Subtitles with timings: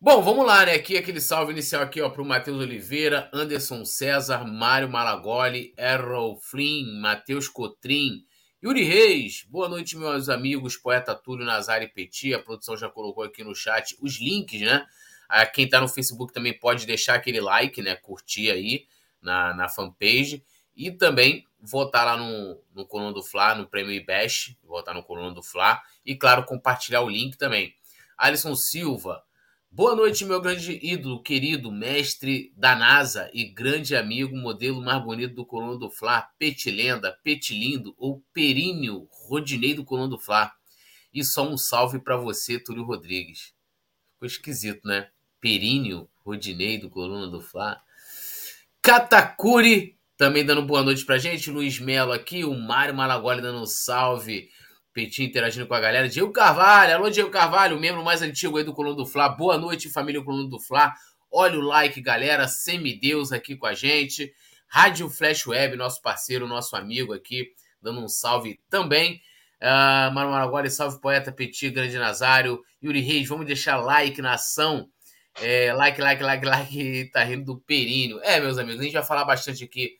[0.00, 0.74] Bom, vamos lá, né?
[0.74, 6.38] Aqui aquele salve inicial aqui, ó, para o Matheus Oliveira, Anderson César, Mário Malagoli, Errol
[6.40, 8.24] Flynn, Matheus Cotrim,
[8.62, 9.44] Yuri Reis.
[9.50, 12.32] Boa noite, meus amigos, poeta Túlio Nazari Petit.
[12.32, 14.86] A produção já colocou aqui no chat os links, né?
[15.28, 17.96] Ah, quem está no Facebook também pode deixar aquele like, né?
[17.96, 18.86] Curtir aí
[19.20, 20.44] na, na fanpage.
[20.76, 25.34] E também votar lá no, no Coluna do Fla, no Prêmio IBEST, votar no Coluna
[25.34, 25.82] do Fla.
[26.06, 27.74] E, claro, compartilhar o link também.
[28.16, 29.24] Alisson Silva.
[29.70, 35.34] Boa noite, meu grande ídolo, querido mestre da NASA e grande amigo, modelo mais bonito
[35.34, 40.50] do Coluna do Fla, Petilenda, Petilindo ou Períneo Rodinei do Coluna do Fla.
[41.12, 43.52] E só um salve para você, Túlio Rodrigues.
[44.14, 45.10] Ficou esquisito, né?
[45.38, 47.80] Períneo Rodinei do Coluna do Fla.
[48.80, 51.50] Katakuri também dando boa noite pra gente.
[51.50, 54.50] Luiz Melo aqui, o Mário Malagoli dando um salve.
[54.98, 56.08] Petinho interagindo com a galera.
[56.08, 59.28] Diego Carvalho, alô Diego Carvalho, membro mais antigo aí do Coluna do Fla.
[59.28, 60.92] Boa noite, família Coluna do Fla.
[61.30, 62.48] Olha o like, galera.
[62.48, 64.34] Semideus aqui com a gente.
[64.66, 67.46] Rádio Flash Web, nosso parceiro, nosso amigo aqui,
[67.80, 69.22] dando um salve também.
[69.62, 72.60] Uh, Mano Maragoli, salve poeta Petit, grande Nazário.
[72.82, 74.90] Yuri Reis, vamos deixar like na ação.
[75.40, 78.18] É, like, like, like, like, tá rindo do períneo.
[78.24, 79.96] É, meus amigos, a gente vai falar bastante aqui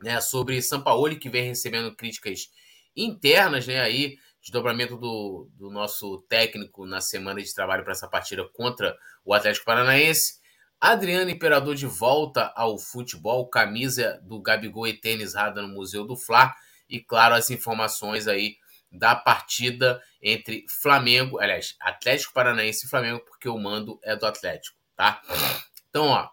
[0.00, 2.48] né, sobre Sampaoli, que vem recebendo críticas
[2.96, 3.80] internas, né?
[3.80, 9.32] Aí, desdobramento do, do nosso técnico na semana de trabalho para essa partida contra o
[9.32, 10.42] Atlético Paranaense.
[10.80, 16.54] Adriano Imperador de volta ao futebol, camisa do Gabigol eternizada no Museu do Fla.
[16.88, 18.56] E, claro, as informações aí
[18.92, 24.76] da partida entre Flamengo, aliás, Atlético Paranaense e Flamengo, porque o mando é do Atlético,
[24.94, 25.20] tá?
[25.88, 26.28] Então, ó,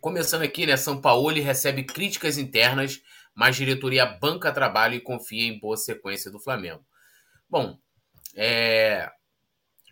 [0.00, 3.00] começando aqui, né, São Paulo recebe críticas internas
[3.34, 6.84] mas diretoria banca trabalho e confia em boa sequência do Flamengo.
[7.48, 7.78] Bom,
[8.34, 9.10] é,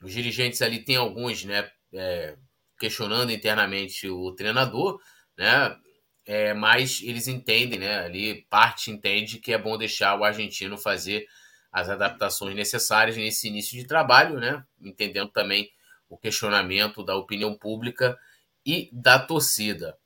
[0.02, 2.36] os dirigentes ali tem alguns, né, é,
[2.78, 5.00] questionando internamente o treinador,
[5.36, 5.76] né,
[6.24, 11.26] é, mas eles entendem, né, ali parte entende que é bom deixar o argentino fazer
[11.70, 15.70] as adaptações necessárias nesse início de trabalho, né, entendendo também
[16.08, 18.18] o questionamento da opinião pública
[18.64, 19.96] e da torcida.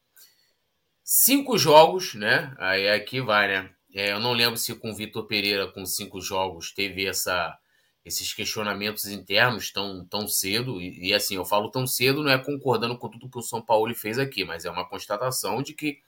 [1.09, 2.53] Cinco jogos, né?
[2.59, 3.71] Aí aqui vai, né?
[3.95, 7.57] É, eu não lembro se com o Vitor Pereira, com cinco jogos, teve essa,
[8.05, 10.83] esses questionamentos internos tão, tão cedo.
[10.83, 13.63] E, e, assim, eu falo tão cedo, não é concordando com tudo que o São
[13.63, 16.01] Paulo fez aqui, mas é uma constatação de que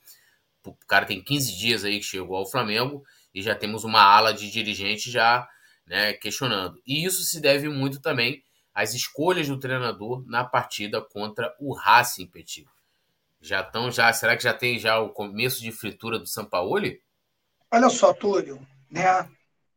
[0.66, 4.34] o cara tem 15 dias aí que chegou ao Flamengo e já temos uma ala
[4.34, 5.48] de dirigentes já
[5.87, 6.82] né, questionando.
[6.84, 8.42] E isso se deve muito também
[8.75, 12.66] às escolhas do treinador na partida contra o Racing Petit.
[13.41, 17.00] Já estão já, será que já tem já o começo de fritura do Sampaoli?
[17.71, 18.60] Olha só, Túlio,
[18.91, 19.28] né?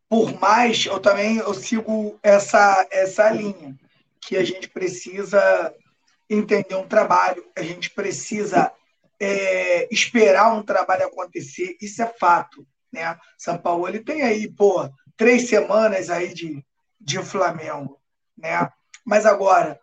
[0.09, 3.77] Por mais eu também eu sigo essa essa linha
[4.19, 5.73] que a gente precisa
[6.29, 8.71] entender um trabalho, a gente precisa
[9.19, 13.17] é, esperar um trabalho acontecer, isso é fato, né?
[13.37, 16.65] São Paulo ele tem aí, pô, três semanas aí de,
[16.99, 17.99] de Flamengo,
[18.37, 18.69] né?
[19.05, 19.79] Mas agora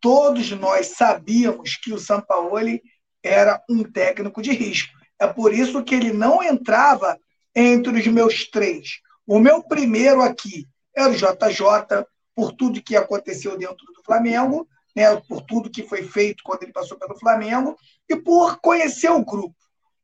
[0.00, 2.82] todos nós sabíamos que o Sampaoli
[3.22, 4.92] era um técnico de risco.
[5.18, 7.18] É por isso que ele não entrava
[7.54, 9.00] entre os meus três.
[9.26, 15.14] O meu primeiro aqui era o JJ, por tudo que aconteceu dentro do Flamengo, né,
[15.28, 17.76] por tudo que foi feito quando ele passou pelo Flamengo,
[18.08, 19.54] e por conhecer o grupo.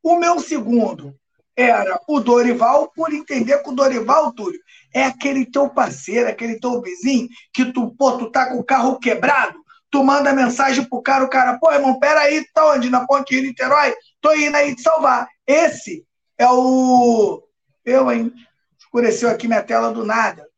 [0.03, 1.15] O meu segundo
[1.57, 4.61] era o Dorival, por entender que o Dorival, Túlio,
[4.93, 8.99] é aquele teu parceiro, aquele teu vizinho, que tu, pô, tu tá com o carro
[8.99, 9.64] quebrado,
[9.95, 12.91] tu manda mensagem pro cara, o cara, pô, irmão, peraí, tá onde?
[12.91, 13.95] Na Ponte Rio Niterói?
[14.21, 15.29] Tô indo aí te salvar.
[15.47, 16.05] Esse
[16.37, 17.41] é o.
[17.85, 18.33] Eu, hein?
[18.77, 20.49] Escureceu aqui minha tela do nada.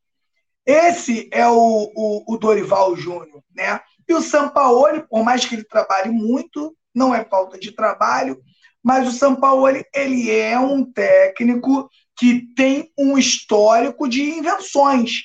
[0.65, 3.79] Esse é o, o, o Dorival Júnior, né?
[4.09, 8.41] E o Sampaoli, por mais que ele trabalhe muito, não é falta de trabalho,
[8.83, 15.25] mas o Sampaoli, ele é um técnico que tem um histórico de invenções.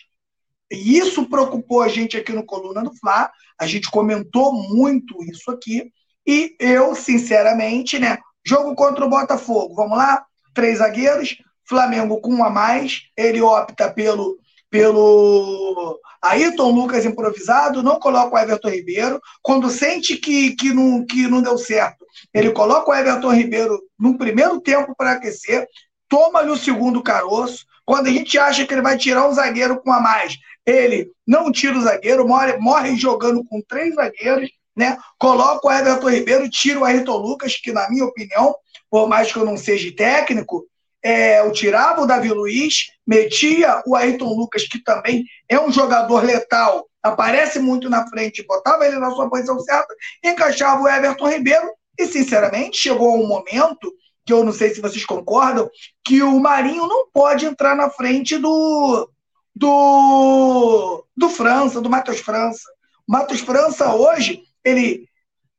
[0.69, 3.31] E isso preocupou a gente aqui no Coluna do Fla.
[3.61, 5.91] A gente comentou muito isso aqui.
[6.25, 8.17] E eu, sinceramente, né?
[8.43, 9.75] Jogo contra o Botafogo.
[9.75, 10.25] Vamos lá?
[10.51, 11.37] Três zagueiros.
[11.63, 13.03] Flamengo com um a mais.
[13.15, 19.21] Ele opta pelo pelo Ayrton Lucas improvisado, não coloca o Everton Ribeiro.
[19.41, 24.17] Quando sente que, que, não, que não deu certo, ele coloca o Everton Ribeiro no
[24.17, 25.67] primeiro tempo para aquecer,
[26.07, 27.65] toma-lhe o segundo caroço.
[27.85, 31.51] Quando a gente acha que ele vai tirar um zagueiro com a mais, ele não
[31.51, 34.97] tira o zagueiro, morre, morre jogando com três zagueiros, né?
[35.17, 38.55] Coloca o Everton Ribeiro, tira o Ayrton Lucas, que, na minha opinião,
[38.89, 40.65] por mais que eu não seja técnico,
[41.03, 46.23] é, eu tirava o Davi Luiz, metia o Ayrton Lucas, que também é um jogador
[46.23, 49.93] letal, aparece muito na frente, botava ele na sua posição certa,
[50.23, 51.67] encaixava o Everton Ribeiro
[51.97, 53.91] e, sinceramente, chegou um momento
[54.23, 55.69] que eu não sei se vocês concordam,
[56.05, 59.09] que o Marinho não pode entrar na frente do
[59.61, 62.67] do, do França, do Matheus França.
[63.07, 65.07] O Matheus França hoje, ele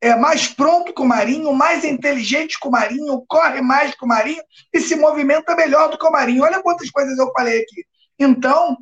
[0.01, 4.07] é mais pronto que o Marinho, mais inteligente que o Marinho, corre mais que o
[4.07, 6.43] Marinho e se movimenta melhor do que o Marinho.
[6.43, 7.85] Olha quantas coisas eu falei aqui.
[8.19, 8.77] Então,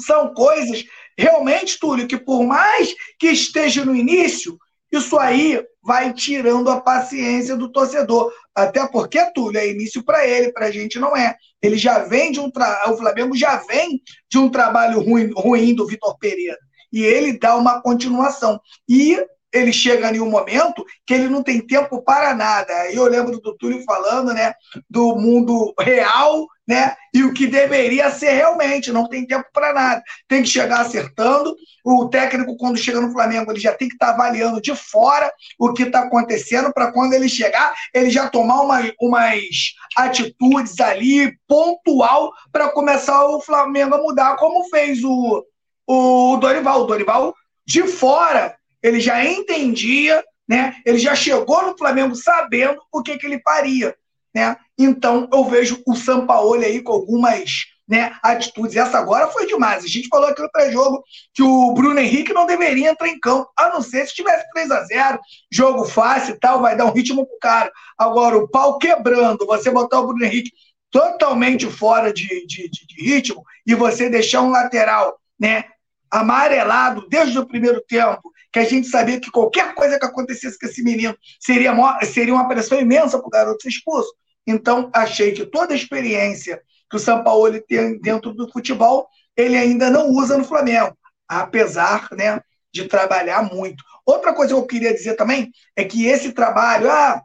[0.00, 0.84] são coisas
[1.18, 4.56] realmente, Túlio, que por mais que esteja no início,
[4.92, 8.32] isso aí vai tirando a paciência do torcedor.
[8.54, 11.36] Até porque, Túlio, é início para ele, para a gente não é.
[11.62, 12.90] Ele já vem de um tra...
[12.90, 14.00] o Flamengo já vem
[14.30, 16.56] de um trabalho ruim, ruim do Vitor Pereira.
[16.92, 18.58] E ele dá uma continuação.
[18.88, 19.22] E
[19.52, 22.90] ele chega em um momento que ele não tem tempo para nada.
[22.90, 24.52] Eu lembro do Túlio falando, né,
[24.88, 30.02] do mundo real, né, e o que deveria ser realmente, não tem tempo para nada.
[30.26, 31.54] Tem que chegar acertando.
[31.84, 35.30] O técnico, quando chega no Flamengo, ele já tem que estar tá avaliando de fora
[35.58, 41.36] o que está acontecendo para quando ele chegar, ele já tomar uma, umas atitudes ali
[41.46, 45.44] pontual para começar o Flamengo a mudar, como fez o,
[45.86, 46.82] o Dorival.
[46.82, 47.34] O Dorival
[47.66, 50.76] de fora ele já entendia, né?
[50.84, 53.96] Ele já chegou no Flamengo sabendo o que, que ele faria,
[54.34, 54.56] né?
[54.78, 58.76] Então eu vejo o Sampaoli aí com algumas né, atitudes.
[58.76, 59.84] Essa agora foi demais.
[59.84, 63.50] A gente falou aqui no pré-jogo que o Bruno Henrique não deveria entrar em campo,
[63.56, 65.18] a não ser se tivesse 3 a 0
[65.50, 67.70] jogo fácil e tal, vai dar um ritmo pro cara.
[67.98, 70.50] Agora, o pau quebrando, você botar o Bruno Henrique
[70.90, 75.64] totalmente fora de, de, de, de ritmo e você deixar um lateral né,
[76.10, 80.66] amarelado desde o primeiro tempo que a gente sabia que qualquer coisa que acontecesse com
[80.66, 81.74] esse menino seria,
[82.04, 84.14] seria uma pressão imensa para o garoto ser expulso.
[84.46, 86.60] Então, achei que toda a experiência
[86.90, 90.96] que o São Paulo tem dentro do futebol, ele ainda não usa no Flamengo,
[91.28, 92.40] apesar né,
[92.72, 93.82] de trabalhar muito.
[94.04, 97.22] Outra coisa que eu queria dizer também é que esse trabalho, ah,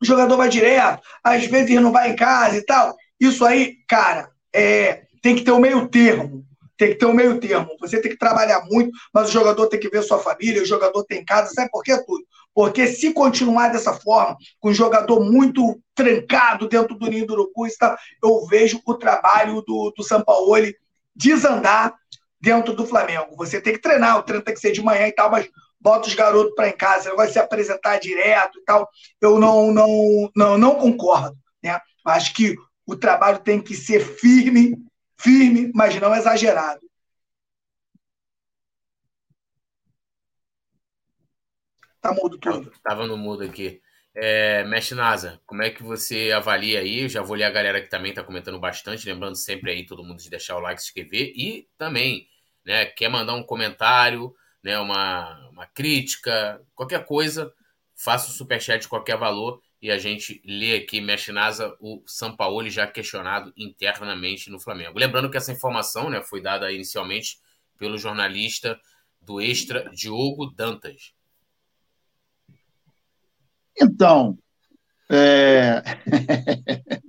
[0.00, 4.30] o jogador vai direto, às vezes não vai em casa e tal, isso aí, cara,
[4.52, 6.44] é, tem que ter o um meio termo.
[6.76, 7.76] Tem que ter um meio termo.
[7.80, 11.04] Você tem que trabalhar muito, mas o jogador tem que ver sua família, o jogador
[11.04, 11.54] tem casa.
[11.54, 12.24] Sabe por quê, tudo?
[12.54, 17.66] Porque se continuar dessa forma, com um jogador muito trancado dentro do ninho do urubu,
[18.22, 20.76] eu vejo o trabalho do, do Sampaoli
[21.14, 21.94] desandar
[22.40, 23.36] dentro do Flamengo.
[23.36, 25.48] Você tem que treinar, o treino tem que ser de manhã e tal, mas
[25.80, 28.88] bota os garotos para em casa, não vai se apresentar direto e tal.
[29.20, 31.36] Eu não, não, não, não concordo.
[31.62, 31.78] Né?
[32.04, 32.56] Acho que
[32.86, 34.76] o trabalho tem que ser firme,
[35.16, 36.80] firme, mas não exagerado.
[42.02, 42.72] Tá mudo tudo.
[42.82, 43.80] Tava no mudo aqui.
[44.12, 47.02] É, Mestre Nasa, como é que você avalia aí?
[47.02, 50.02] Eu já vou ler a galera que também está comentando bastante, lembrando sempre aí todo
[50.02, 52.26] mundo de deixar o like, se inscrever e também,
[52.66, 57.52] né, quer mandar um comentário, né, uma, uma crítica, qualquer coisa,
[57.96, 62.68] faça o superchat de qualquer valor e a gente lê aqui, mexe nasa, o Sampaoli
[62.68, 64.98] já questionado internamente no Flamengo.
[64.98, 67.38] Lembrando que essa informação né, foi dada inicialmente
[67.78, 68.78] pelo jornalista
[69.20, 71.14] do Extra, Diogo Dantas.
[73.80, 74.38] Então,
[75.10, 75.82] é...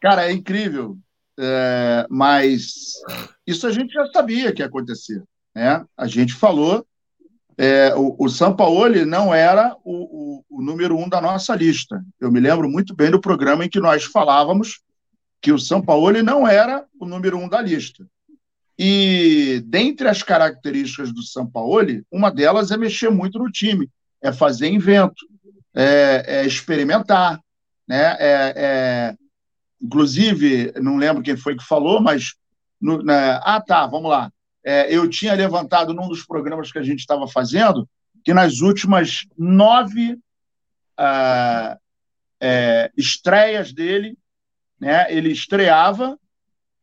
[0.00, 0.98] cara, é incrível,
[1.38, 2.06] é...
[2.10, 2.94] mas
[3.46, 5.22] isso a gente já sabia que ia acontecer.
[5.54, 5.84] Né?
[5.96, 6.86] A gente falou
[7.62, 12.02] é, o, o Sampaoli não era o, o, o, número um da nossa lista.
[12.18, 14.80] Eu me lembro muito bem do programa em que nós falávamos
[15.42, 18.06] que o Sampaoli não era o número um da lista.
[18.78, 23.90] E dentre as características do Sampaoli, uma delas é mexer muito no time,
[24.22, 25.26] é fazer invento,
[25.74, 27.40] é, é experimentar,
[27.86, 28.16] né?
[28.18, 29.14] É, é,
[29.80, 32.34] inclusive, não lembro quem foi que falou, mas
[32.80, 34.30] no, né, ah tá, vamos lá
[34.64, 37.88] é, eu tinha levantado num dos programas que a gente estava fazendo
[38.24, 40.18] que nas últimas nove
[40.96, 41.78] ah,
[42.38, 44.16] é, estreias dele,
[44.78, 46.18] né, ele estreava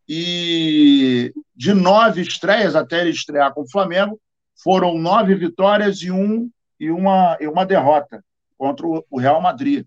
[0.09, 4.19] e de nove estreias até ele estrear com o Flamengo
[4.55, 8.23] foram nove vitórias e, um, e, uma, e uma derrota
[8.57, 9.85] contra o Real Madrid.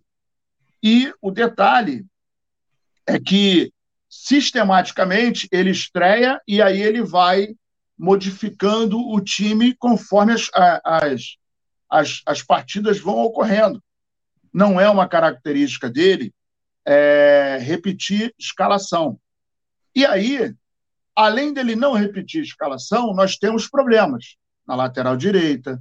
[0.82, 2.06] E o detalhe
[3.06, 3.72] é que
[4.08, 7.54] sistematicamente ele estreia e aí ele vai
[7.96, 10.50] modificando o time conforme as,
[10.84, 11.36] as,
[11.88, 13.82] as, as partidas vão ocorrendo.
[14.52, 16.32] Não é uma característica dele
[16.84, 19.20] é, repetir escalação.
[19.94, 20.54] E aí,
[21.14, 25.80] além dele não repetir escalação, nós temos problemas na lateral direita,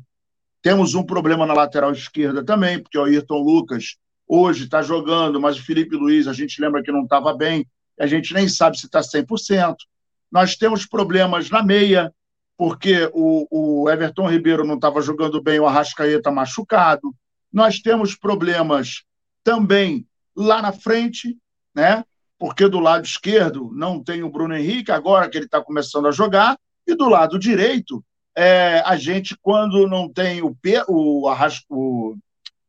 [0.62, 3.98] temos um problema na lateral esquerda também, porque o Ayrton Lucas
[4.28, 7.66] hoje está jogando, mas o Felipe Luiz a gente lembra que não estava bem,
[8.00, 9.75] a gente nem sabe se está 100%.
[10.32, 12.13] Nós temos problemas na meia,
[12.58, 17.13] porque o, o Everton Ribeiro não estava jogando bem, o Arrascaeta machucado.
[17.51, 19.04] Nós temos problemas
[19.44, 21.38] também lá na frente,
[21.74, 22.04] né?
[22.38, 26.12] Porque do lado esquerdo não tem o Bruno Henrique, agora que ele está começando a
[26.12, 28.04] jogar, e do lado direito,
[28.39, 30.55] é, a gente, quando não tem o,
[30.88, 31.29] o,
[31.69, 32.17] o,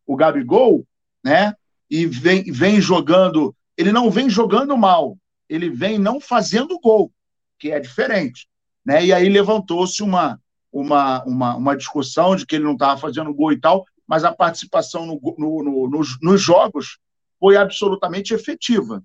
[0.04, 0.84] o Gabigol,
[1.22, 1.54] né?
[1.88, 5.16] E vem, vem jogando, ele não vem jogando mal,
[5.48, 7.12] ele vem não fazendo gol,
[7.56, 8.48] que é diferente.
[8.84, 9.04] Né?
[9.06, 10.40] E aí levantou-se uma,
[10.72, 14.32] uma, uma, uma discussão de que ele não estava fazendo gol e tal, mas a
[14.32, 16.98] participação no, no, no, nos, nos jogos
[17.38, 19.04] foi absolutamente efetiva.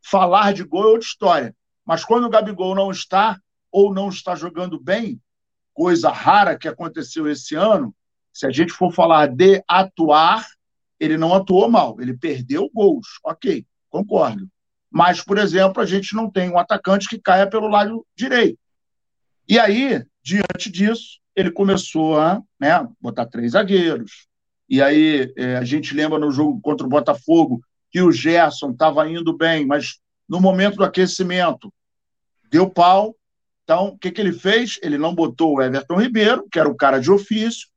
[0.00, 1.56] Falar de gol é outra história.
[1.84, 3.36] Mas quando o Gabigol não está
[3.68, 5.20] ou não está jogando bem,
[5.78, 7.94] coisa rara que aconteceu esse ano,
[8.32, 10.44] se a gente for falar de atuar,
[10.98, 13.06] ele não atuou mal, ele perdeu gols.
[13.24, 14.48] Ok, concordo.
[14.90, 18.58] Mas, por exemplo, a gente não tem um atacante que caia pelo lado direito.
[19.48, 24.26] E aí, diante disso, ele começou a né, botar três zagueiros.
[24.68, 27.60] E aí, é, a gente lembra no jogo contra o Botafogo
[27.92, 31.72] que o Gerson estava indo bem, mas no momento do aquecimento
[32.50, 33.14] deu pau.
[33.68, 34.78] Então, o que, que ele fez?
[34.82, 37.68] Ele não botou o Everton Ribeiro, que era o cara de ofício,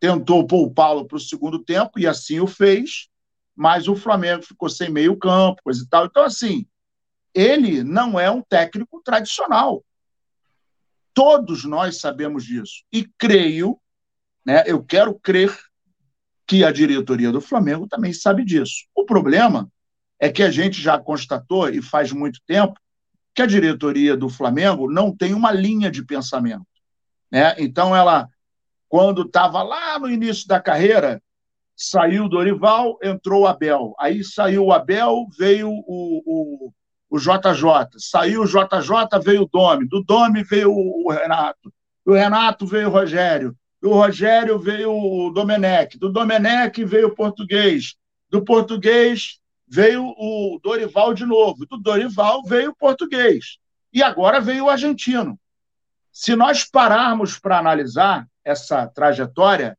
[0.00, 3.10] tentou poupá-lo para o segundo tempo, e assim o fez
[3.60, 6.06] mas o Flamengo ficou sem meio campo, coisa e tal.
[6.06, 6.66] Então, assim,
[7.34, 9.84] ele não é um técnico tradicional.
[11.12, 12.84] Todos nós sabemos disso.
[12.90, 13.78] E creio,
[14.46, 15.54] né, eu quero crer
[16.46, 18.86] que a diretoria do Flamengo também sabe disso.
[18.94, 19.70] O problema
[20.18, 22.80] é que a gente já constatou, e faz muito tempo,
[23.34, 26.66] que a diretoria do Flamengo não tem uma linha de pensamento.
[27.30, 27.54] Né?
[27.58, 28.28] Então, ela,
[28.88, 31.22] quando estava lá no início da carreira,
[31.76, 33.94] saiu o Dorival, entrou o Abel.
[33.98, 36.72] Aí saiu o Abel, veio o, o,
[37.08, 37.98] o JJ.
[37.98, 39.88] Saiu o JJ, veio o Domi.
[39.88, 41.72] Do Domi veio o Renato.
[42.04, 43.56] Do Renato veio o Rogério.
[43.80, 45.98] Do Rogério veio o Domenech.
[45.98, 47.94] Do Domenech veio o Português.
[48.28, 51.64] Do Português veio o Dorival de novo.
[51.64, 53.58] Do Dorival veio o Português.
[53.92, 55.38] E agora veio o argentino.
[56.12, 59.78] Se nós pararmos para analisar essa trajetória,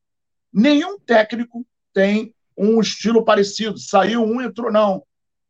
[0.52, 3.78] nenhum técnico tem um estilo parecido.
[3.78, 5.04] Saiu um, entrou não.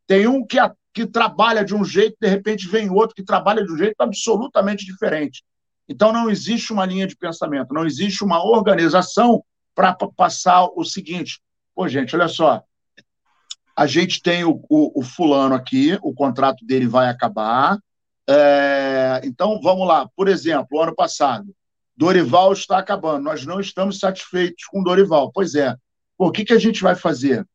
[0.08, 3.64] Tem um que, a, que trabalha de um jeito, de repente vem outro que trabalha
[3.64, 5.44] de um jeito absolutamente diferente.
[5.88, 9.44] Então não existe uma linha de pensamento, não existe uma organização
[9.74, 11.40] para passar o seguinte.
[11.74, 12.62] Pô, gente, olha só.
[13.76, 17.78] A gente tem o, o, o fulano aqui, o contrato dele vai acabar.
[18.28, 20.08] É, então, vamos lá.
[20.14, 21.46] Por exemplo, ano passado,
[21.96, 23.24] Dorival está acabando.
[23.24, 25.30] Nós não estamos satisfeitos com Dorival.
[25.32, 25.74] Pois é,
[26.18, 27.46] o que, que a gente vai fazer?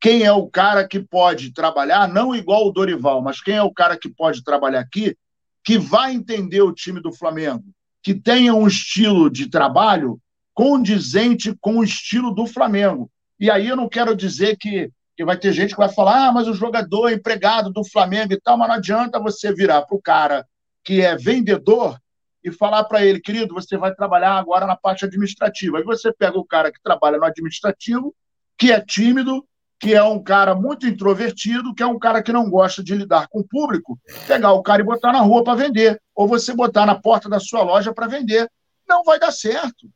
[0.00, 3.72] Quem é o cara que pode trabalhar, não igual o Dorival, mas quem é o
[3.72, 5.14] cara que pode trabalhar aqui,
[5.62, 7.64] que vai entender o time do Flamengo,
[8.02, 10.18] que tenha um estilo de trabalho
[10.54, 13.10] condizente com o estilo do Flamengo.
[13.38, 16.32] E aí eu não quero dizer que, que vai ter gente que vai falar, ah,
[16.32, 19.94] mas o jogador é empregado do Flamengo e tal, mas não adianta você virar para
[19.94, 20.46] o cara
[20.82, 22.00] que é vendedor
[22.42, 25.76] e falar para ele, querido, você vai trabalhar agora na parte administrativa.
[25.76, 28.14] Aí você pega o cara que trabalha no administrativo,
[28.56, 29.44] que é tímido,
[29.78, 33.28] que é um cara muito introvertido, que é um cara que não gosta de lidar
[33.28, 36.86] com o público, pegar o cara e botar na rua para vender, ou você botar
[36.86, 38.50] na porta da sua loja para vender.
[38.88, 39.86] Não vai dar certo.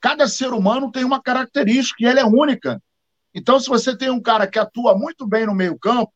[0.00, 2.80] Cada ser humano tem uma característica e ela é única.
[3.36, 6.10] Então, se você tem um cara que atua muito bem no meio-campo,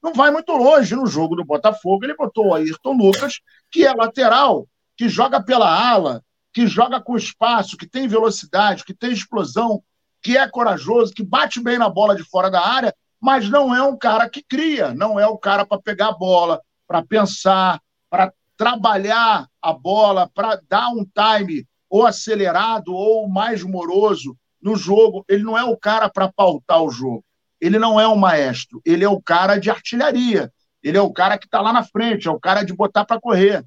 [0.00, 0.94] não vai muito longe.
[0.94, 3.40] No jogo do Botafogo, ele botou o Ayrton Lucas,
[3.72, 6.22] que é lateral, que joga pela ala,
[6.52, 9.82] que joga com espaço, que tem velocidade, que tem explosão,
[10.22, 13.82] que é corajoso, que bate bem na bola de fora da área, mas não é
[13.82, 18.32] um cara que cria, não é o cara para pegar a bola, para pensar, para
[18.56, 25.24] trabalhar a bola, para dar um time ou acelerado ou mais moroso no jogo.
[25.28, 27.24] Ele não é o cara para pautar o jogo.
[27.60, 28.80] Ele não é um maestro.
[28.84, 30.52] Ele é o cara de artilharia.
[30.82, 33.20] Ele é o cara que está lá na frente, é o cara de botar para
[33.20, 33.64] correr.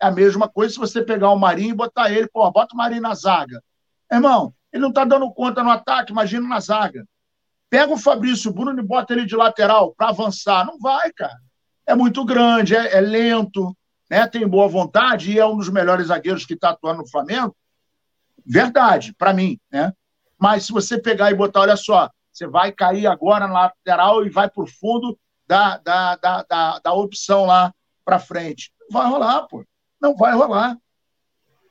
[0.00, 2.76] É a mesma coisa se você pegar o Marinho e botar ele, pô, bota o
[2.76, 3.62] Marinho na zaga.
[4.10, 7.06] Irmão, ele não está dando conta no ataque, imagina na zaga.
[7.70, 10.64] Pega o Fabrício Bruno e bota ele de lateral para avançar.
[10.64, 11.36] Não vai, cara.
[11.86, 13.76] É muito grande, é, é, lento,
[14.10, 14.26] né?
[14.26, 17.54] tem boa vontade e é um dos melhores zagueiros que está atuando no Flamengo.
[18.44, 19.58] Verdade, para mim.
[19.70, 19.92] Né?
[20.38, 24.30] Mas se você pegar e botar, olha só, você vai cair agora na lateral e
[24.30, 28.72] vai para o fundo da, da, da, da, da opção lá para frente.
[28.88, 29.64] Não vai rolar, pô.
[30.00, 30.76] Não vai rolar.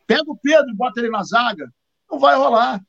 [0.06, 1.72] Pega o Pedro e bota ele na zaga.
[2.10, 2.82] Não vai rolar.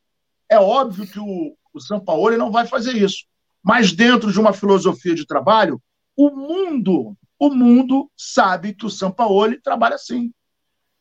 [0.48, 3.24] É óbvio que o, o Sampaoli não vai fazer isso.
[3.62, 5.80] Mas dentro de uma filosofia de trabalho,
[6.16, 10.32] o mundo, o mundo sabe que o Sampaoli trabalha assim.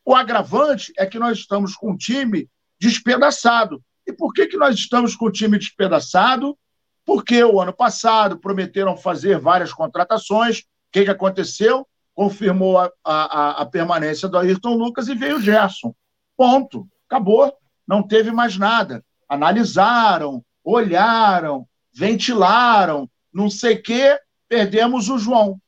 [0.06, 3.82] O agravante é que nós estamos com um time despedaçado.
[4.08, 6.58] E por que, que nós estamos com o time despedaçado?
[7.06, 10.60] Porque o ano passado prometeram fazer várias contratações.
[10.60, 11.86] O que, que aconteceu?
[12.16, 15.94] Confirmou a, a, a permanência do Ayrton Lucas e veio o Gerson.
[16.38, 16.88] Ponto.
[17.06, 17.54] Acabou.
[17.86, 19.04] Não teve mais nada.
[19.30, 25.60] Analisaram, olharam, ventilaram, não sei o quê, perdemos o João.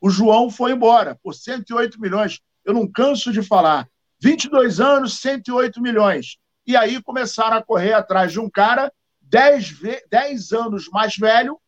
[0.00, 2.40] O João foi embora por 108 milhões.
[2.64, 3.88] Eu não canso de falar.
[4.20, 6.38] 22 anos, 108 milhões.
[6.66, 8.92] E aí começaram a correr atrás de um cara
[9.22, 9.80] 10,
[10.10, 11.60] 10 anos mais velho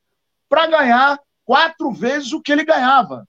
[0.49, 3.27] para ganhar quatro vezes o que ele ganhava.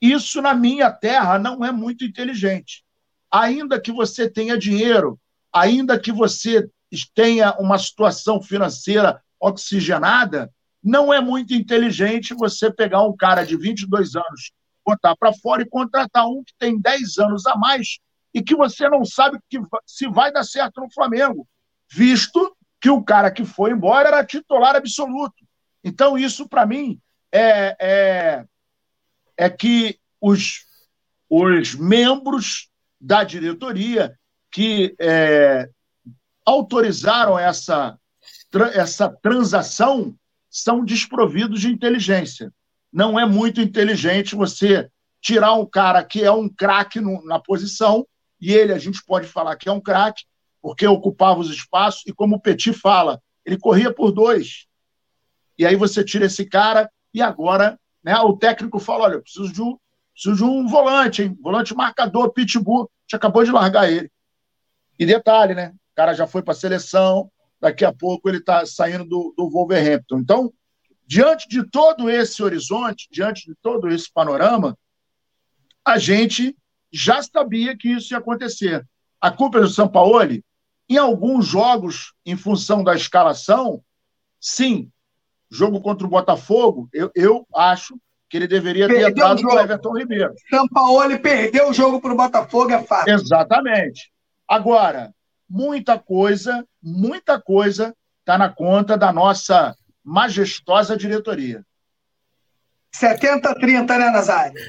[0.00, 2.84] Isso, na minha terra, não é muito inteligente.
[3.30, 5.18] Ainda que você tenha dinheiro,
[5.52, 6.68] ainda que você
[7.14, 10.52] tenha uma situação financeira oxigenada,
[10.82, 14.52] não é muito inteligente você pegar um cara de 22 anos,
[14.84, 17.98] botar para fora e contratar um que tem 10 anos a mais
[18.32, 21.46] e que você não sabe que, se vai dar certo no Flamengo,
[21.90, 25.44] visto que o cara que foi embora era titular absoluto.
[25.82, 27.00] Então, isso, para mim,
[27.32, 28.44] é, é,
[29.36, 30.64] é que os,
[31.28, 32.70] os membros
[33.00, 34.16] da diretoria
[34.50, 35.68] que é,
[36.44, 37.98] autorizaram essa,
[38.74, 40.14] essa transação
[40.48, 42.52] são desprovidos de inteligência.
[42.92, 48.06] Não é muito inteligente você tirar um cara que é um craque na posição
[48.40, 50.24] e ele a gente pode falar que é um craque,
[50.62, 54.66] porque ocupava os espaços, e como o Petit fala, ele corria por dois.
[55.58, 59.52] E aí você tira esse cara, e agora né, o técnico fala: olha, eu preciso
[59.52, 59.78] de um,
[60.12, 61.38] preciso de um volante, hein?
[61.40, 62.84] Volante marcador, pitbull.
[62.84, 64.10] A gente acabou de largar ele.
[64.98, 65.72] E detalhe, né?
[65.92, 67.30] O cara já foi para a seleção,
[67.60, 70.18] daqui a pouco ele está saindo do, do Wolverhampton.
[70.18, 70.52] Então,
[71.06, 74.78] diante de todo esse horizonte, diante de todo esse panorama,
[75.84, 76.56] a gente
[76.92, 78.86] já sabia que isso ia acontecer.
[79.20, 80.44] A culpa é do Sampaoli?
[80.88, 83.82] Em alguns jogos, em função da escalação,
[84.40, 84.90] sim.
[85.50, 87.98] Jogo contra o Botafogo, eu, eu acho
[88.28, 90.32] que ele deveria perdeu ter entrado com o Everton Ribeiro.
[90.48, 93.08] Sampaoli perdeu o jogo para o Botafogo, é fato.
[93.08, 94.12] Exatamente.
[94.48, 95.12] Agora,
[95.48, 101.64] muita coisa, muita coisa está na conta da nossa majestosa diretoria.
[102.94, 104.60] 70-30, né, Nazário?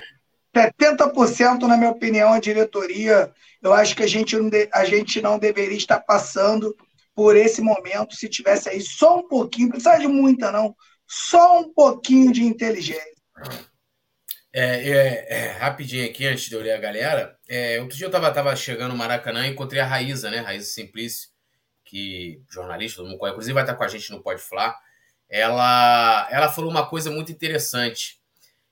[0.56, 5.40] 70%, na minha opinião, a diretoria, eu acho que a gente, não a gente não
[5.40, 6.76] deveria estar passando
[7.16, 10.76] por esse momento se tivesse aí só um pouquinho, não precisa de muita, não,
[11.08, 13.12] só um pouquinho de inteligência.
[14.54, 18.10] É, é, é, rapidinho aqui, antes de eu ler a galera, é, outro dia eu
[18.10, 21.30] estava tava chegando no Maracanã e encontrei a Raíza, né, Raíza Simplício,
[21.86, 24.78] que jornalista, todo mundo conhece, inclusive vai estar com a gente no Pode Falar,
[25.30, 28.21] ela, ela falou uma coisa muito interessante,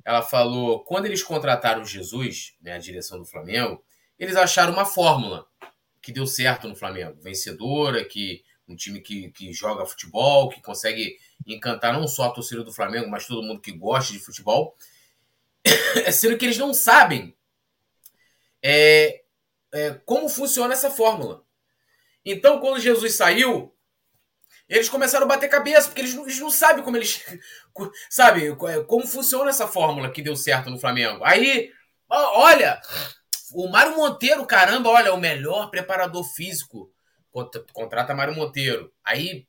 [0.09, 3.83] ela falou: quando eles contrataram Jesus, né, a direção do Flamengo,
[4.17, 5.47] eles acharam uma fórmula
[6.01, 11.15] que deu certo no Flamengo, vencedora, que um time que, que joga futebol, que consegue
[11.45, 14.75] encantar não só a torcida do Flamengo, mas todo mundo que gosta de futebol.
[16.11, 17.35] Sendo que eles não sabem
[18.63, 19.21] é,
[19.71, 21.43] é, como funciona essa fórmula.
[22.25, 23.75] Então, quando Jesus saiu,
[24.69, 27.25] eles começaram a bater cabeça, porque eles não, eles não sabem como eles.
[28.09, 31.23] Sabe, é, como funciona essa fórmula que deu certo no Flamengo.
[31.23, 31.71] Aí,
[32.07, 32.79] olha,
[33.53, 36.91] o Mário Monteiro, caramba, olha, o melhor preparador físico.
[37.73, 38.91] Contrata Mário Monteiro.
[39.03, 39.47] Aí,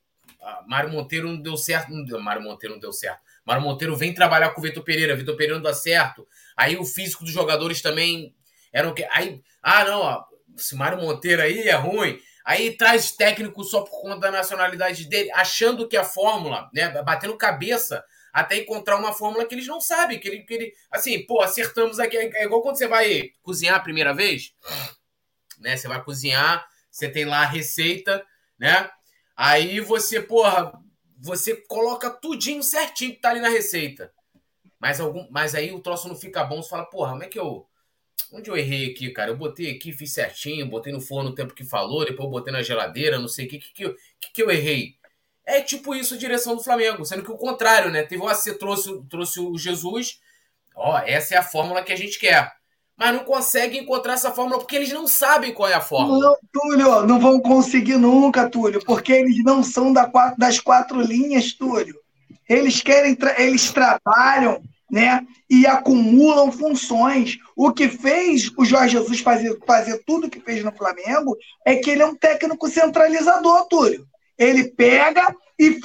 [0.65, 1.91] Mário Monteiro não deu certo.
[1.91, 3.21] Não deu, Mário Monteiro não deu certo.
[3.45, 5.15] Mário Monteiro vem trabalhar com o Vitor Pereira.
[5.15, 6.27] Vitor Pereira não dá certo.
[6.55, 8.33] Aí o físico dos jogadores também
[8.73, 9.03] eram que.
[9.11, 10.23] Aí, ah, não, ó,
[10.57, 12.19] esse Mário Monteiro aí é ruim.
[12.43, 17.37] Aí traz técnico só por conta da nacionalidade dele, achando que a fórmula, né, batendo
[17.37, 21.41] cabeça até encontrar uma fórmula que eles não sabem, que ele, que ele assim, pô,
[21.41, 24.53] acertamos aqui, é igual quando você vai cozinhar a primeira vez,
[25.59, 28.25] né, você vai cozinhar, você tem lá a receita,
[28.57, 28.89] né,
[29.35, 30.71] aí você, porra,
[31.19, 34.11] você coloca tudinho certinho que tá ali na receita,
[34.79, 37.39] mas, algum, mas aí o troço não fica bom, você fala, porra, como é que
[37.39, 37.67] eu
[38.31, 39.31] Onde eu errei aqui, cara?
[39.31, 42.51] Eu botei aqui, fiz certinho, botei no forno o tempo que falou, depois eu botei
[42.53, 44.95] na geladeira, não sei o que, que, que, que, que eu errei.
[45.45, 48.03] É tipo isso a direção do Flamengo, sendo que o contrário, né?
[48.03, 50.19] Teve o AC, trouxe, trouxe o Jesus,
[50.75, 52.53] ó, essa é a fórmula que a gente quer.
[52.95, 56.19] Mas não consegue encontrar essa fórmula porque eles não sabem qual é a fórmula.
[56.19, 61.53] Não, Túlio, não vão conseguir nunca, Túlio, porque eles não são da, das quatro linhas,
[61.53, 61.99] Túlio.
[62.47, 65.25] Eles querem, eles trabalham né?
[65.49, 67.37] E acumulam funções.
[67.55, 71.89] O que fez o Jorge Jesus fazer, fazer tudo que fez no Flamengo é que
[71.89, 74.05] ele é um técnico centralizador, Túlio.
[74.37, 75.79] Ele pega e,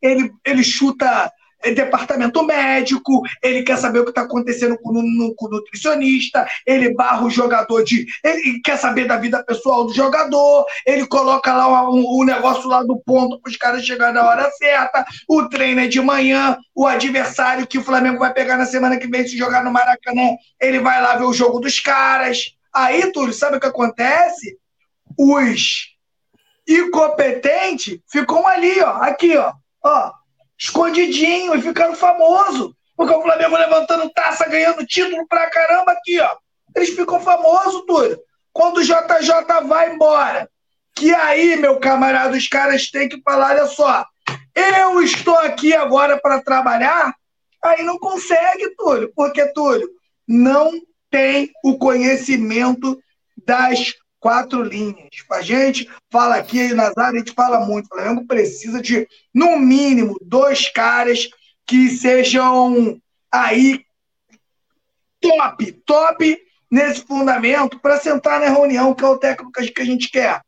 [0.00, 1.32] ele, ele chuta
[1.70, 6.94] departamento médico, ele quer saber o que está acontecendo com, no, com o nutricionista, ele
[6.94, 8.06] barra o jogador de.
[8.24, 12.82] Ele quer saber da vida pessoal do jogador, ele coloca lá o, o negócio lá
[12.82, 16.86] do ponto para os caras chegarem na hora certa, o treino é de manhã, o
[16.86, 20.80] adversário que o Flamengo vai pegar na semana que vem se jogar no Maracanã, ele
[20.80, 22.56] vai lá ver o jogo dos caras.
[22.72, 24.58] Aí, Túlio, sabe o que acontece?
[25.18, 25.92] Os
[26.66, 29.52] incompetentes ficam ali, ó, aqui, ó,
[29.84, 30.12] ó,
[30.62, 32.74] escondidinho e ficando famoso.
[32.96, 36.36] Porque o Flamengo levantando taça, ganhando título pra caramba aqui, ó.
[36.76, 38.18] Eles ficam famosos, Túlio.
[38.52, 40.48] Quando o JJ vai embora,
[40.94, 44.04] que aí, meu camarada, os caras têm que falar, olha só,
[44.54, 47.12] eu estou aqui agora para trabalhar,
[47.62, 49.10] aí não consegue, Túlio.
[49.16, 49.88] Porque, Túlio,
[50.28, 50.70] não
[51.10, 52.96] tem o conhecimento
[53.44, 55.08] das quatro linhas.
[55.32, 57.86] A gente fala aqui, Nazário, a gente fala muito.
[57.86, 61.28] O Flamengo precisa de, no mínimo, dois caras
[61.66, 63.00] que sejam
[63.32, 63.84] aí
[65.20, 66.38] top, top
[66.70, 70.40] nesse fundamento para sentar na reunião, que é o técnico que a gente quer.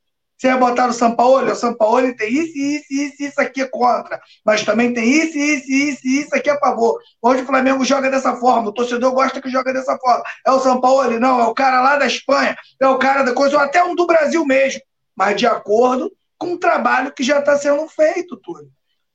[0.45, 1.51] Você ia botar o São Paulo?
[1.51, 4.21] O São Paulo tem isso, isso, isso, isso aqui é contra.
[4.45, 7.01] Mas também tem isso, isso, isso, isso aqui é a favor.
[7.23, 10.23] Hoje o Flamengo joga dessa forma, o torcedor gosta que joga dessa forma.
[10.47, 11.19] É o São Paulo?
[11.19, 13.95] Não, é o cara lá da Espanha, é o cara da coisa, ou até um
[13.95, 14.83] do Brasil mesmo.
[15.17, 18.69] Mas de acordo com o trabalho que já está sendo feito, tudo.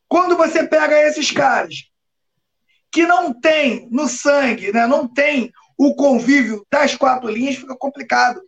[0.08, 1.76] Quando você pega esses caras
[2.92, 8.42] que não tem no sangue, né, não tem o convívio das quatro linhas, fica complicado.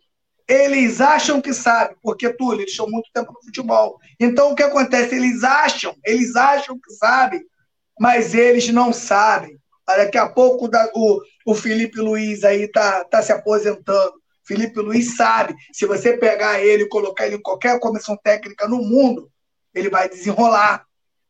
[0.52, 3.98] Eles acham que sabem, porque, Túlio, eles estão muito tempo no futebol.
[4.20, 5.14] Então, o que acontece?
[5.14, 7.42] Eles acham, eles acham que sabem,
[7.98, 9.58] mas eles não sabem.
[9.86, 14.12] Daqui a pouco o, o Felipe Luiz aí tá, tá se aposentando.
[14.44, 18.82] Felipe Luiz sabe, se você pegar ele e colocar ele em qualquer comissão técnica no
[18.82, 19.30] mundo,
[19.74, 20.84] ele vai desenrolar.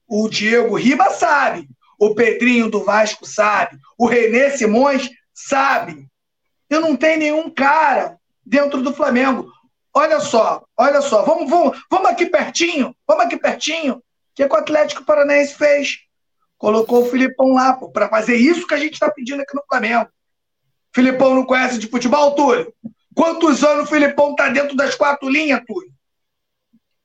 [0.08, 6.08] O Diego Riba sabe, o Pedrinho do Vasco sabe, o Renê Simões sabe.
[6.68, 9.50] Eu não tenho nenhum cara dentro do Flamengo.
[9.94, 13.96] Olha só, olha só, vamos, vamos, vamos aqui pertinho, vamos aqui pertinho.
[13.96, 14.02] O
[14.34, 15.98] que, é que o Atlético Paranaense fez?
[16.56, 20.08] Colocou o Filipão lá para fazer isso que a gente está pedindo aqui no Flamengo.
[20.94, 22.72] Filipão não conhece de futebol, Túlio?
[23.14, 25.92] Quantos anos o Filipão está dentro das quatro linhas, Túlio?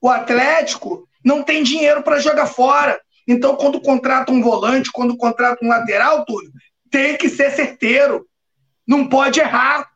[0.00, 2.98] O Atlético não tem dinheiro para jogar fora.
[3.26, 6.50] Então, quando contrata um volante, quando contrata um lateral, Túlio,
[6.90, 8.26] tem que ser certeiro.
[8.86, 9.86] Não pode errar.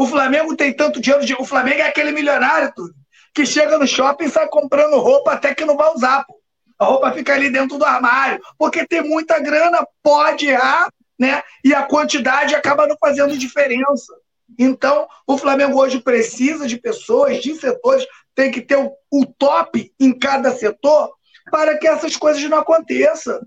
[0.00, 1.26] O Flamengo tem tanto dinheiro.
[1.26, 1.34] De...
[1.34, 2.94] O Flamengo é aquele milionário, tudo,
[3.34, 6.24] que chega no shopping e sai comprando roupa até que não vai usar.
[6.24, 6.40] Pô.
[6.78, 8.40] A roupa fica ali dentro do armário.
[8.56, 11.42] Porque tem muita grana, pode errar, né?
[11.62, 14.14] E a quantidade acaba não fazendo diferença.
[14.58, 19.92] Então, o Flamengo hoje precisa de pessoas, de setores, tem que ter o, o top
[20.00, 21.12] em cada setor
[21.50, 23.38] para que essas coisas não aconteçam.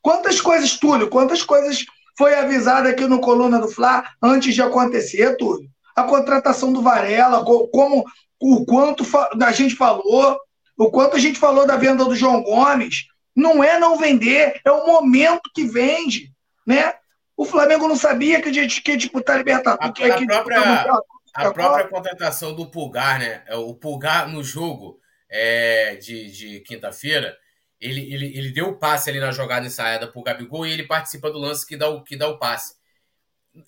[0.00, 1.84] Quantas coisas, Túlio, quantas coisas
[2.16, 5.64] foi avisado aqui no Coluna do Fla antes de acontecer, tudo.
[5.94, 8.04] A contratação do Varela, como
[8.40, 9.04] o quanto
[9.42, 10.38] a gente falou,
[10.76, 13.06] o quanto a gente falou da venda do João Gomes.
[13.34, 16.32] Não é não vender, é o momento que vende,
[16.66, 16.94] né?
[17.36, 20.10] O Flamengo não sabia que a gente queria disputar a Libertadores.
[20.10, 21.02] A, a, própria,
[21.34, 23.42] a própria contratação do Pulgar, né?
[23.46, 24.98] É, o Pulgar no jogo
[25.30, 27.36] é, de, de quinta-feira,
[27.80, 31.30] ele, ele, ele deu o passe ali na jogada ensaiada pro Gabigol e ele participa
[31.30, 32.74] do lance que dá o, que dá o passe.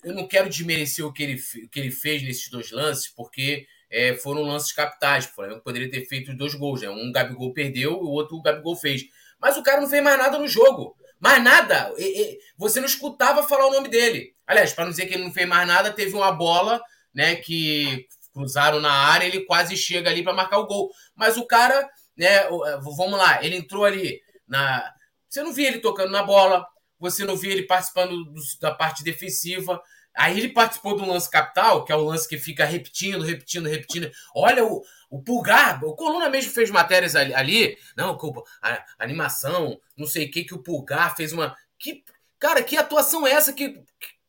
[0.03, 3.65] Eu não quero desmerecer o que ele, o que ele fez nesses dois lances, porque
[3.89, 5.25] é, foram lances capitais.
[5.25, 6.89] O Flamengo poderia ter feito dois gols, né?
[6.89, 9.03] Um Gabigol perdeu e o outro o Gabigol fez.
[9.39, 10.95] Mas o cara não fez mais nada no jogo.
[11.19, 11.93] Mais nada.
[11.97, 14.35] E, e, você não escutava falar o nome dele.
[14.45, 16.81] Aliás, para não dizer que ele não fez mais nada, teve uma bola,
[17.13, 20.89] né, que cruzaram na área, ele quase chega ali para marcar o gol.
[21.15, 21.89] Mas o cara
[22.19, 22.25] né?
[22.25, 22.49] É,
[22.81, 24.93] vamos lá, ele entrou ali na.
[25.29, 26.67] Você não via ele tocando na bola,
[26.99, 29.81] você não via ele participando do, da parte defensiva.
[30.15, 34.11] Aí ele participou do lance capital, que é o lance que fica repetindo, repetindo, repetindo.
[34.35, 37.33] Olha, o, o Pulgar, o Coluna mesmo fez matérias ali.
[37.33, 38.17] ali não,
[38.61, 41.55] a, a animação, não sei o que, que o Pulgar fez uma.
[41.77, 42.03] Que,
[42.37, 43.81] cara, que atuação é essa que,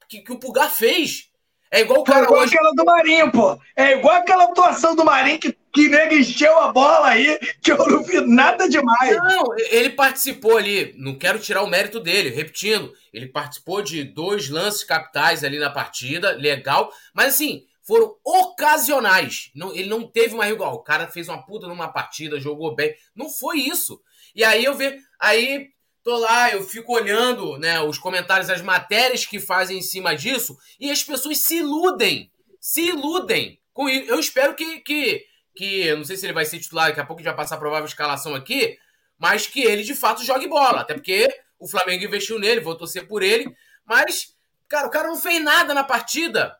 [0.08, 1.30] que, que o Pulgar fez?
[1.70, 2.20] É igual o cara.
[2.20, 2.54] É igual hoje...
[2.54, 3.60] aquela do Marinho, pô.
[3.74, 7.78] É igual aquela atuação do Marinho que, que nego encheu a bola aí, que eu
[7.78, 9.16] não vi nada demais.
[9.16, 10.94] Não, ele participou ali.
[10.96, 12.92] Não quero tirar o mérito dele, repetindo.
[13.12, 16.92] Ele participou de dois lances capitais ali na partida, legal.
[17.14, 19.50] Mas assim, foram ocasionais.
[19.54, 20.74] Não, ele não teve uma igual.
[20.74, 22.94] O cara fez uma puta numa partida, jogou bem.
[23.14, 24.00] Não foi isso.
[24.34, 24.96] E aí eu vi.
[25.18, 25.68] Aí
[26.02, 30.56] Tô lá, eu fico olhando né, os comentários, as matérias que fazem em cima disso,
[30.78, 32.32] e as pessoas se iludem.
[32.58, 33.60] Se iludem.
[33.72, 34.10] com isso.
[34.10, 35.24] Eu espero que, que,
[35.60, 35.94] que.
[35.94, 37.58] Não sei se ele vai ser titular, daqui a pouco a gente vai passar a
[37.58, 38.78] provável escalação aqui,
[39.18, 40.80] mas que ele de fato jogue bola.
[40.80, 44.34] Até porque O Flamengo investiu nele, vou torcer por ele, mas,
[44.66, 46.56] cara, o cara não fez nada na partida.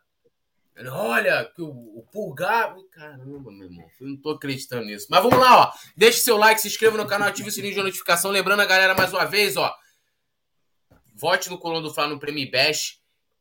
[0.77, 2.77] Ele, olha, que o, o Pulgar.
[2.93, 5.07] Caramba, meu irmão, eu não tô acreditando nisso.
[5.09, 5.73] Mas vamos lá, ó.
[5.97, 8.31] Deixe seu like, se inscreva no canal, ative o sininho de notificação.
[8.31, 9.75] Lembrando a galera mais uma vez, ó.
[11.15, 13.00] Vote no Coluna do Fla no Prêmio Bash.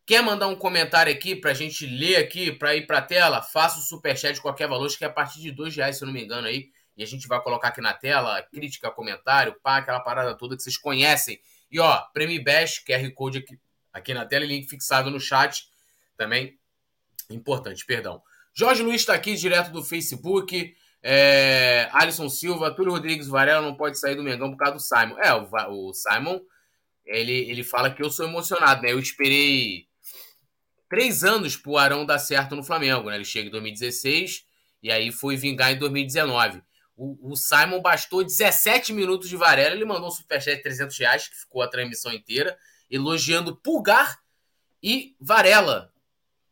[0.09, 3.43] Quer mandar um comentário aqui pra gente ler aqui, pra ir pra tela?
[3.43, 6.03] Faça o superchat de qualquer valor, acho que é a partir de dois reais, se
[6.03, 6.71] eu não me engano aí.
[6.97, 10.63] E a gente vai colocar aqui na tela, crítica, comentário, pá, aquela parada toda que
[10.63, 11.39] vocês conhecem.
[11.69, 13.59] E ó, Prêmio Bash, QR Code aqui,
[13.93, 15.69] aqui na tela e link fixado no chat
[16.17, 16.57] também.
[17.29, 18.19] Importante, perdão.
[18.51, 20.75] Jorge Luiz está aqui direto do Facebook.
[21.03, 25.19] É, Alisson Silva, Túlio Rodrigues Varela não pode sair do Mengão por causa do Simon.
[25.19, 26.39] É, o, o Simon,
[27.05, 28.91] ele, ele fala que eu sou emocionado, né?
[28.91, 29.87] Eu esperei
[30.89, 33.15] três anos pro Arão dar certo no Flamengo, né?
[33.15, 34.45] Ele chega em 2016
[34.81, 36.61] e aí foi vingar em 2019.
[36.97, 41.27] O, o Simon bastou 17 minutos de Varela, ele mandou um superchat de 300 reais,
[41.27, 42.57] que ficou a transmissão inteira,
[42.89, 44.19] elogiando Pulgar
[44.83, 45.93] e Varela.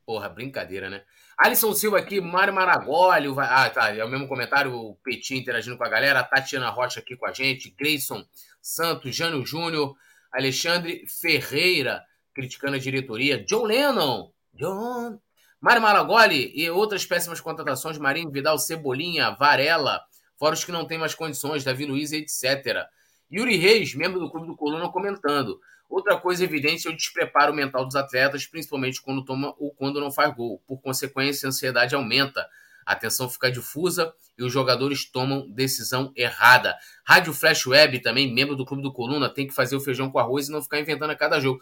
[0.06, 1.04] Porra, brincadeira, né?
[1.38, 3.28] Alisson Silva aqui, Mário Maragoli.
[3.38, 3.94] Ah, tá.
[3.94, 6.24] É o mesmo comentário, o Petinho interagindo com a galera.
[6.24, 7.70] Tatiana Rocha aqui com a gente.
[7.78, 8.26] Grayson
[8.60, 9.96] Santos, Jânio Júnior,
[10.32, 12.04] Alexandre Ferreira,
[12.38, 13.44] criticando a diretoria.
[13.44, 14.32] John Lennon.
[14.54, 15.20] John.
[15.60, 17.98] Mário Maragoli e outras péssimas contratações.
[17.98, 20.02] Marinho Vidal, Cebolinha, Varela.
[20.38, 22.86] Fora os que não têm mais condições, Davi Luiz, etc.
[23.32, 25.60] Yuri Reis, membro do Clube do Coluna, comentando.
[25.90, 30.12] Outra coisa evidente é o despreparo mental dos atletas, principalmente quando toma ou quando não
[30.12, 30.62] faz gol.
[30.68, 32.48] Por consequência, a ansiedade aumenta,
[32.86, 36.78] a atenção fica difusa e os jogadores tomam decisão errada.
[37.04, 40.20] Rádio Flash Web, também membro do Clube do Coluna, tem que fazer o feijão com
[40.20, 41.60] arroz e não ficar inventando a cada jogo.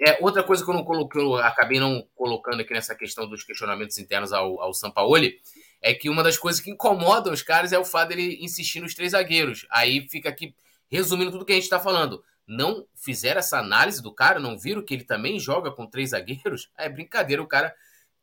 [0.00, 3.44] É, outra coisa que eu não coloquei, eu acabei não colocando aqui nessa questão dos
[3.44, 5.38] questionamentos internos ao, ao Sampaoli,
[5.80, 8.94] é que uma das coisas que incomodam os caras é o fato dele insistir nos
[8.94, 9.66] três zagueiros.
[9.70, 10.54] Aí fica aqui,
[10.90, 14.84] resumindo tudo que a gente está falando não fizeram essa análise do cara, não viram
[14.84, 17.74] que ele também joga com três zagueiros, é brincadeira o cara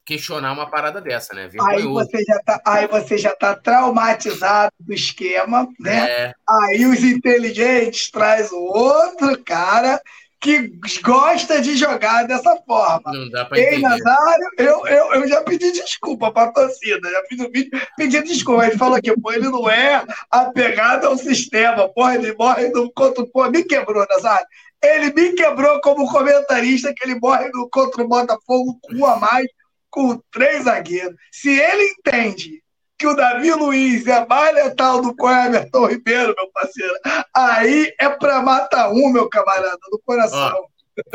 [0.03, 1.47] questionar uma parada dessa, né?
[1.69, 6.09] Aí você, já tá, aí você já tá traumatizado do esquema, né?
[6.09, 6.33] É.
[6.49, 10.01] Aí os inteligentes traz o outro cara
[10.41, 10.73] que
[11.03, 13.11] gosta de jogar dessa forma.
[13.13, 13.75] Não dá pra entender.
[13.75, 18.23] Ei, Nazário, eu, eu, eu já pedi desculpa pra torcida, já fiz um vídeo, pedi
[18.23, 18.65] desculpa.
[18.65, 23.23] Ele falou que pô, ele não é apegado ao sistema, pô, ele morre no contra
[23.27, 24.47] pô, me quebrou, Nazário.
[24.83, 29.17] Ele me quebrou como comentarista, que ele morre no contra o Botafogo com um a
[29.17, 29.45] mais,
[29.91, 31.15] com três zagueiros.
[31.31, 32.60] Se ele entende
[33.01, 36.93] que o Davi Luiz é mais letal do que o Everton Ribeiro, meu parceiro.
[37.35, 40.67] Aí é para matar um, meu camarada, do coração.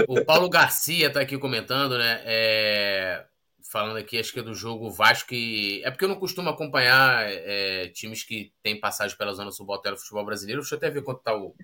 [0.08, 2.22] Ó, o Paulo Garcia tá aqui comentando, né?
[2.24, 3.24] É...
[3.70, 5.80] Falando aqui, acho que é do jogo Vasco que.
[5.84, 10.00] É porque eu não costumo acompanhar é, times que têm passagem pela zona subalterna do
[10.00, 10.62] futebol brasileiro.
[10.62, 11.54] Deixa eu até ver quanto tá o.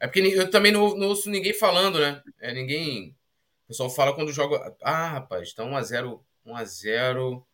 [0.00, 2.22] É porque eu também não, não ouço ninguém falando, né?
[2.40, 3.16] É ninguém.
[3.64, 4.74] O pessoal fala quando joga.
[4.82, 6.20] Ah, rapaz, tá 1x0.
[6.46, 7.44] 1x0.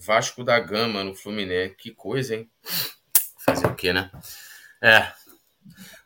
[0.00, 1.74] Vasco da Gama no Fluminense.
[1.76, 2.50] Que coisa, hein?
[3.44, 4.10] Fazer o quê, né?
[4.82, 5.12] É.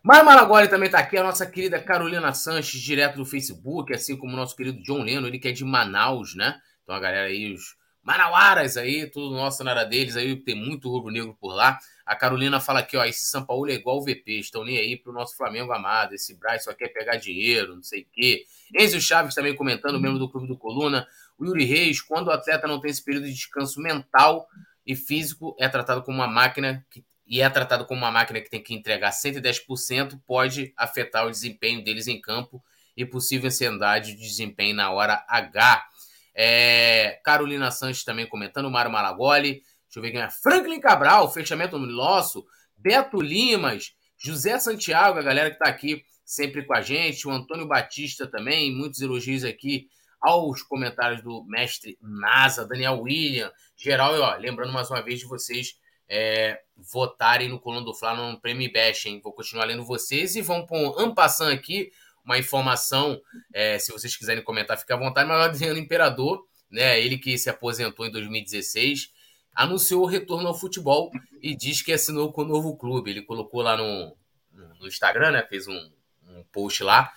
[0.03, 4.33] Mas Maragoli também tá aqui, a nossa querida Carolina Sanches, direto do Facebook, assim como
[4.33, 6.61] o nosso querido John Leno, ele que é de Manaus, né?
[6.83, 10.91] Então a galera aí, os Manauaras aí, tudo nosso na área deles, aí tem muito
[10.91, 11.79] rubro-negro por lá.
[12.05, 14.97] A Carolina fala aqui, ó, esse São Paulo é igual o VP, estão nem aí
[14.97, 18.45] pro nosso Flamengo amado, esse Braz só quer pegar dinheiro, não sei o quê.
[18.77, 21.07] Enzo Chaves também comentando, membro do Clube do Coluna.
[21.43, 24.47] O Yuri Reis, quando o atleta não tem esse período de descanso mental
[24.87, 28.49] e físico, é tratado como uma máquina que, e é tratado como uma máquina que
[28.49, 32.63] tem que entregar 110%, pode afetar o desempenho deles em campo
[32.97, 35.85] e possível ansiedade de desempenho na hora H.
[36.33, 41.77] É, Carolina Sanches também comentando, Mário Malagoli, deixa eu ver quem é, Franklin Cabral, fechamento
[41.77, 47.33] nosso, Beto Limas, José Santiago, a galera que está aqui sempre com a gente, o
[47.33, 49.89] Antônio Batista também, muitos elogios aqui
[50.23, 55.27] aos comentários do mestre NASA, Daniel William, geral, e ó, lembrando mais uma vez de
[55.27, 55.77] vocês
[56.09, 59.21] é, votarem no Coluna do Fla no Prêmio Bash, hein?
[59.23, 61.91] Vou continuar lendo vocês e vamos pôr um ampassando aqui
[62.25, 63.21] uma informação,
[63.53, 67.37] é, se vocês quiserem comentar, fica à vontade, mas o Adriano Imperador, né, ele que
[67.37, 69.11] se aposentou em 2016,
[69.55, 73.11] anunciou o retorno ao futebol e diz que assinou com o novo clube.
[73.11, 74.17] Ele colocou lá no,
[74.53, 75.91] no Instagram, né, fez um,
[76.29, 77.13] um post lá,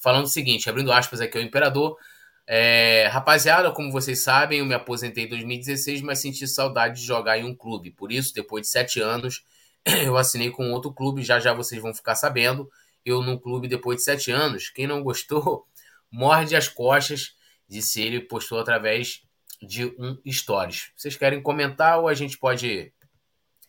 [0.00, 1.96] falando o seguinte, abrindo aspas aqui ao Imperador,
[2.46, 7.38] é, rapaziada, como vocês sabem, eu me aposentei em 2016, mas senti saudade de jogar
[7.38, 7.90] em um clube.
[7.90, 9.44] Por isso, depois de sete anos,
[10.04, 11.22] eu assinei com outro clube.
[11.22, 12.70] Já já vocês vão ficar sabendo.
[13.04, 14.68] Eu num clube depois de sete anos.
[14.68, 15.66] Quem não gostou,
[16.10, 17.34] morde as costas.
[17.66, 19.22] Disse ele, postou através
[19.62, 20.90] de um stories.
[20.94, 22.92] Vocês querem comentar ou a gente pode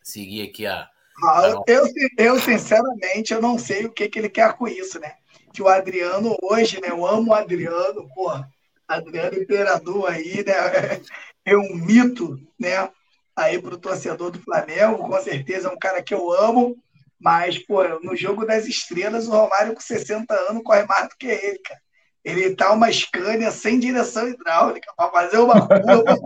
[0.04, 0.90] seguir aqui a,
[1.24, 1.86] Ah, eu,
[2.18, 5.16] eu, sinceramente, eu não sei o que, que ele quer com isso, né?
[5.54, 6.90] Que o Adriano hoje, né?
[6.90, 8.50] Eu amo o Adriano, porra.
[8.88, 11.02] Adriano Imperador aí, né?
[11.44, 12.90] É um mito, né?
[13.36, 16.78] Aí pro torcedor do Flamengo, com certeza é um cara que eu amo.
[17.20, 21.28] Mas, pô, no jogo das estrelas, o Romário com 60 anos corre mais do que
[21.28, 21.82] ele, cara.
[22.24, 26.18] Ele tá uma Scania sem direção hidráulica para fazer uma curva.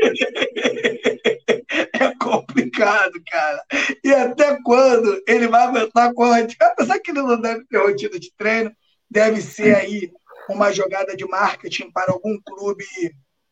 [1.92, 3.62] é complicado, cara.
[4.02, 6.66] E até quando ele vai aguentar com a rotina?
[6.66, 8.72] Apesar que ele não deve ter rotina de treino,
[9.10, 10.10] deve ser aí
[10.48, 12.84] uma jogada de marketing para algum clube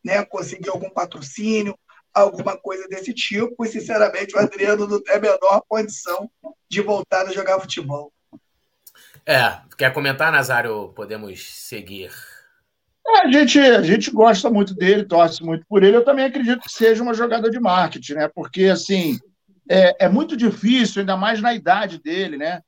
[0.03, 1.77] né, conseguir algum patrocínio,
[2.13, 3.63] alguma coisa desse tipo.
[3.63, 6.29] E, sinceramente, o Adriano não tem a menor condição
[6.69, 8.11] de voltar a jogar futebol.
[9.25, 10.89] É, quer comentar, Nazário?
[10.95, 12.11] Podemos seguir.
[13.07, 15.97] É, a, gente, a gente gosta muito dele, torce muito por ele.
[15.97, 18.27] Eu também acredito que seja uma jogada de marketing, né?
[18.27, 19.19] Porque, assim,
[19.69, 22.61] é, é muito difícil, ainda mais na idade dele, né?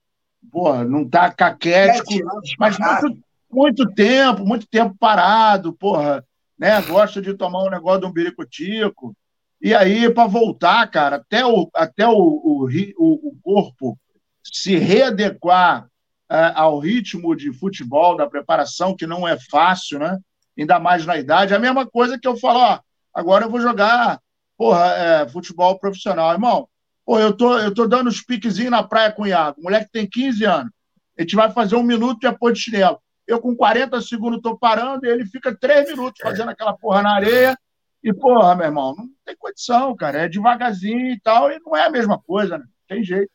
[0.52, 2.12] Porra, não tá caquético,
[2.60, 6.26] mas muito, muito tempo, muito tempo parado, porra,
[6.58, 6.82] né?
[6.82, 9.16] Gosta de tomar um negócio de um biricutico.
[9.62, 13.98] E aí, para voltar, cara, até o, até o, o, o corpo
[14.44, 15.88] se readequar
[16.30, 20.18] é, ao ritmo de futebol, da preparação, que não é fácil, né?
[20.58, 21.54] Ainda mais na idade.
[21.54, 22.80] É a mesma coisa que eu falo, ó,
[23.14, 24.20] agora eu vou jogar
[24.58, 26.32] porra, é, futebol profissional.
[26.32, 26.68] Irmão,
[27.06, 30.10] pô, eu tô, eu tô dando os piquezinhos na praia com o Iago, moleque tem
[30.10, 30.72] 15 anos.
[31.18, 33.00] A gente vai fazer um minuto de apoio de chinelo.
[33.28, 37.16] Eu, com 40 segundos, tô parando e ele fica três minutos fazendo aquela porra na
[37.16, 37.58] areia.
[38.04, 40.24] E, porra, meu irmão, não tem condição, cara.
[40.24, 42.66] É devagarzinho e tal, e não é a mesma coisa, né?
[42.88, 43.32] Tem jeito.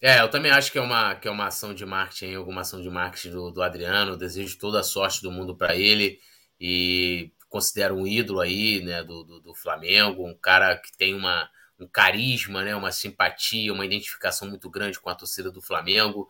[0.00, 2.82] É, eu também acho que é uma, que é uma ação de marketing, alguma ação
[2.82, 4.16] de marketing do, do Adriano.
[4.16, 6.18] Desejo toda a sorte do mundo para ele
[6.60, 11.48] e considero um ídolo aí, né, do, do, do, Flamengo, um cara que tem uma,
[11.78, 16.28] um carisma, né, uma simpatia, uma identificação muito grande com a torcida do Flamengo.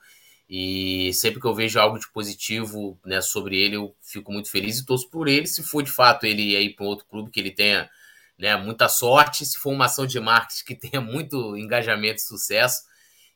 [0.55, 4.79] E sempre que eu vejo algo de positivo né, sobre ele, eu fico muito feliz
[4.79, 5.47] e torço por ele.
[5.47, 7.88] Se for de fato ele ir para um outro clube, que ele tenha
[8.38, 9.47] né, muita sorte.
[9.47, 12.83] Se for uma ação de marketing que tenha muito engajamento e sucesso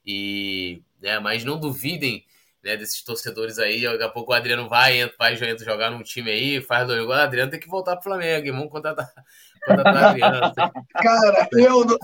[0.04, 2.22] e, né, mas não duvidem
[2.66, 3.82] né, desses torcedores aí.
[3.82, 7.16] Daqui a pouco o Adriano vai, entra, vai jogar num time aí, faz dois gols.
[7.16, 8.52] O Adriano tem que voltar pro Flamengo.
[8.52, 9.10] Vamos contratar.
[9.66, 11.98] Cara, eu não,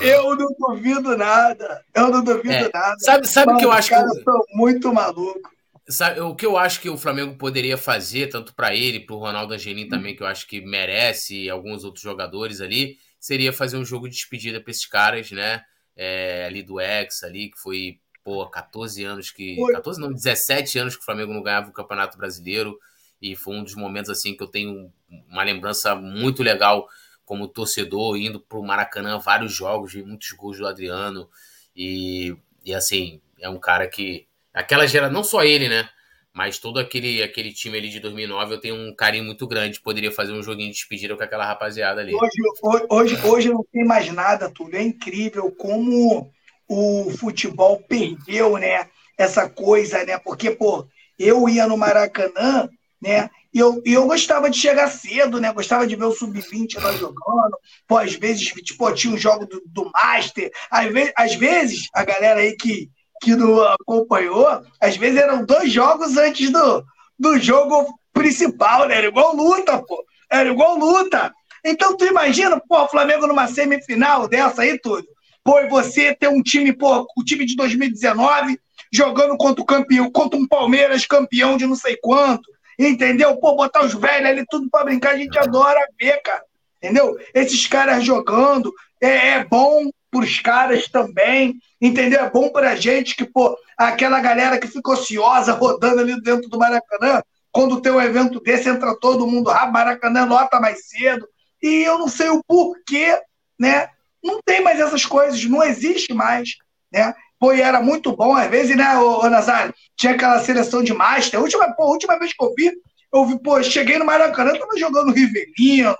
[0.00, 1.82] eu não duvido nada.
[1.94, 2.96] Eu não duvido é, nada.
[2.98, 3.94] Sabe, sabe o que eu acho que.
[3.94, 5.50] Os caras muito maluco.
[5.88, 9.18] Sabe, o que eu acho que o Flamengo poderia fazer, tanto para ele, para o
[9.18, 13.76] Ronaldo Angelim também, que eu acho que merece, e alguns outros jogadores ali, seria fazer
[13.76, 15.64] um jogo de despedida para esses caras, né?
[16.02, 19.56] é, ali do Ex ali, que foi, pô, 14 anos que.
[19.56, 19.72] Foi.
[19.72, 22.78] 14 não, 17 anos que o Flamengo não ganhava o Campeonato Brasileiro.
[23.20, 24.90] E foi um dos momentos assim que eu tenho
[25.28, 26.88] uma lembrança muito legal
[27.24, 31.28] como torcedor, indo para o Maracanã, vários jogos, vi muitos gols do Adriano.
[31.76, 34.26] E, e assim, é um cara que.
[34.52, 35.88] Aquela gera, não só ele, né?
[36.32, 39.80] Mas todo aquele, aquele time ali de 2009 eu tenho um carinho muito grande.
[39.80, 42.14] Poderia fazer um joguinho de despedida com aquela rapaziada ali.
[42.14, 44.74] Hoje, hoje, hoje não tem mais nada, tudo.
[44.74, 46.32] É incrível como
[46.70, 48.88] o futebol perdeu, né?
[49.18, 50.16] Essa coisa, né?
[50.18, 50.86] Porque, pô,
[51.18, 52.68] eu ia no Maracanã,
[53.02, 53.28] né?
[53.52, 55.52] E eu, eu gostava de chegar cedo, né?
[55.52, 57.58] Gostava de ver o Sub-20 lá jogando.
[57.88, 60.48] Pô, às vezes, tipo, tinha um jogo do, do Master.
[60.70, 62.88] Às vezes, às vezes, a galera aí que
[63.22, 64.46] que não acompanhou,
[64.80, 66.82] às vezes eram dois jogos antes do,
[67.18, 68.96] do jogo principal, né?
[68.96, 70.02] Era igual luta, pô.
[70.30, 71.30] Era igual luta.
[71.62, 75.06] Então tu imagina, pô, o Flamengo numa semifinal dessa aí, tudo.
[75.44, 78.58] Pô, e você ter um time, pô, o time de 2019
[78.92, 82.48] jogando contra o campeão, contra um Palmeiras campeão de não sei quanto.
[82.78, 83.36] Entendeu?
[83.36, 86.42] Pô, botar os velhos ali tudo para brincar, a gente adora ver, cara.
[86.82, 87.16] Entendeu?
[87.34, 92.20] Esses caras jogando é, é bom pros caras também entendeu?
[92.20, 96.48] É bom para a gente que, pô, aquela galera que fica ociosa rodando ali dentro
[96.48, 101.26] do Maracanã, quando tem um evento desse, entra todo mundo rápido, Maracanã lota mais cedo.
[101.62, 103.18] E eu não sei o porquê,
[103.58, 103.88] né?
[104.22, 106.50] Não tem mais essas coisas, não existe mais,
[106.92, 107.14] né?
[107.38, 109.74] Pô, e era muito bom, às vezes, né, ô, ô Nazário?
[109.96, 111.40] Tinha aquela seleção de Master.
[111.40, 112.72] A última, pô, a última vez que eu vi,
[113.12, 115.96] eu vi, pô, cheguei no Maracanã, tava jogando Rivelino,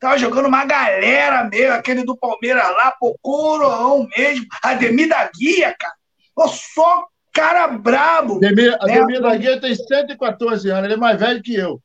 [0.00, 4.46] Tava jogando uma galera mesmo, aquele do Palmeiras lá, pô, coroão mesmo.
[4.62, 5.92] Ademir da Guia, cara.
[6.34, 8.36] Pô, só cara brabo.
[8.36, 8.78] Ademir, né?
[8.80, 11.78] Ademir da Guia tem 114 anos, ele é mais velho que eu.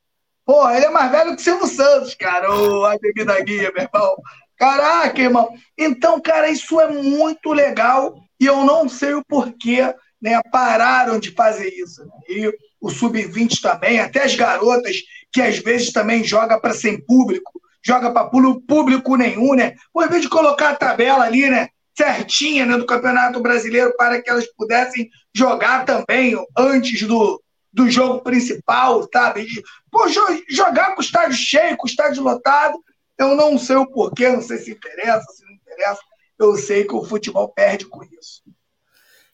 [0.46, 3.84] Pô, ele é mais velho que o Silvio Santos, cara, o Ademir da Guia, meu
[3.84, 4.16] irmão.
[4.58, 5.50] Caraca, irmão.
[5.78, 10.40] Então, cara, isso é muito legal e eu não sei o porquê, né?
[10.52, 12.06] Pararam de fazer isso.
[12.06, 12.12] Né?
[12.30, 14.98] E o Sub-20 também, até as garotas
[15.32, 19.76] que às vezes também joga para sem público, joga para público nenhum, né?
[19.94, 21.70] Pô, ao invés de colocar a tabela ali, né?
[21.98, 27.42] certinha né, do Campeonato Brasileiro para que elas pudessem jogar também antes do,
[27.72, 29.48] do jogo principal, sabe?
[29.90, 30.06] Pô,
[30.50, 32.78] jogar com o estádio cheio, com o estádio lotado,
[33.18, 36.02] eu não sei o porquê, não sei se interessa, se não interessa.
[36.38, 38.44] Eu sei que o futebol perde com isso.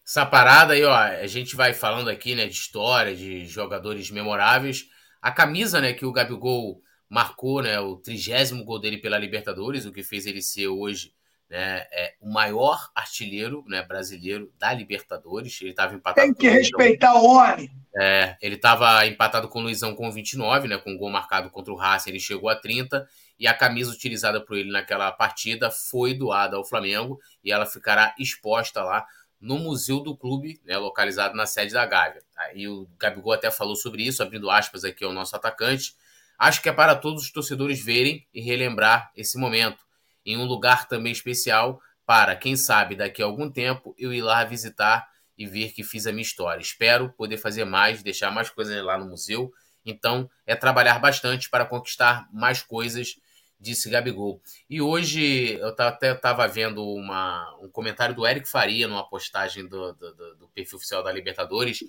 [0.06, 4.88] Essa parada aí, ó, a gente vai falando aqui, né, de história, de jogadores memoráveis.
[5.22, 9.92] A camisa, né, que o Gabigol marcou, né, o trigésimo gol dele pela Libertadores, o
[9.92, 11.14] que fez ele ser hoje
[11.50, 15.60] né, é o maior artilheiro né, brasileiro da Libertadores.
[15.62, 16.26] Ele estava empatado.
[16.26, 17.70] Tem que respeitar o homem.
[17.96, 21.74] É, ele estava empatado com o Luizão com 29, né, com um gol marcado contra
[21.74, 23.08] o Racing, ele chegou a 30
[23.42, 28.14] e a camisa utilizada por ele naquela partida foi doada ao Flamengo e ela ficará
[28.20, 29.04] exposta lá
[29.40, 32.22] no Museu do Clube, né, localizado na sede da Gávea.
[32.38, 35.96] Aí o Gabigol até falou sobre isso, abrindo aspas aqui ao nosso atacante.
[36.38, 39.84] Acho que é para todos os torcedores verem e relembrar esse momento
[40.24, 44.44] em um lugar também especial para, quem sabe, daqui a algum tempo eu ir lá
[44.44, 46.62] visitar e ver que fiz a minha história.
[46.62, 49.52] Espero poder fazer mais, deixar mais coisas lá no museu.
[49.84, 53.16] Então, é trabalhar bastante para conquistar mais coisas,
[53.62, 54.42] disse Gabigol.
[54.68, 59.94] E hoje eu até estava vendo uma, um comentário do Eric Faria numa postagem do,
[59.94, 61.84] do, do, perfil oficial da Libertadores.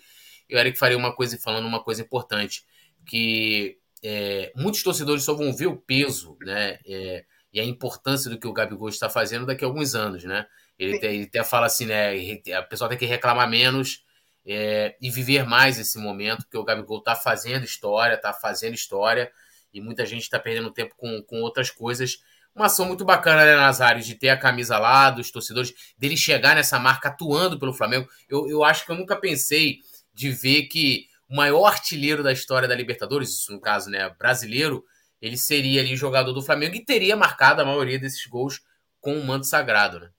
[0.48, 2.64] E o Eric Faria uma coisa falando uma coisa importante,
[3.06, 6.78] que é, muitos torcedores só vão ver o peso, né?
[6.86, 10.46] É, e a importância do que o Gabigol está fazendo daqui a alguns anos, né?
[10.78, 12.12] Ele, até, ele até fala assim, né?
[12.56, 14.04] A pessoa tem que reclamar menos
[14.44, 19.30] é, e viver mais esse momento, que o Gabigol está fazendo história, está fazendo história,
[19.72, 22.18] e muita gente está perdendo tempo com, com outras coisas.
[22.54, 26.54] Uma ação muito bacana, né, Nazário, de ter a camisa lá, dos torcedores, dele chegar
[26.54, 28.08] nessa marca atuando pelo Flamengo.
[28.28, 29.78] Eu, eu acho que eu nunca pensei
[30.12, 34.84] de ver que o maior artilheiro da história da Libertadores, isso no caso, né, brasileiro,
[35.20, 38.60] ele seria ali jogador do Flamengo e teria marcado a maioria desses gols
[39.00, 40.10] com o manto sagrado, né?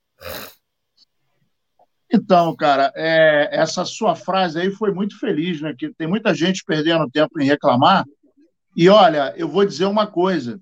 [2.12, 5.74] Então, cara, é, essa sua frase aí foi muito feliz, né?
[5.76, 8.04] Que tem muita gente perdendo tempo em reclamar.
[8.76, 10.60] E olha, eu vou dizer uma coisa.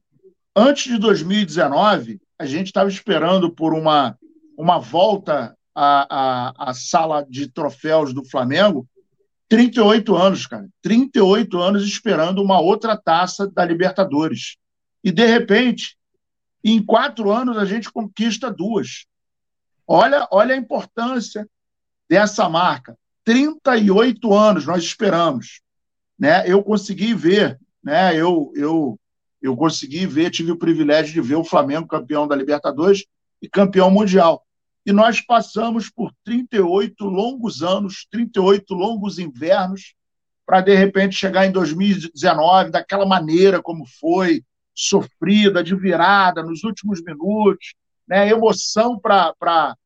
[0.54, 4.18] Antes de 2019, a gente estava esperando por uma,
[4.56, 8.86] uma volta à, à, à sala de troféus do Flamengo
[9.52, 10.66] 38 anos, cara.
[10.80, 14.56] 38 anos esperando uma outra taça da Libertadores.
[15.04, 15.94] E, de repente,
[16.64, 19.04] em quatro anos, a gente conquista duas.
[19.86, 21.46] Olha, olha a importância
[22.08, 22.96] dessa marca.
[23.24, 25.60] 38 anos nós esperamos.
[26.18, 26.50] Né?
[26.50, 28.14] Eu consegui ver, né?
[28.16, 28.98] eu, eu,
[29.40, 33.04] eu consegui ver, tive o privilégio de ver o Flamengo campeão da Libertadores
[33.40, 34.44] e campeão mundial.
[34.84, 39.94] E nós passamos por 38 longos anos, 38 longos invernos,
[40.44, 47.02] para de repente chegar em 2019 daquela maneira como foi, sofrida, de virada nos últimos
[47.02, 47.74] minutos,
[48.06, 48.28] né?
[48.28, 49.76] emoção para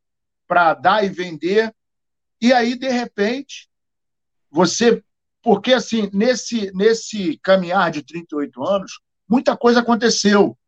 [0.80, 1.74] dar e vender.
[2.40, 3.68] E aí, de repente,
[4.50, 5.02] você.
[5.46, 10.58] Porque, assim, nesse, nesse caminhar de 38 anos, muita coisa aconteceu.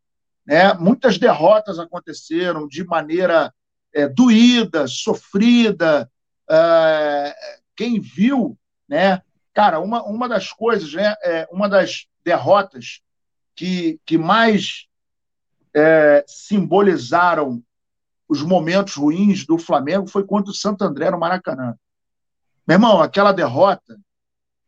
[0.45, 0.73] Né?
[0.75, 3.53] Muitas derrotas aconteceram de maneira
[3.93, 6.09] é, doída, sofrida.
[6.49, 7.35] É,
[7.75, 8.57] quem viu,
[8.87, 9.21] né?
[9.53, 11.13] Cara, uma, uma das coisas, né?
[11.25, 13.01] É, uma das derrotas
[13.53, 14.87] que, que mais
[15.73, 17.61] é, simbolizaram
[18.29, 21.75] os momentos ruins do Flamengo foi contra o Santo André no Maracanã.
[22.65, 23.99] Meu irmão, aquela derrota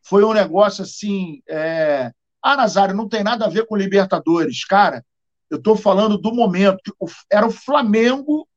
[0.02, 1.42] foi um negócio assim.
[1.48, 2.12] É...
[2.42, 4.64] Ah, Nazário, não tem nada a ver com Libertadores.
[4.64, 5.04] Cara,
[5.48, 6.78] eu estou falando do momento.
[6.82, 6.92] que
[7.30, 8.48] Era o Flamengo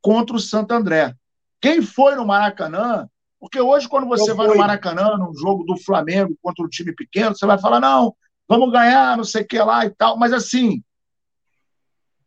[0.00, 1.14] contra o Santo André.
[1.60, 3.08] Quem foi no Maracanã?
[3.40, 4.54] Porque hoje, quando você Eu vai fui.
[4.54, 8.14] no Maracanã, num jogo do Flamengo contra um time pequeno, você vai falar, não,
[8.48, 10.16] vamos ganhar, não sei o que lá e tal.
[10.16, 10.82] Mas assim,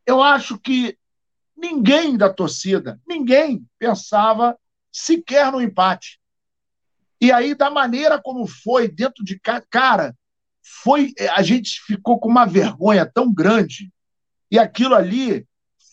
[0.05, 0.97] eu acho que
[1.55, 4.57] ninguém da torcida, ninguém pensava
[4.91, 6.19] sequer no empate.
[7.19, 9.39] E aí, da maneira como foi, dentro de
[9.69, 10.15] cara,
[10.83, 13.91] foi a gente ficou com uma vergonha tão grande.
[14.51, 15.45] E aquilo ali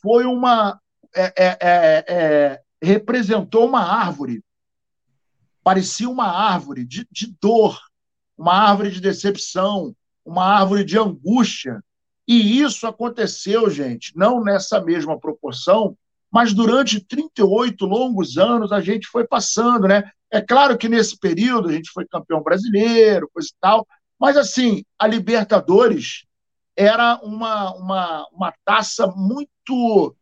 [0.03, 0.79] foi uma,
[1.15, 4.43] é, é, é, é, representou uma árvore.
[5.63, 7.81] Parecia uma árvore de, de dor,
[8.37, 9.95] uma árvore de decepção,
[10.25, 11.83] uma árvore de angústia.
[12.27, 15.97] E isso aconteceu, gente, não nessa mesma proporção,
[16.31, 20.11] mas durante 38 longos anos a gente foi passando, né?
[20.35, 23.87] É claro que nesse período a gente foi campeão brasileiro, coisa e tal,
[24.19, 26.25] mas assim, a Libertadores
[26.77, 30.17] era uma, uma, uma taça muito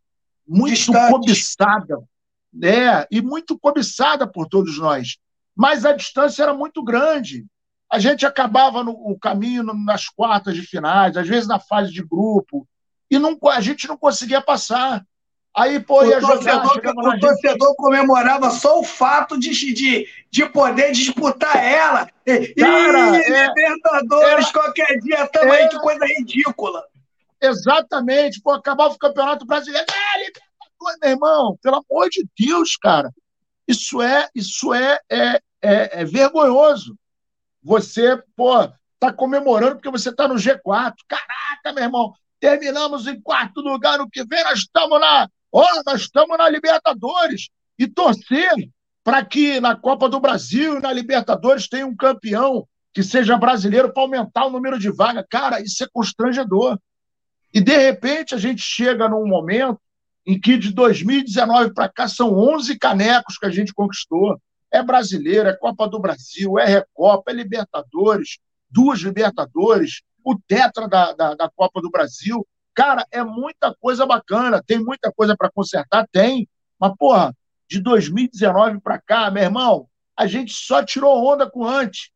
[0.47, 1.11] muito Distante.
[1.11, 1.97] cobiçada,
[2.53, 3.07] né?
[3.09, 5.17] E muito cobiçada por todos nós.
[5.55, 7.47] Mas a distância era muito grande.
[7.91, 12.03] A gente acabava no o caminho nas quartas de finais, às vezes na fase de
[12.03, 12.67] grupo,
[13.09, 15.03] e não, a gente não conseguia passar.
[15.55, 21.55] Aí, pô, o torcedor, o torcedor comemorava só o fato de, de, de poder disputar
[21.55, 22.09] ela.
[22.25, 26.83] Cara, e é, Libertadores, é, qualquer dia também, é, que coisa ridícula.
[27.39, 29.85] Exatamente, pô, acabava o Campeonato Brasileiro.
[29.91, 33.11] É, Libertadores, meu irmão, pelo amor de Deus, cara.
[33.67, 36.97] Isso é, isso é, é, é, é vergonhoso.
[37.61, 38.67] Você, pô,
[38.99, 40.95] tá comemorando porque você tá no G4.
[41.07, 45.83] Caraca, meu irmão, terminamos em quarto lugar no que vem, nós estamos na Ó, oh,
[45.85, 48.49] nós estamos na Libertadores e torcer
[49.03, 53.93] para que na Copa do Brasil e na Libertadores tenha um campeão que seja brasileiro
[53.93, 55.25] para aumentar o número de vagas.
[55.29, 56.79] Cara, isso é constrangedor.
[57.53, 59.79] E de repente a gente chega num momento
[60.25, 64.41] em que de 2019 para cá são 11 canecos que a gente conquistou.
[64.71, 68.39] É brasileiro, é Copa do Brasil, é Recopa, é Libertadores,
[68.71, 72.43] duas Libertadores, o Tetra da, da, da Copa do Brasil.
[72.73, 76.47] Cara, é muita coisa bacana, tem muita coisa para consertar, tem.
[76.79, 77.35] Mas, porra,
[77.69, 82.09] de 2019 para cá, meu irmão, a gente só tirou onda com antes.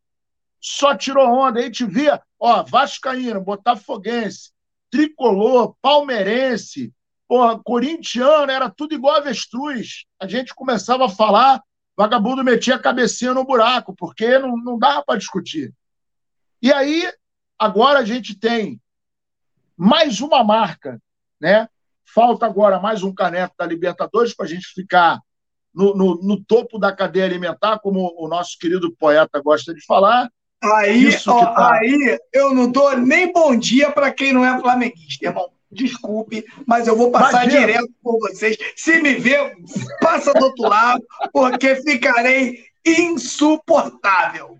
[0.59, 1.59] Só tirou onda.
[1.59, 4.51] A gente via, ó, Vascaíno, Botafoguense,
[4.89, 6.93] Tricolor, Palmeirense,
[7.27, 10.05] porra, corintiano, era tudo igual avestruz.
[10.19, 11.61] A gente começava a falar,
[11.95, 15.73] vagabundo metia a cabecinha no buraco, porque não, não dava para discutir.
[16.61, 17.11] E aí,
[17.59, 18.81] agora a gente tem
[19.77, 20.99] mais uma marca,
[21.39, 21.67] né?
[22.05, 25.19] Falta agora mais um caneco da Libertadores para a gente ficar
[25.73, 30.27] no, no, no, topo da cadeia alimentar, como o nosso querido poeta gosta de falar.
[30.63, 31.73] Aí, ó, tá...
[31.73, 35.51] aí eu não dou nem bom dia para quem não é flamenguista, irmão.
[35.69, 37.67] Desculpe, mas eu vou passar Imagina.
[37.67, 38.57] direto por vocês.
[38.75, 39.53] Se me ver,
[40.01, 44.57] passa do outro lado, porque ficarei insuportável.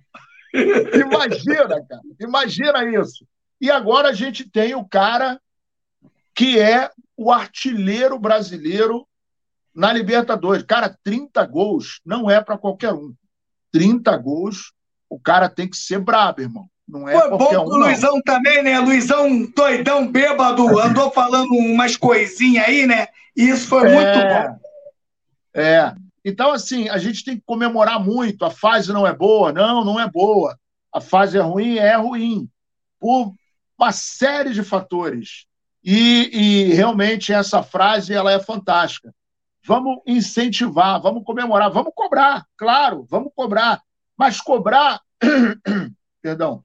[0.53, 2.01] Imagina, cara.
[2.19, 3.25] Imagina isso.
[3.59, 5.39] E agora a gente tem o cara
[6.33, 9.07] que é o artilheiro brasileiro
[9.73, 10.63] na Libertadores.
[10.63, 13.13] Cara, 30 gols não é para qualquer um.
[13.71, 14.73] 30 gols,
[15.09, 16.69] o cara tem que ser brabo, irmão.
[16.87, 17.67] Não é Foi qualquer bom um.
[17.67, 18.79] O Luizão também, né?
[18.79, 23.07] Luizão doidão, bêbado, andou falando umas coisinhas aí, né?
[23.35, 24.59] E isso foi é, muito bom.
[25.53, 25.93] É.
[26.23, 28.45] Então, assim, a gente tem que comemorar muito.
[28.45, 29.51] A fase não é boa.
[29.51, 30.57] Não, não é boa.
[30.93, 32.49] A fase é ruim, é ruim.
[32.99, 33.33] Por
[33.77, 35.45] uma série de fatores.
[35.83, 39.13] E, e, realmente essa frase ela é fantástica.
[39.63, 43.81] Vamos incentivar, vamos comemorar, vamos cobrar, claro, vamos cobrar,
[44.17, 45.01] mas cobrar,
[46.21, 46.63] perdão,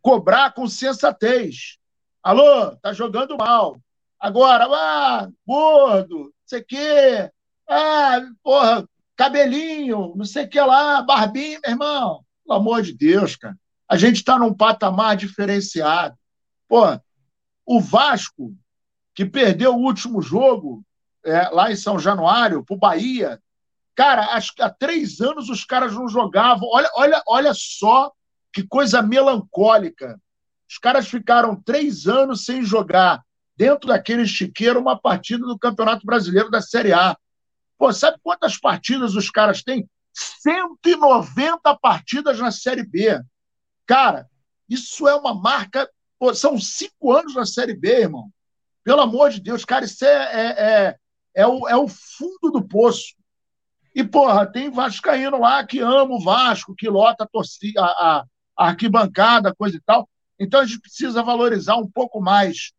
[0.00, 1.78] cobrar com sensatez.
[2.22, 3.80] Alô, tá jogando mal.
[4.18, 7.30] Agora, ah, gordo, não sei o quê.
[7.68, 12.24] Ah, porra, cabelinho, não sei o que lá, barbinho, meu irmão.
[12.44, 13.56] Pelo amor de Deus, cara.
[13.92, 16.16] A gente está num patamar diferenciado.
[16.66, 16.98] Pô,
[17.66, 18.56] o Vasco,
[19.14, 20.82] que perdeu o último jogo
[21.22, 23.38] é, lá em São Januário, para o Bahia,
[23.94, 26.66] cara, acho que há três anos os caras não jogavam.
[26.72, 28.10] Olha, olha, olha só
[28.50, 30.18] que coisa melancólica.
[30.66, 33.22] Os caras ficaram três anos sem jogar
[33.54, 37.14] dentro daquele estiqueiro uma partida do Campeonato Brasileiro da Série A.
[37.76, 39.86] Pô, sabe quantas partidas os caras têm?
[40.14, 43.20] 190 partidas na Série B.
[43.92, 44.26] Cara,
[44.70, 45.86] isso é uma marca.
[46.18, 48.30] Pô, são cinco anos na Série B, irmão.
[48.82, 50.96] Pelo amor de Deus, cara, isso é, é, é,
[51.34, 53.14] é, o, é o fundo do poço.
[53.94, 58.24] E, porra, tem Vascaíno lá que ama o Vasco, que lota a, torcida, a,
[58.56, 60.08] a, arquibancada, coisa e tal.
[60.40, 62.72] Então a gente precisa valorizar um pouco mais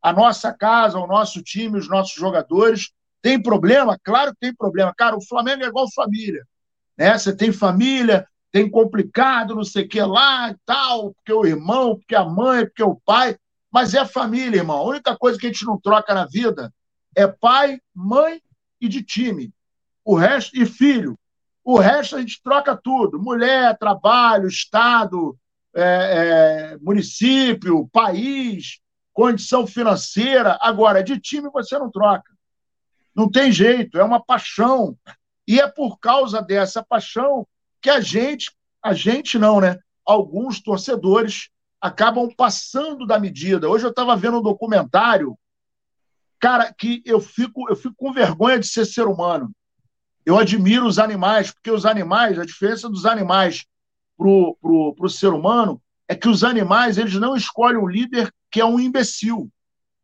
[0.00, 2.90] a nossa casa, o nosso time, os nossos jogadores.
[3.20, 3.98] Tem problema?
[4.02, 4.94] Claro que tem problema.
[4.96, 6.42] Cara, o Flamengo é igual família.
[6.96, 7.18] Né?
[7.18, 11.96] Você tem família, tem complicado, não sei o que lá e tal, porque o irmão,
[11.96, 13.36] porque a mãe, porque o pai.
[13.68, 14.76] Mas é família, irmão.
[14.76, 16.72] A única coisa que a gente não troca na vida
[17.16, 18.40] é pai, mãe
[18.80, 19.52] e de time.
[20.04, 21.18] O resto, e filho.
[21.64, 25.36] O resto a gente troca tudo: mulher, trabalho, Estado,
[25.74, 28.78] é, é, município, país,
[29.12, 30.56] condição financeira.
[30.60, 32.30] Agora, de time você não troca.
[33.16, 34.96] Não tem jeito, é uma paixão.
[35.44, 37.44] E é por causa dessa paixão
[37.84, 38.50] que a gente,
[38.82, 39.78] a gente não, né?
[40.06, 43.68] Alguns torcedores acabam passando da medida.
[43.68, 45.38] Hoje eu estava vendo um documentário,
[46.40, 49.54] cara, que eu fico, eu fico com vergonha de ser ser humano.
[50.24, 53.66] Eu admiro os animais, porque os animais, a diferença dos animais
[54.16, 55.78] para o pro, pro ser humano
[56.08, 59.50] é que os animais eles não escolhem um líder que é um imbecil.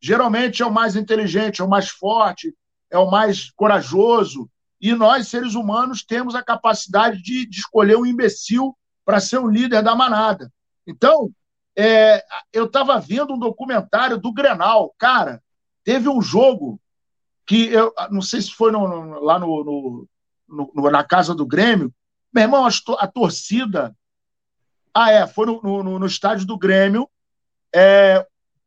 [0.03, 2.55] Geralmente é o mais inteligente, é o mais forte,
[2.91, 4.51] é o mais corajoso,
[4.81, 9.49] e nós, seres humanos, temos a capacidade de, de escolher um imbecil para ser o
[9.49, 10.51] líder da manada.
[10.87, 11.31] Então,
[11.77, 14.95] é, eu estava vendo um documentário do Grenal.
[14.99, 15.43] Cara,
[15.85, 16.81] teve um jogo
[17.47, 20.07] que eu não sei se foi no, no, lá no,
[20.49, 21.93] no, na casa do Grêmio.
[22.33, 23.95] Meu irmão, a, a torcida.
[24.95, 27.09] Ah, é, foi no, estádio do Grêmio.
[27.75, 28.27] É,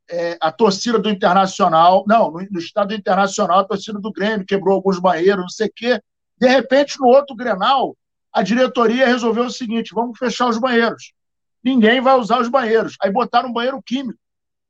[0.10, 2.04] é, a torcida do Internacional.
[2.08, 6.02] Não, no, estádio Internacional, a torcida do Grêmio quebrou alguns banheiros, não sei o quê.
[6.38, 7.96] De repente, no outro Grenal,
[8.32, 11.14] a diretoria resolveu o seguinte: vamos fechar os banheiros.
[11.64, 12.98] Ninguém vai usar os banheiros.
[13.02, 14.20] Aí botaram um banheiro químico.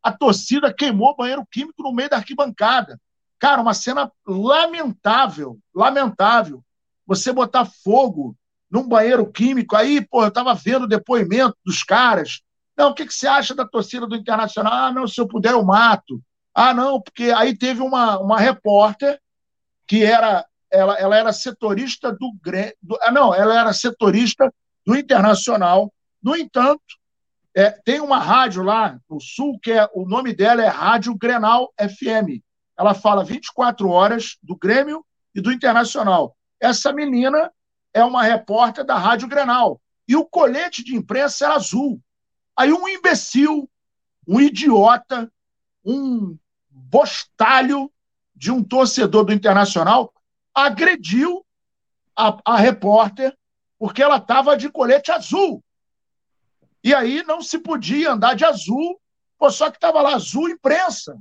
[0.01, 2.99] A torcida queimou banheiro químico no meio da arquibancada.
[3.39, 6.63] Cara, uma cena lamentável, lamentável.
[7.07, 8.35] Você botar fogo
[8.69, 12.41] num banheiro químico, aí, pô, eu tava vendo o depoimento dos caras.
[12.75, 14.73] Não, o que, que você acha da torcida do Internacional?
[14.73, 16.21] Ah, não, se eu puder eu mato.
[16.53, 19.19] Ah, não, porque aí teve uma, uma repórter
[19.87, 22.33] que era, ela, ela era setorista do,
[22.81, 24.53] do ah, não, ela era setorista
[24.85, 25.93] do Internacional.
[26.21, 26.81] No entanto,
[27.55, 31.71] é, tem uma rádio lá no Sul que é, o nome dela é Rádio Grenal
[31.77, 32.41] FM
[32.77, 36.35] ela fala 24 horas do Grêmio e do Internacional.
[36.59, 37.51] Essa menina
[37.93, 39.79] é uma repórter da Rádio Grenal.
[40.07, 42.01] E o colete de imprensa era azul.
[42.55, 43.69] Aí um imbecil,
[44.27, 45.31] um idiota,
[45.83, 46.37] um
[46.69, 47.91] bostalho
[48.35, 50.13] de um torcedor do Internacional
[50.53, 51.45] agrediu
[52.15, 53.35] a, a repórter
[53.77, 55.63] porque ela estava de colete azul.
[56.83, 58.99] E aí não se podia andar de azul,
[59.49, 61.17] só que estava lá azul imprensa.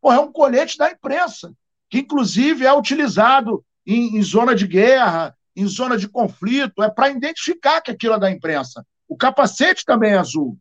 [0.00, 1.52] Pô, é um colete da imprensa,
[1.90, 7.10] que inclusive é utilizado em, em zona de guerra, em zona de conflito, é para
[7.10, 8.86] identificar que aquilo é da imprensa.
[9.08, 10.56] O capacete também é azul.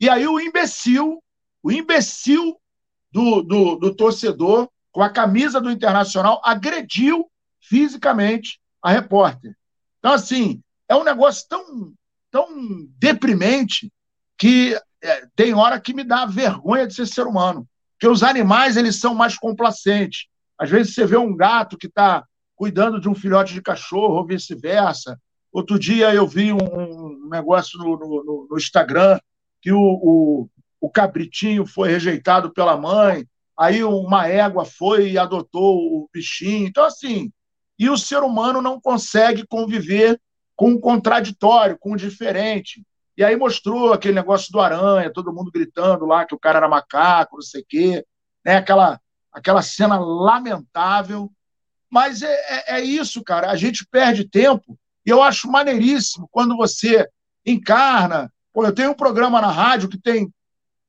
[0.00, 1.22] E aí o imbecil,
[1.62, 2.58] o imbecil
[3.12, 7.30] do, do, do torcedor, com a camisa do Internacional, agrediu
[7.60, 9.54] fisicamente a repórter.
[9.98, 11.92] Então, assim, é um negócio tão,
[12.30, 12.48] tão
[12.98, 13.92] deprimente
[14.38, 17.68] que é, tem hora que me dá vergonha de ser ser humano.
[17.92, 20.26] Porque os animais, eles são mais complacentes.
[20.58, 22.24] Às vezes você vê um gato que está
[22.56, 25.18] cuidando de um filhote de cachorro, ou vice-versa.
[25.52, 29.18] Outro dia eu vi um, um negócio no, no, no, Instagram
[29.60, 30.48] que o, o,
[30.80, 36.66] o cabritinho foi rejeitado pela mãe, aí uma égua foi e adotou o bichinho.
[36.66, 37.30] Então, assim,
[37.78, 40.20] e o ser humano não consegue conviver
[40.56, 42.82] com o contraditório, com o diferente.
[43.16, 46.68] E aí mostrou aquele negócio do aranha, todo mundo gritando lá que o cara era
[46.68, 48.06] macaco, não sei o quê,
[48.44, 48.56] né?
[48.56, 49.00] aquela,
[49.32, 51.30] aquela cena lamentável.
[51.90, 53.50] Mas é, é, é isso, cara.
[53.50, 57.08] A gente perde tempo e eu acho maneiríssimo quando você
[57.44, 58.32] encarna.
[58.52, 60.32] Pô, eu tenho um programa na rádio que tem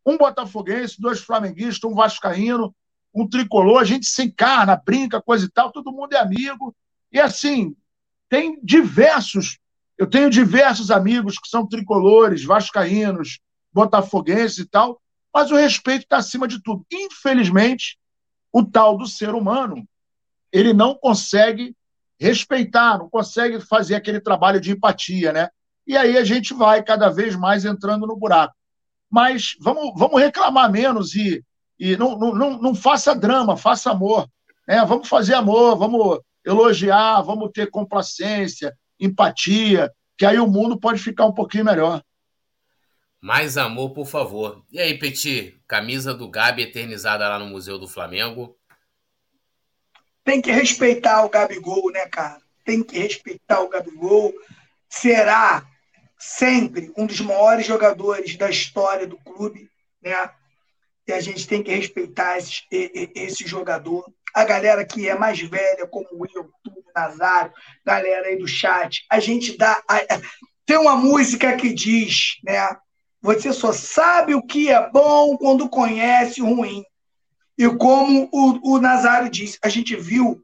[0.05, 2.75] um botafoguense, dois flamenguistas, um vascaíno,
[3.13, 6.75] um tricolor, a gente se encarna, brinca, coisa e tal, todo mundo é amigo.
[7.11, 7.75] E assim,
[8.29, 9.59] tem diversos
[10.01, 13.39] eu tenho diversos amigos que são tricolores, vascaínos,
[13.71, 14.99] botafoguenses e tal,
[15.31, 16.83] mas o respeito está acima de tudo.
[16.91, 17.99] Infelizmente,
[18.51, 19.87] o tal do ser humano,
[20.51, 21.75] ele não consegue
[22.19, 25.49] respeitar, não consegue fazer aquele trabalho de empatia, né?
[25.91, 28.55] E aí a gente vai cada vez mais entrando no buraco.
[29.09, 31.43] Mas vamos, vamos reclamar menos e,
[31.77, 34.25] e não, não, não faça drama, faça amor.
[34.65, 34.85] Né?
[34.85, 41.25] Vamos fazer amor, vamos elogiar, vamos ter complacência, empatia, que aí o mundo pode ficar
[41.25, 42.01] um pouquinho melhor.
[43.19, 44.63] Mais amor, por favor.
[44.71, 48.57] E aí, Petit, camisa do Gabi eternizada lá no Museu do Flamengo.
[50.23, 52.41] Tem que respeitar o Gabigol, né, cara?
[52.63, 54.33] Tem que respeitar o Gabigol.
[54.87, 55.69] Será
[56.21, 59.69] sempre um dos maiores jogadores da história do clube,
[60.01, 60.29] né?
[61.07, 65.87] E a gente tem que respeitar esse, esse jogador a galera que é mais velha,
[65.87, 66.49] como o Will,
[66.95, 67.53] Nazário,
[67.85, 69.81] galera aí do chat, a gente dá.
[69.87, 69.99] A,
[70.65, 72.77] tem uma música que diz, né?
[73.21, 76.83] Você só sabe o que é bom quando conhece o ruim.
[77.57, 80.43] E como o, o Nazário disse, a gente viu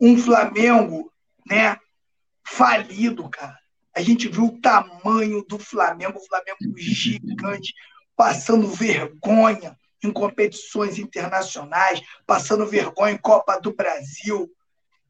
[0.00, 1.12] um Flamengo,
[1.46, 1.76] né?
[2.44, 3.58] Falido, cara.
[3.98, 7.74] A gente viu o tamanho do Flamengo, o Flamengo gigante,
[8.14, 14.48] passando vergonha em competições internacionais, passando vergonha em Copa do Brasil.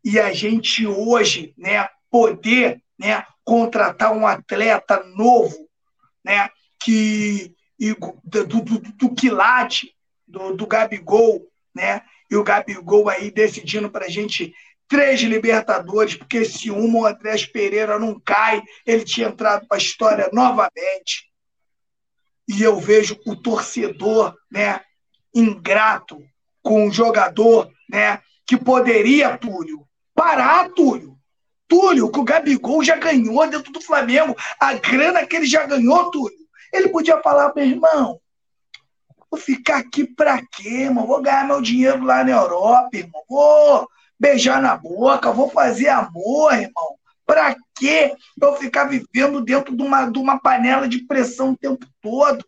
[0.03, 5.69] E a gente hoje, né, poder, né, contratar um atleta novo,
[6.25, 6.49] né,
[6.83, 7.55] que
[8.25, 9.95] do, do, do quilate
[10.27, 14.55] do, do Gabigol, né, e o Gabigol aí decidindo para a gente
[14.89, 19.81] três Libertadores, porque se uma o Andrés Pereira não cai, ele tinha entrado para a
[19.81, 21.29] história novamente
[22.49, 24.81] e eu vejo o torcedor, né,
[25.35, 26.19] ingrato
[26.63, 31.17] com o jogador, né, que poderia, Túlio, parar, Túlio.
[31.69, 36.11] Túlio, que o Gabigol já ganhou dentro do Flamengo, a grana que ele já ganhou,
[36.11, 36.39] Túlio.
[36.73, 38.19] Ele podia falar, meu irmão,
[39.31, 41.07] Vou ficar aqui pra quê, irmão?
[41.07, 43.23] Vou ganhar meu dinheiro lá na Europa, irmão.
[43.29, 43.87] Vou
[44.19, 46.99] beijar na boca, vou fazer amor, irmão.
[47.25, 51.87] Pra quê eu ficar vivendo dentro de uma, de uma panela de pressão o tempo
[52.01, 52.45] todo?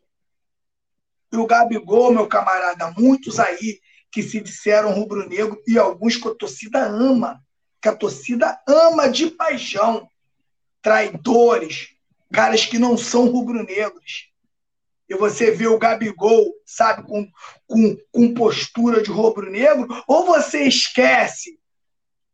[1.32, 3.78] E o Gabigol, meu camarada, muitos aí
[4.10, 7.40] que se disseram rubro-negro e alguns que a torcida ama,
[7.80, 10.08] que a torcida ama de paixão.
[10.82, 11.90] Traidores,
[12.32, 14.30] caras que não são rubro-negros.
[15.08, 17.28] E você vê o Gabigol, sabe, com,
[17.66, 21.59] com, com postura de rubro-negro, ou você esquece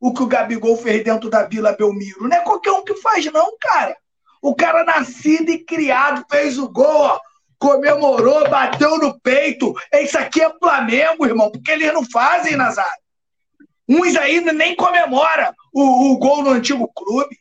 [0.00, 2.28] o que o Gabigol fez dentro da Vila Belmiro?
[2.28, 3.96] Não é qualquer um que faz, não, cara.
[4.42, 7.20] O cara nascido e criado, fez o gol, ó,
[7.58, 9.74] comemorou, bateu no peito.
[9.92, 12.92] Isso aqui é Flamengo, irmão, porque eles não fazem, Nazário.
[13.88, 17.38] Uns ainda nem comemora o, o gol no antigo clube.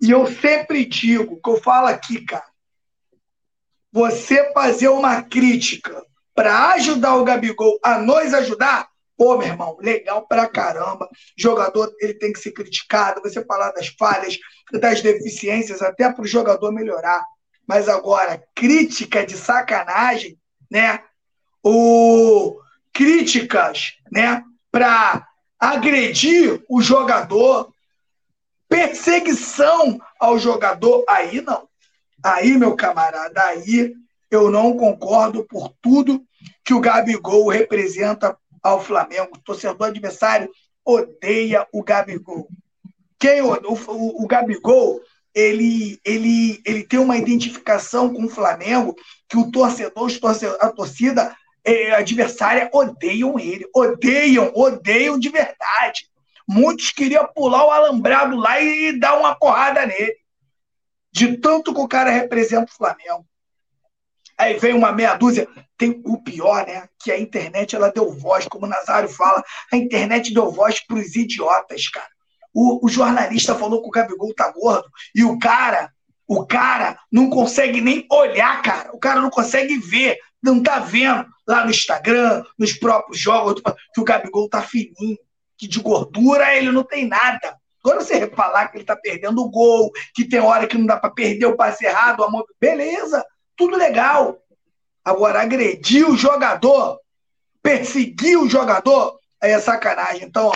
[0.00, 2.44] E eu sempre digo, que eu falo aqui, cara,
[3.90, 6.04] você fazer uma crítica
[6.34, 11.08] para ajudar o Gabigol a nos ajudar, pô, meu irmão, legal pra caramba.
[11.36, 14.38] Jogador, ele tem que ser criticado, você falar das falhas,
[14.72, 17.22] das deficiências, até para o jogador melhorar.
[17.66, 20.38] Mas agora, crítica de sacanagem,
[20.70, 21.00] né?
[21.62, 22.60] O
[22.94, 25.26] críticas, né, para
[25.58, 27.72] agredir o jogador,
[28.68, 31.68] perseguição ao jogador, aí não.
[32.22, 33.92] Aí, meu camarada, aí
[34.30, 36.24] eu não concordo por tudo
[36.64, 39.36] que o Gabigol representa ao Flamengo.
[39.36, 40.50] O torcedor adversário
[40.84, 42.48] odeia o Gabigol.
[43.18, 45.00] Quem o, o, o Gabigol
[45.34, 48.94] ele, ele, ele tem uma identificação com o Flamengo
[49.28, 50.08] que o torcedor,
[50.60, 56.08] a torcida é, adversária odeiam ele, odeiam, odeiam de verdade.
[56.46, 60.14] Muitos queriam pular o alambrado lá e dar uma porrada nele.
[61.10, 63.26] De tanto que o cara representa o Flamengo.
[64.38, 65.48] Aí vem uma meia dúzia.
[65.76, 66.88] Tem o pior, né?
[67.02, 70.96] Que a internet ela deu voz, como o Nazário fala, a internet deu voz para
[70.96, 72.08] os idiotas, cara.
[72.52, 75.90] O, o jornalista falou que o Gabigol tá gordo e o cara,
[76.26, 78.90] o cara não consegue nem olhar, cara.
[78.92, 83.60] O cara não consegue ver, não tá vendo lá no Instagram, nos próprios jogos,
[83.92, 85.18] que o Gabigol tá fininho,
[85.58, 87.56] que de gordura ele não tem nada.
[87.82, 90.96] Quando você falar que ele tá perdendo o gol, que tem hora que não dá
[90.96, 92.42] para perder o passe errado, a mão...
[92.58, 93.22] beleza,
[93.56, 94.38] tudo legal.
[95.04, 96.98] Agora, agredir o jogador,
[97.62, 100.24] perseguir o jogador, aí é sacanagem.
[100.24, 100.54] Então, ó,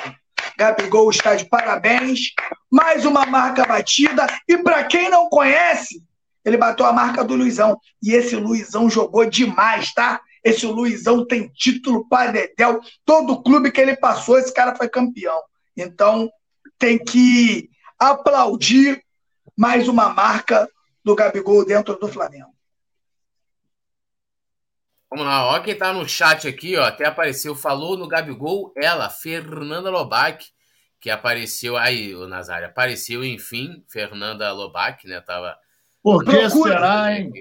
[0.58, 2.32] Gabigol está de parabéns.
[2.70, 4.26] Mais uma marca batida.
[4.48, 6.02] E para quem não conhece,
[6.44, 7.78] ele bateu a marca do Luizão.
[8.02, 10.20] E esse Luizão jogou demais, tá?
[10.42, 12.80] Esse Luizão tem título para Dedel.
[13.04, 15.40] Todo clube que ele passou, esse cara foi campeão.
[15.76, 16.30] Então,
[16.78, 17.68] tem que
[17.98, 19.02] aplaudir
[19.56, 20.68] mais uma marca
[21.04, 22.57] do Gabigol dentro do Flamengo.
[25.10, 29.08] Vamos lá, ó, quem tá no chat aqui, ó, até apareceu, falou no Gabigol, ela,
[29.08, 30.46] Fernanda Lobac,
[31.00, 35.56] que apareceu aí, o Nazário, apareceu, enfim, Fernanda Lobac, né, tava...
[36.02, 37.32] Por que será, hein?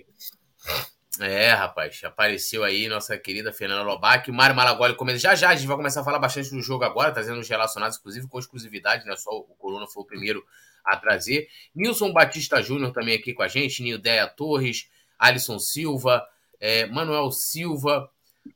[1.19, 5.67] É, rapaz, apareceu aí nossa querida Fernanda Lobac, Mário Malagoli comenta, já já a gente
[5.67, 9.15] vai começar a falar bastante do jogo agora, trazendo os relacionados, inclusive com exclusividade, né,
[9.17, 10.41] só o Coluna foi o primeiro
[10.85, 11.49] a trazer.
[11.75, 14.89] Nilson Batista Júnior também aqui com a gente, Nildeia Torres,
[15.19, 16.25] Alisson Silva,
[16.59, 18.09] é, Manuel Silva,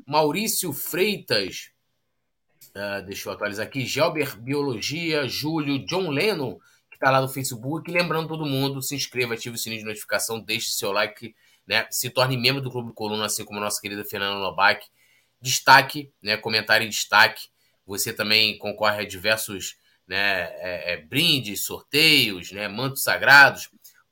[0.05, 1.71] Maurício Freitas,
[2.75, 6.55] uh, deixa eu atualizar aqui, Gelber Biologia, Júlio, John Lennon,
[6.89, 7.89] que está lá no Facebook.
[7.89, 11.35] E lembrando todo mundo, se inscreva, ative o sininho de notificação, deixe seu like,
[11.67, 14.85] né, se torne membro do Clube Coluna, assim como a nossa querida Fernanda Lobac.
[15.39, 17.49] Destaque, né, comentário em destaque.
[17.85, 19.75] Você também concorre a diversos
[20.07, 23.69] né, é, é, brindes, sorteios, né, mantos sagrados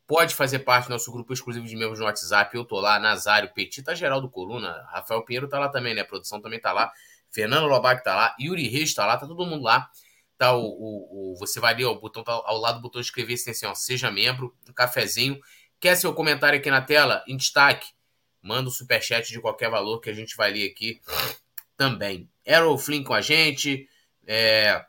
[0.10, 2.58] pode fazer parte do nosso grupo exclusivo de membros no WhatsApp.
[2.58, 4.84] Eu tô lá, Nazário, Petit, tá geral do Coluna.
[4.92, 6.02] Rafael Pinheiro tá lá também, né?
[6.02, 6.92] A produção também tá lá.
[7.30, 8.36] Fernando Lobac tá lá.
[8.40, 9.88] Yuri Reis tá lá, tá todo mundo lá.
[10.36, 13.00] Tá o, o, o você vai ali, ó, o botão tá ao lado do botão
[13.00, 15.40] de inscrever se tem assim, ó, seja membro, um cafezinho.
[15.80, 17.24] Quer seu comentário aqui na tela?
[17.28, 17.92] Em destaque.
[18.42, 21.00] Manda um superchat de qualquer valor que a gente vai ler aqui
[21.78, 22.28] também.
[22.44, 23.88] Errol Flynn com a gente.
[24.26, 24.84] É,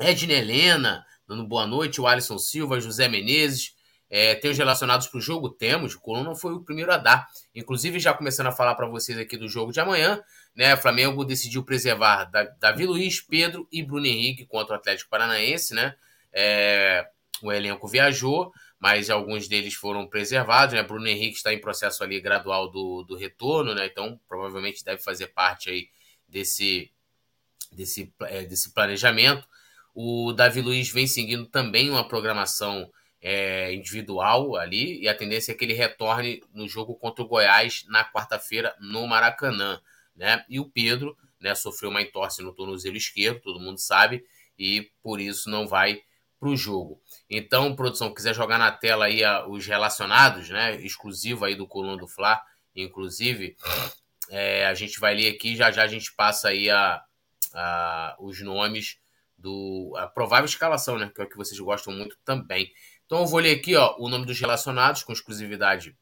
[0.00, 2.00] Edna Helena, dando boa noite.
[2.00, 3.78] O Alisson Silva, José Menezes.
[4.10, 5.48] É, tem os relacionados para o jogo?
[5.48, 5.94] Temos.
[5.94, 7.28] O Coluna foi o primeiro a dar.
[7.54, 10.20] Inclusive, já começando a falar para vocês aqui do jogo de amanhã,
[10.54, 10.76] né?
[10.76, 12.24] Flamengo decidiu preservar
[12.58, 15.94] Davi Luiz, Pedro e Bruno Henrique contra o Atlético Paranaense, né?
[16.32, 17.08] É,
[17.40, 20.82] o elenco viajou, mas alguns deles foram preservados, né?
[20.82, 23.86] Bruno Henrique está em processo ali gradual do, do retorno, né?
[23.86, 25.88] Então, provavelmente deve fazer parte aí
[26.28, 26.90] desse,
[27.70, 29.46] desse, é, desse planejamento.
[29.94, 32.90] O Davi Luiz vem seguindo também uma programação
[33.20, 37.84] é, individual ali, e a tendência é que ele retorne no jogo contra o Goiás
[37.88, 39.80] na quarta-feira no Maracanã.
[40.16, 40.44] Né?
[40.48, 44.24] E o Pedro né, sofreu uma entorse no tornozelo esquerdo, todo mundo sabe,
[44.58, 46.02] e por isso não vai
[46.38, 47.00] para o jogo.
[47.28, 51.98] Então, produção, quiser jogar na tela aí a, os relacionados, né, exclusivo aí do Coluna
[51.98, 52.40] do Fla,
[52.74, 53.56] inclusive,
[54.30, 57.02] é, a gente vai ler aqui, já já a gente passa aí a,
[57.52, 58.98] a, os nomes
[59.40, 62.70] do a provável escalação, né, que é o que vocês gostam muito também.
[63.06, 65.96] Então eu vou ler aqui, ó, o nome dos relacionados com exclusividade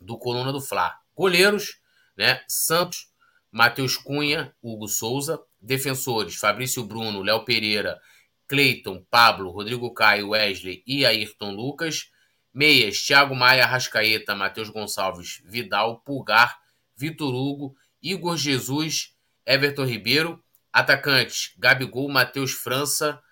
[0.00, 0.94] do Coluna do Fla.
[1.14, 1.80] Goleiros,
[2.16, 3.12] né, Santos,
[3.50, 8.00] Matheus Cunha, Hugo Souza, defensores Fabrício Bruno, Léo Pereira,
[8.46, 12.10] Cleiton, Pablo, Rodrigo Caio, Wesley e Ayrton Lucas.
[12.54, 16.56] Meias, Thiago Maia, Rascaeta, Matheus Gonçalves, Vidal, Pulgar,
[16.96, 20.43] Vitor Hugo, Igor Jesus, Everton Ribeiro.
[20.74, 23.22] Atacantes, Gabigol, Matheus França,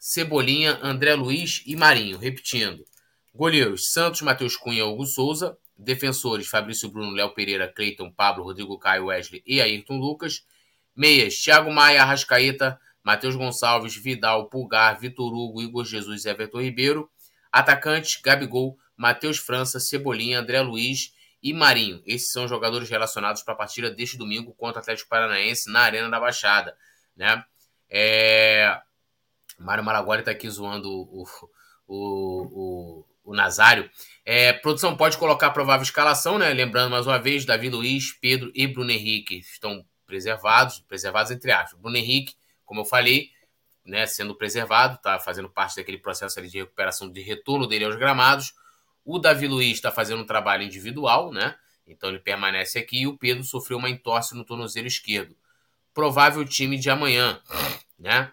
[0.00, 2.18] Cebolinha, André Luiz e Marinho.
[2.18, 2.84] Repetindo.
[3.32, 5.56] Goleiros, Santos, Matheus Cunha, Hugo Souza.
[5.78, 10.44] Defensores, Fabrício Bruno, Léo Pereira, Cleiton, Pablo, Rodrigo Caio, Wesley e Ayrton Lucas.
[10.94, 17.08] Meias, Thiago Maia, Arrascaeta, Matheus Gonçalves, Vidal, Pulgar, Vitor Hugo, Igor Jesus e Everton Ribeiro.
[17.52, 22.02] Atacantes, Gabigol, Matheus França, Cebolinha, André Luiz e Marinho.
[22.06, 26.08] Esses são jogadores relacionados para a partida deste domingo contra o Atlético Paranaense na Arena
[26.08, 26.76] da Baixada.
[27.16, 27.44] Né?
[27.90, 28.80] É...
[29.58, 31.24] Mário Maragoli está aqui zoando o,
[31.86, 33.90] o, o, o Nazário.
[34.24, 36.52] É, produção pode colocar a provável escalação, né?
[36.52, 41.78] Lembrando mais uma vez, Davi Luiz, Pedro e Bruno Henrique estão preservados, preservados entre aspas.
[41.80, 42.34] Bruno Henrique,
[42.64, 43.30] como eu falei,
[43.84, 48.54] né, sendo preservado, está fazendo parte daquele processo de recuperação de retorno dele aos gramados.
[49.04, 51.56] O Davi Luiz está fazendo um trabalho individual, né?
[51.86, 55.36] Então ele permanece aqui e o Pedro sofreu uma entorse no tornozelo esquerdo.
[55.92, 57.40] Provável time de amanhã,
[57.98, 58.32] né?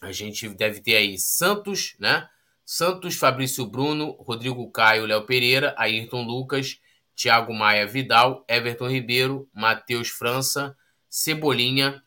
[0.00, 2.28] A gente deve ter aí Santos, né?
[2.64, 6.80] Santos, Fabrício Bruno, Rodrigo Caio, Léo Pereira, Ayrton Lucas,
[7.14, 10.76] Thiago Maia Vidal, Everton Ribeiro, Matheus França,
[11.08, 12.02] Cebolinha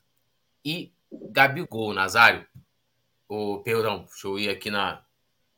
[0.63, 0.93] e
[1.31, 2.45] Gabigol, Nazário.
[3.27, 5.03] O, perdão, deixa eu ir aqui na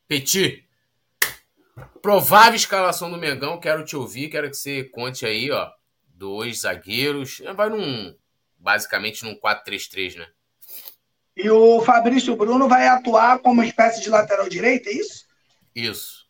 [0.08, 0.66] Petit.
[2.02, 5.70] Provável escalação do Mengão, quero te ouvir, quero que você conte aí, ó.
[6.08, 7.42] Dois zagueiros.
[7.56, 8.16] Vai num.
[8.58, 10.28] Basicamente num 4-3-3, né?
[11.36, 15.26] E o Fabrício Bruno vai atuar como espécie de lateral direito, é isso?
[15.74, 16.28] Isso.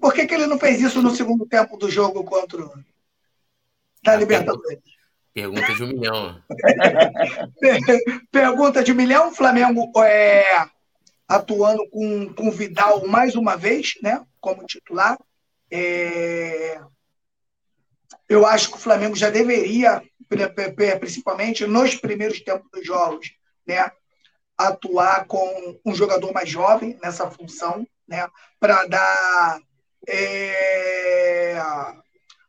[0.00, 2.72] Por que, que ele não fez isso no segundo tempo do jogo contra o
[4.02, 4.80] da Libertadores?
[5.32, 6.42] Pergunta de um milhão.
[8.32, 9.34] Pergunta de um milhão.
[9.34, 10.66] Flamengo é,
[11.28, 14.24] atuando com, com Vidal mais uma vez, né?
[14.40, 15.18] Como titular.
[15.70, 16.80] É,
[18.28, 20.02] eu acho que o Flamengo já deveria,
[20.98, 23.32] principalmente nos primeiros tempos dos jogos,
[23.66, 23.90] né?
[24.58, 28.26] atuar com um jogador mais jovem nessa função, né?
[28.58, 29.60] Para dar
[30.06, 31.56] é...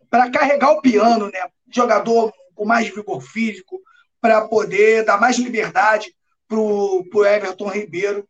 [0.09, 1.39] para carregar o piano, né?
[1.71, 3.79] Jogador com mais vigor físico,
[4.19, 6.13] para poder dar mais liberdade
[6.47, 8.27] para o Everton Ribeiro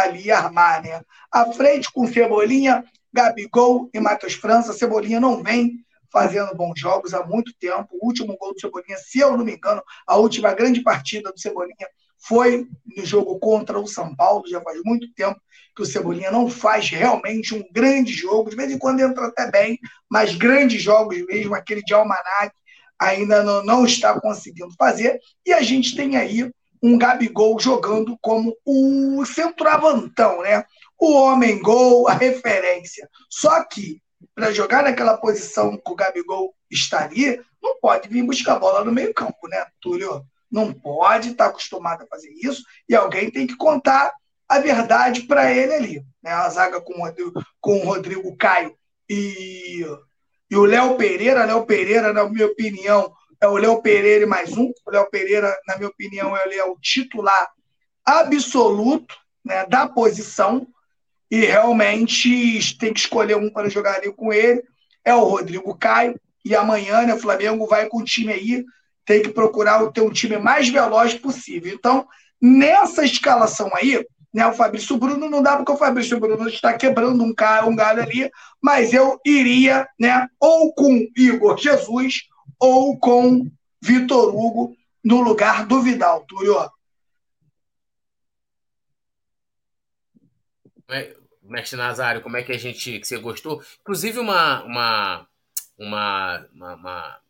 [0.00, 1.02] ali armar, né?
[1.30, 4.72] À frente com Cebolinha, Gabigol e Matheus França.
[4.72, 7.88] Cebolinha não vem fazendo bons jogos há muito tempo.
[7.92, 11.40] O último gol do Cebolinha, se eu não me engano, a última grande partida do
[11.40, 11.88] Cebolinha
[12.26, 12.66] foi
[12.96, 15.38] no jogo contra o São Paulo, já faz muito tempo
[15.76, 19.50] que o Cebolinha não faz realmente um grande jogo, de vez em quando entra até
[19.50, 19.78] bem,
[20.08, 22.52] mas grandes jogos mesmo, aquele de Almanac,
[22.98, 26.50] ainda não, não está conseguindo fazer, e a gente tem aí
[26.84, 30.64] um Gabigol jogando como o centroavantão, né?
[30.98, 33.08] O homem gol, a referência.
[33.30, 34.02] Só que,
[34.34, 39.14] para jogar naquela posição que o Gabigol estaria, não pode vir buscar bola no meio
[39.14, 40.24] campo, né, Túlio?
[40.54, 44.12] não pode estar acostumado a fazer isso e alguém tem que contar
[44.48, 46.06] a verdade para ele ali.
[46.22, 46.30] Né?
[46.30, 48.72] A zaga com o Rodrigo, com o Rodrigo Caio
[49.10, 49.84] e,
[50.48, 51.44] e o Léo Pereira.
[51.44, 53.12] Léo Pereira, na minha opinião,
[53.44, 54.72] é o Léo Pereira e mais um.
[54.86, 57.48] O Léo Pereira, na minha opinião, ele é o titular
[58.04, 59.14] absoluto
[59.44, 60.66] né, da posição
[61.30, 64.62] e realmente tem que escolher um para jogar ali com ele.
[65.04, 66.18] É o Rodrigo Caio.
[66.42, 68.64] E amanhã, né, o Flamengo vai com o time aí
[69.06, 71.74] tem que procurar ter um time mais veloz possível.
[71.74, 72.06] Então,
[72.40, 77.22] nessa escalação aí, né, o Fabrício Bruno não dá porque o Fabrício Bruno está quebrando
[77.22, 78.30] um, cara, um galho ali,
[78.62, 82.22] mas eu iria né, ou com Igor Jesus
[82.58, 83.50] ou com
[83.80, 86.70] Vitor Hugo no lugar do Vidal, Túlio.
[90.88, 93.62] É, mestre Nazário, como é que a gente que você gostou?
[93.80, 95.28] Inclusive uma uma
[95.78, 97.20] uma, uma, uma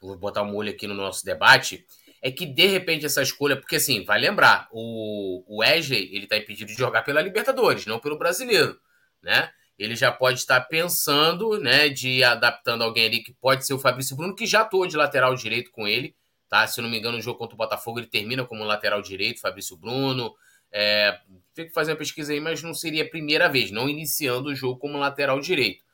[0.00, 1.86] vou botar um olho aqui no nosso debate,
[2.20, 6.36] é que de repente essa escolha, porque assim, vai lembrar, o, o Wesley, ele tá
[6.36, 8.78] impedido de jogar pela Libertadores, não pelo brasileiro,
[9.22, 9.50] né?
[9.78, 13.78] Ele já pode estar pensando, né, de ir adaptando alguém ali que pode ser o
[13.78, 16.14] Fabrício Bruno, que já atuou de lateral direito com ele,
[16.48, 16.66] tá?
[16.66, 19.40] Se eu não me engano, no jogo contra o Botafogo ele termina como lateral direito,
[19.40, 20.34] Fabrício Bruno.
[20.70, 21.18] É,
[21.54, 24.54] tem que fazer uma pesquisa aí, mas não seria a primeira vez, não iniciando o
[24.54, 25.84] jogo como lateral direito.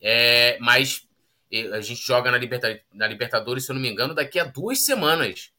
[0.00, 1.06] É, mas
[1.72, 4.84] a gente joga na, Liberta, na Libertadores, se eu não me engano, daqui a duas
[4.84, 5.52] semanas.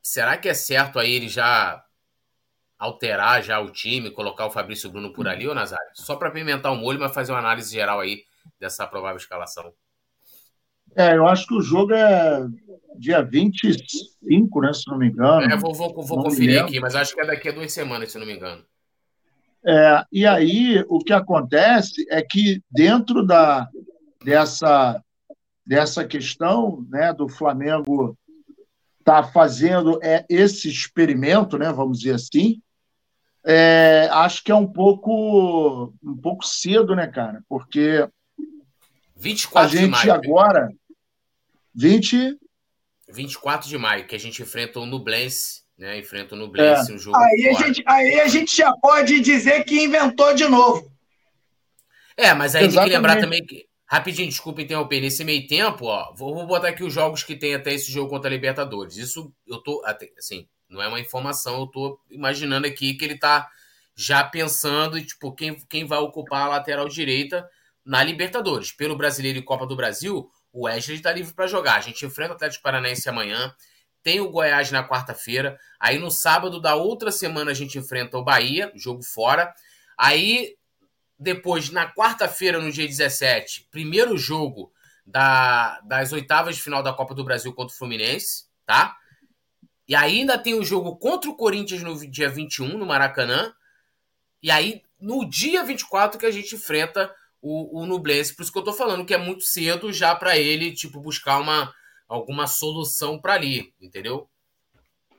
[0.00, 1.84] Será que é certo aí ele já
[2.78, 5.90] alterar já o time, colocar o Fabrício Bruno por ali, ou Nazário?
[5.94, 8.22] Só para pimentar o molho, mas fazer uma análise geral aí
[8.58, 9.72] dessa provável escalação.
[10.96, 12.46] É, eu acho que o jogo é
[12.96, 14.72] dia 25, né?
[14.72, 15.42] Se não me engano.
[15.52, 18.18] É, vou, vou, vou conferir aqui, mas acho que é daqui a duas semanas, se
[18.18, 18.64] não me engano.
[19.66, 23.68] É, e aí o que acontece é que dentro da,
[24.24, 25.02] dessa,
[25.66, 28.16] dessa questão né, do Flamengo
[29.00, 32.62] estar tá fazendo é, esse experimento, né, vamos dizer assim,
[33.50, 37.42] é, acho que é um pouco um pouco cedo, né, cara?
[37.48, 38.06] Porque
[39.16, 40.68] 24 a gente de maio, agora
[41.74, 42.38] 20
[43.10, 45.98] 24 de maio que a gente enfrenta o Nublense, né?
[45.98, 46.94] Enfrenta o Nublense, é.
[46.94, 50.92] um jogo aí a gente aí a gente já pode dizer que inventou de novo.
[52.18, 52.74] É, mas aí Exatamente.
[52.74, 55.00] tem que lembrar também que Rapidinho, desculpa interromper.
[55.00, 58.10] Nesse meio tempo, ó, vou, vou botar aqui os jogos que tem até esse jogo
[58.10, 58.98] contra a Libertadores.
[58.98, 59.82] Isso eu tô.
[60.18, 63.48] Assim, não é uma informação, eu tô imaginando aqui que ele tá
[63.96, 67.48] já pensando, tipo, quem, quem vai ocupar a lateral direita
[67.84, 68.70] na Libertadores.
[68.70, 71.76] Pelo Brasileiro e Copa do Brasil, o Wesley está livre para jogar.
[71.76, 73.54] A gente enfrenta o Atlético Paranaense amanhã,
[74.02, 75.58] tem o Goiás na quarta-feira.
[75.80, 79.52] Aí no sábado da outra semana a gente enfrenta o Bahia, jogo fora.
[79.96, 80.54] Aí
[81.18, 84.72] depois, na quarta-feira, no dia 17, primeiro jogo
[85.04, 88.96] da, das oitavas de final da Copa do Brasil contra o Fluminense, tá?
[89.88, 93.52] E ainda tem o jogo contra o Corinthians no dia 21, no Maracanã.
[94.42, 97.10] E aí, no dia 24, que a gente enfrenta
[97.40, 98.36] o, o Nublense.
[98.36, 101.38] Por isso que eu tô falando que é muito cedo já para ele, tipo, buscar
[101.38, 101.72] uma,
[102.06, 104.28] alguma solução para ali, entendeu?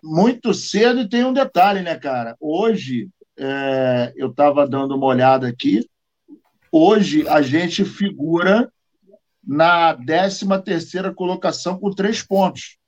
[0.04, 2.38] Muito cedo e tem um detalhe, né, cara?
[2.40, 5.90] Hoje, é, eu estava dando uma olhada aqui.
[6.72, 8.72] Hoje a gente figura
[9.44, 12.79] na 13 terceira colocação com três pontos.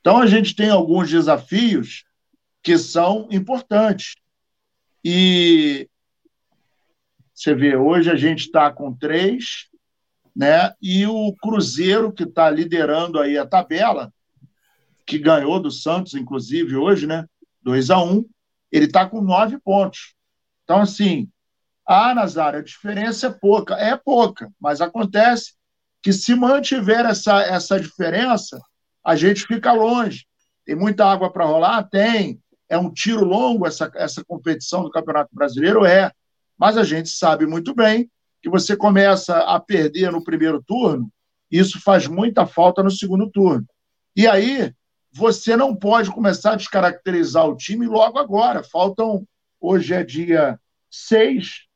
[0.00, 2.04] Então a gente tem alguns desafios
[2.62, 4.14] que são importantes.
[5.04, 5.88] E
[7.34, 9.68] você vê, hoje a gente está com três,
[10.36, 10.74] né?
[10.80, 14.12] E o Cruzeiro, que está liderando aí a tabela,
[15.06, 17.26] que ganhou do Santos, inclusive, hoje, né?
[17.62, 18.24] 2 a 1 um,
[18.70, 20.14] ele está com nove pontos.
[20.64, 21.28] Então, assim,
[21.86, 23.74] ah, Nazário, a diferença é pouca.
[23.74, 25.54] É pouca, mas acontece
[26.02, 28.60] que se mantiver essa, essa diferença,
[29.04, 30.26] a gente fica longe.
[30.64, 31.82] Tem muita água para rolar?
[31.84, 32.40] Tem.
[32.68, 35.84] É um tiro longo essa, essa competição do Campeonato Brasileiro?
[35.84, 36.12] É.
[36.58, 38.10] Mas a gente sabe muito bem
[38.42, 41.10] que você começa a perder no primeiro turno,
[41.50, 43.66] isso faz muita falta no segundo turno.
[44.16, 44.72] E aí,
[45.12, 48.62] você não pode começar a descaracterizar o time logo agora.
[48.62, 49.26] Faltam,
[49.60, 50.58] hoje é dia
[50.90, 51.66] 6,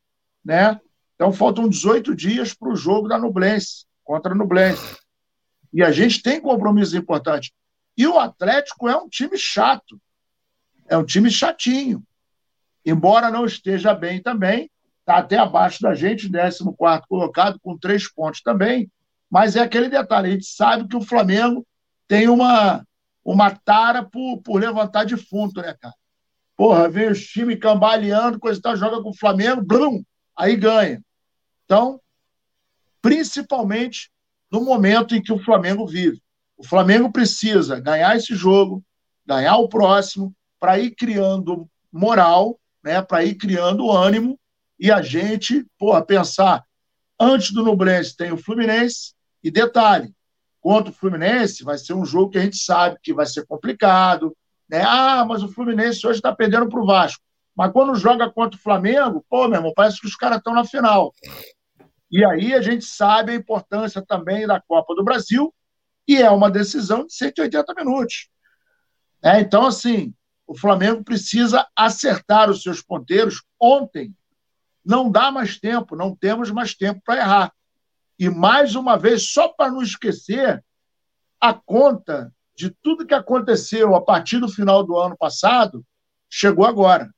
[0.44, 0.80] né?
[1.14, 4.96] Então faltam 18 dias para o jogo da Nublense, contra a Nublense.
[5.74, 7.50] E a gente tem compromissos importantes.
[7.98, 10.00] E o Atlético é um time chato.
[10.88, 12.00] É um time chatinho.
[12.86, 14.70] Embora não esteja bem também,
[15.00, 16.62] está até abaixo da gente, 14
[17.08, 18.88] colocado, com três pontos também.
[19.28, 21.66] Mas é aquele detalhe: a gente sabe que o Flamengo
[22.06, 22.86] tem uma,
[23.24, 25.94] uma tara por, por levantar defunto, né, cara?
[26.56, 30.04] Porra, vem os times cambaleando, coisa e tal, joga com o Flamengo, blum,
[30.36, 31.02] aí ganha.
[31.64, 32.00] Então,
[33.02, 34.13] principalmente
[34.50, 36.20] no momento em que o Flamengo vive.
[36.56, 38.82] O Flamengo precisa ganhar esse jogo,
[39.26, 44.38] ganhar o próximo, para ir criando moral, né, para ir criando ânimo
[44.78, 46.64] e a gente, porra, pensar
[47.18, 50.12] antes do Nublense tem o Fluminense e detalhe,
[50.60, 54.34] contra o Fluminense vai ser um jogo que a gente sabe que vai ser complicado,
[54.68, 54.82] né?
[54.82, 57.22] Ah, mas o Fluminense hoje está perdendo para o Vasco.
[57.54, 60.64] Mas quando joga contra o Flamengo, pô, meu irmão, parece que os caras estão na
[60.64, 61.12] final.
[62.14, 65.52] E aí a gente sabe a importância também da Copa do Brasil,
[66.06, 68.28] e é uma decisão de 180 minutos.
[69.20, 70.14] É, então, assim,
[70.46, 74.14] o Flamengo precisa acertar os seus ponteiros ontem.
[74.84, 77.52] Não dá mais tempo, não temos mais tempo para errar.
[78.16, 80.64] E mais uma vez, só para não esquecer,
[81.40, 85.84] a conta de tudo que aconteceu a partir do final do ano passado
[86.30, 87.12] chegou agora.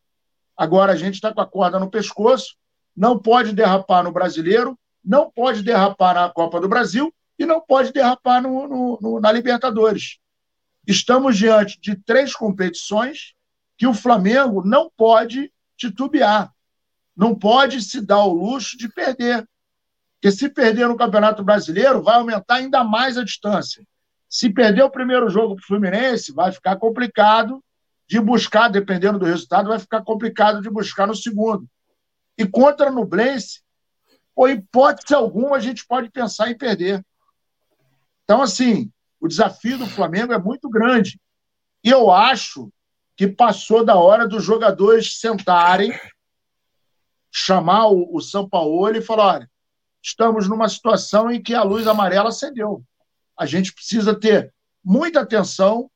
[0.57, 2.57] Agora a gente está com a corda no pescoço,
[2.97, 4.75] não pode derrapar no brasileiro,
[5.07, 9.31] não pode derrapar na Copa do Brasil e não pode derrapar no, no, no, na
[9.31, 10.19] Libertadores.
[10.87, 13.35] Estamos diante de três competições
[13.79, 16.53] que o Flamengo não pode titubear.
[17.17, 19.47] não pode se dar o luxo de perder.
[20.15, 23.87] Porque se perder no Campeonato Brasileiro, vai aumentar ainda mais a distância.
[24.29, 27.63] Se perder o primeiro jogo para o Fluminense, vai ficar complicado
[28.09, 31.67] de buscar, dependendo do resultado, vai ficar complicado de buscar no segundo.
[32.37, 33.61] E contra a Nublense,
[34.37, 37.03] por hipótese alguma, a gente pode pensar em perder.
[38.23, 41.19] Então, assim, o desafio do Flamengo é muito grande.
[41.83, 42.71] E eu acho
[43.17, 45.99] que passou da hora dos jogadores sentarem,
[47.33, 49.51] chamar o, o São Paulo e falar: olha,
[50.03, 52.85] estamos numa situação em que a luz amarela acendeu.
[53.39, 54.53] A gente precisa ter
[54.85, 55.91] muita atenção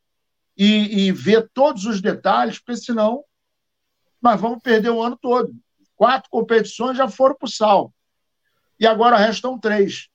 [0.56, 3.22] e, e ver todos os detalhes, porque senão
[4.20, 5.54] nós vamos perder o ano todo.
[5.94, 7.92] Quatro competições já foram para o sal.
[8.80, 10.08] E agora restam três.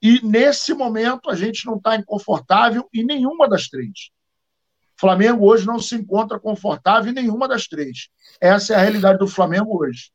[0.00, 4.10] E nesse momento a gente não está inconfortável em nenhuma das três.
[4.96, 8.08] O Flamengo hoje não se encontra confortável em nenhuma das três.
[8.40, 10.12] Essa é a realidade do Flamengo hoje.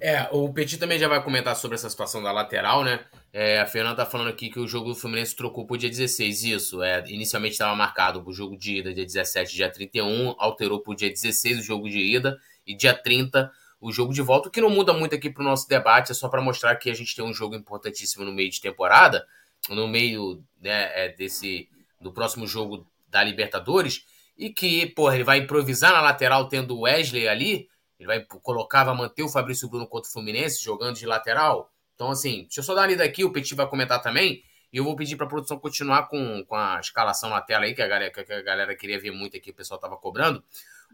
[0.00, 3.00] É, o Petit também já vai comentar sobre essa situação da lateral, né?
[3.32, 6.44] É, a Fernanda tá falando aqui que o jogo do Fluminense trocou pro dia 16.
[6.44, 10.94] Isso, é, inicialmente estava marcado pro jogo de ida dia 17 dia 31, alterou pro
[10.94, 13.50] dia 16 o jogo de ida e dia 30
[13.80, 16.28] o jogo de volta, o que não muda muito aqui pro nosso debate, é só
[16.28, 19.26] para mostrar que a gente tem um jogo importantíssimo no meio de temporada,
[19.68, 21.68] no meio né, é, desse
[22.00, 24.04] do próximo jogo da Libertadores,
[24.36, 27.68] e que, porra, ele vai improvisar na lateral tendo o Wesley ali,
[27.98, 31.70] ele vai colocar, vai manter o Fabrício Bruno contra o Fluminense, jogando de lateral.
[31.94, 34.76] Então, assim, deixa eu só dar uma lida aqui, o Petit vai comentar também, e
[34.76, 37.80] eu vou pedir para a produção continuar com, com a escalação na tela aí, que
[37.80, 40.44] a, galera, que a galera queria ver muito aqui, o pessoal tava cobrando.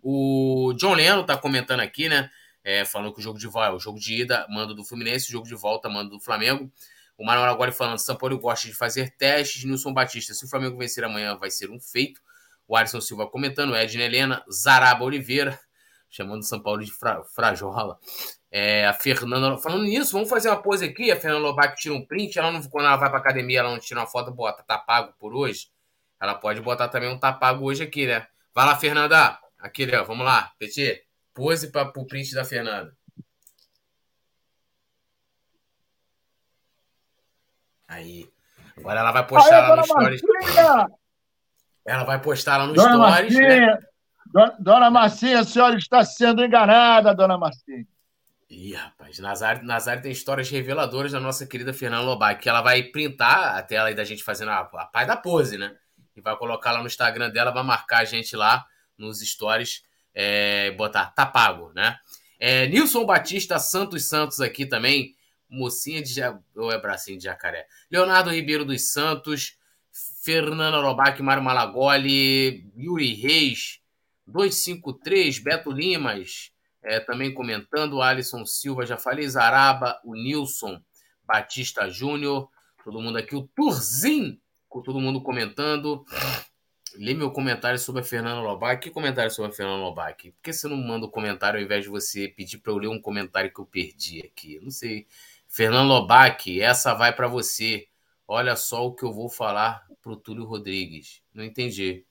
[0.02, 2.30] O John Leno tá comentando aqui, né?
[2.64, 5.32] É, falando que o jogo de volta, o jogo de ida, mando do Fluminense, o
[5.32, 6.70] jogo de volta, mando do Flamengo.
[7.18, 9.64] O Manuel agora falando, São Paulo gosta de fazer testes.
[9.64, 12.20] Nilson Batista, se o Flamengo vencer amanhã, vai ser um feito.
[12.66, 15.58] O Alisson Silva comentando, Edna Helena, Zaraba Oliveira,
[16.08, 17.98] chamando o São Paulo de fra, frajola.
[18.50, 21.10] É, a Fernanda, falando nisso, vamos fazer uma pose aqui.
[21.10, 22.38] A Fernanda Lobac tira um print.
[22.38, 25.14] Ela não, quando ela vai pra academia, ela não tira uma foto, bota, tá pago
[25.18, 25.68] por hoje.
[26.20, 28.26] Ela pode botar também um tá pago hoje aqui, né?
[28.54, 29.38] Vai lá, Fernanda.
[29.58, 30.52] Aqui, Léo, vamos lá.
[30.58, 31.02] Petit,
[31.34, 32.94] pose para o print da Fernanda.
[37.88, 38.28] Aí.
[38.76, 40.22] Agora ela vai postar Aí, lá no Stories.
[41.84, 43.34] Ela vai postar lá no Dona Stories.
[43.36, 43.78] Né?
[44.58, 47.86] Dona Marcinha, a senhora está sendo enganada, Dona Marcinha.
[48.48, 52.82] Ih, rapaz, Nazário, Nazário tem histórias reveladoras da nossa querida Fernanda Lobac, que ela vai
[52.82, 55.74] printar a tela aí da gente fazendo a, a pai da pose, né?
[56.14, 58.64] E vai colocar lá no Instagram dela, vai marcar a gente lá
[58.96, 59.82] nos stories,
[60.14, 61.98] é, botar tá pago, né?
[62.38, 65.14] É, Nilson Batista Santos Santos aqui também,
[65.48, 66.20] mocinha de
[66.56, 67.66] ou é bracinho de jacaré.
[67.90, 69.56] Leonardo Ribeiro dos Santos,
[70.24, 73.80] Fernanda Lobac, Mário Malagoli, Yuri Reis,
[74.26, 76.50] 253, Beto Limas,
[76.82, 80.80] é, também comentando, Alisson Silva, já falei, Zaraba, o Nilson,
[81.24, 82.48] Batista Júnior,
[82.82, 84.40] todo mundo aqui, o Turzin,
[84.84, 86.04] todo mundo comentando.
[86.96, 88.82] Lê meu comentário sobre a Fernanda Lobac.
[88.82, 90.30] Que comentário sobre a Fernanda Lobac?
[90.30, 92.88] Por que você não manda um comentário ao invés de você pedir para eu ler
[92.88, 94.58] um comentário que eu perdi aqui?
[94.62, 95.06] Não sei.
[95.48, 97.86] Fernando Lobac, essa vai para você.
[98.26, 101.22] Olha só o que eu vou falar pro Túlio Rodrigues.
[101.34, 102.04] Não entendi.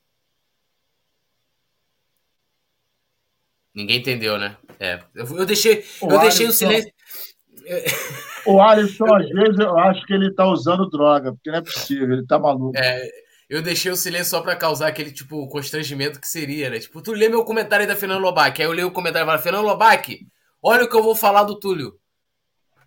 [3.73, 4.57] Ninguém entendeu, né?
[4.79, 5.01] É.
[5.15, 6.91] Eu, eu deixei, o eu deixei o silêncio.
[8.45, 12.11] O Alisson, às vezes, eu acho que ele está usando droga, porque não é possível,
[12.11, 12.75] ele está maluco.
[12.75, 13.07] É,
[13.51, 16.79] eu deixei o silêncio só para causar aquele, tipo, constrangimento que seria, né?
[16.79, 18.61] Tipo, tu lê meu comentário da Fernando Lobac.
[18.61, 20.25] Aí eu leio o comentário e falo, Fernando Lobac,
[20.63, 21.99] olha o que eu vou falar do Túlio.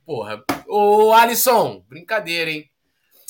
[0.07, 0.43] Porra.
[0.67, 2.71] Ô, Alisson, brincadeira, hein?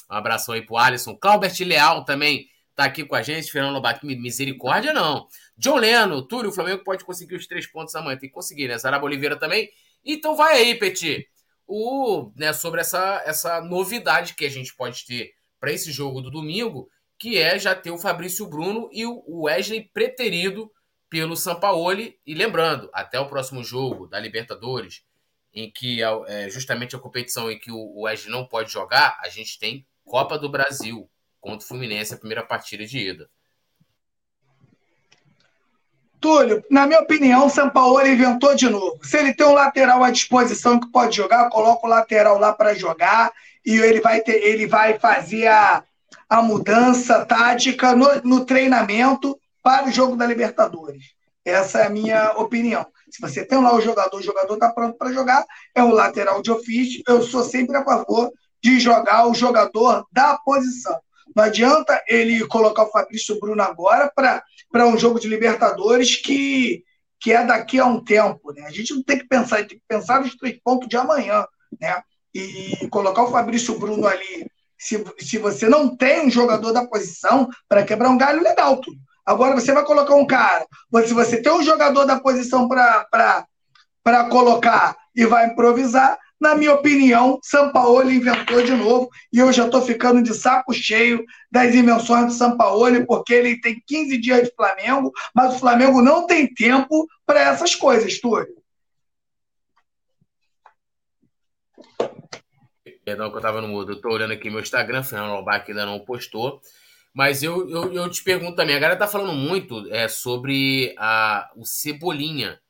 [0.09, 1.17] Um abração aí pro Alisson.
[1.17, 2.47] Claubert Leal também
[2.77, 3.51] tá aqui com a gente.
[3.51, 5.27] Fernando Lobac, misericórdia não.
[5.59, 8.17] John Leno, Túlio, o Flamengo pode conseguir os três pontos amanhã.
[8.17, 8.79] Tem que conseguir, né?
[8.79, 9.69] Zaraba Oliveira também.
[10.05, 11.27] Então vai aí, Petit.
[11.67, 16.31] O, né, sobre essa, essa novidade que a gente pode ter para esse jogo do
[16.31, 16.89] domingo,
[17.25, 20.71] que é já ter o Fabrício Bruno e o Wesley preterido
[21.09, 22.21] pelo Sampaoli.
[22.27, 25.03] E lembrando, até o próximo jogo da Libertadores,
[25.51, 29.31] em que é, é justamente a competição em que o Wesley não pode jogar, a
[29.31, 31.09] gente tem Copa do Brasil
[31.41, 33.31] contra o Fluminense, a primeira partida de ida.
[36.21, 38.99] Túlio, na minha opinião, o São Paulo inventou de novo.
[39.03, 42.75] Se ele tem um lateral à disposição que pode jogar, coloca o lateral lá para
[42.75, 43.33] jogar
[43.65, 45.83] e ele vai, ter, ele vai fazer a,
[46.29, 51.15] a mudança tática no, no treinamento para o jogo da Libertadores.
[51.45, 52.87] Essa é a minha opinião.
[53.11, 55.45] Se você tem lá o jogador, o jogador está pronto para jogar,
[55.75, 57.03] é o lateral de ofício.
[57.07, 58.33] Eu sou sempre a favor
[58.63, 60.99] de jogar o jogador da posição.
[61.37, 66.83] Não adianta ele colocar o Fabrício Bruno agora para um jogo de Libertadores que,
[67.21, 68.53] que é daqui a um tempo.
[68.53, 68.63] Né?
[68.63, 71.45] A gente não tem que pensar, tem que pensar nos três pontos de amanhã.
[71.81, 72.03] Né?
[72.35, 74.51] E colocar o Fabrício Bruno ali.
[74.85, 78.99] Se, se você não tem um jogador da posição para quebrar um galho, legal tudo.
[79.25, 80.67] Agora você vai colocar um cara.
[81.07, 83.47] Se você tem um jogador da posição para
[84.29, 89.65] colocar e vai improvisar, na minha opinião, São Paulo inventou de novo e eu já
[89.65, 94.43] estou ficando de saco cheio das invenções do São Paulo, porque ele tem 15 dias
[94.43, 98.55] de Flamengo, mas o Flamengo não tem tempo para essas coisas, Túlio.
[103.05, 103.93] Perdão que eu estava no mudo.
[103.93, 106.61] Eu estou olhando aqui meu Instagram, Fernando Lobac ainda não postou.
[107.13, 111.51] Mas eu, eu, eu, te pergunto também, a galera tá falando muito é, sobre a,
[111.55, 112.61] o Cebolinha.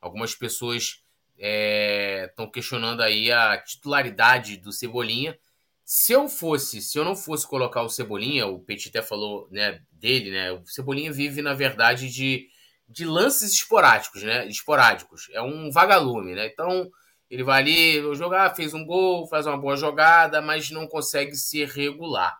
[0.00, 1.04] Algumas pessoas
[1.36, 5.38] estão é, questionando aí a titularidade do Cebolinha.
[5.84, 9.80] Se eu fosse, se eu não fosse colocar o Cebolinha, o Petit até falou né,
[9.92, 10.50] dele, né?
[10.50, 12.48] O Cebolinha vive, na verdade, de,
[12.88, 14.46] de lances esporádicos, né?
[14.48, 15.28] Esporádicos.
[15.32, 16.46] É um vagalume, né?
[16.46, 16.90] Então,
[17.30, 21.68] ele vai ali jogar, fez um gol, faz uma boa jogada, mas não consegue ser
[21.68, 22.38] regular.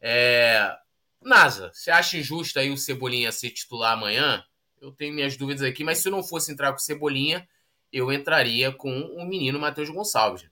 [0.00, 0.76] É...
[1.22, 4.44] NASA, você acha injusto aí o Cebolinha ser titular amanhã?
[4.80, 7.46] Eu tenho minhas dúvidas aqui, mas se eu não fosse entrar com o Cebolinha,
[7.92, 10.48] eu entraria com o menino Matheus Gonçalves.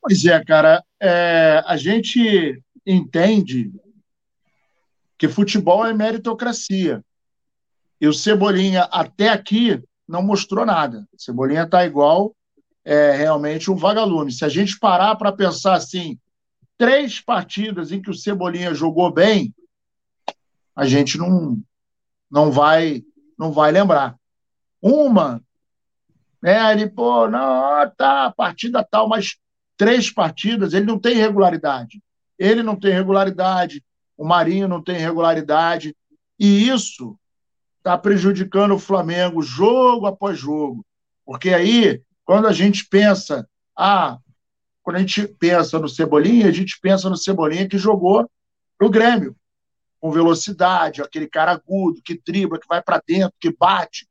[0.00, 0.84] Pois é, cara.
[1.00, 3.72] É, a gente entende
[5.18, 7.04] que futebol é meritocracia.
[8.00, 11.06] E o Cebolinha, até aqui, não mostrou nada.
[11.16, 12.34] Cebolinha está igual
[12.84, 14.30] é, realmente um vagalume.
[14.30, 16.18] Se a gente parar para pensar assim,
[16.78, 19.54] três partidas em que o Cebolinha jogou bem,
[20.74, 21.58] a gente não,
[22.30, 23.02] não vai
[23.38, 24.16] não vai lembrar.
[24.80, 25.42] Uma,
[26.42, 29.36] né, ele, pô, não, tá, partida tal, mas
[29.76, 32.02] três partidas, ele não tem regularidade.
[32.38, 33.84] Ele não tem regularidade,
[34.16, 35.94] o Marinho não tem regularidade,
[36.38, 37.18] e isso
[37.86, 40.84] está prejudicando o Flamengo jogo após jogo.
[41.24, 44.18] Porque aí, quando a gente pensa, ah,
[44.82, 48.28] quando a gente pensa no Cebolinha, a gente pensa no Cebolinha que jogou
[48.80, 49.36] no Grêmio,
[50.00, 54.08] com velocidade, aquele cara agudo, que dribla, que vai para dentro, que bate.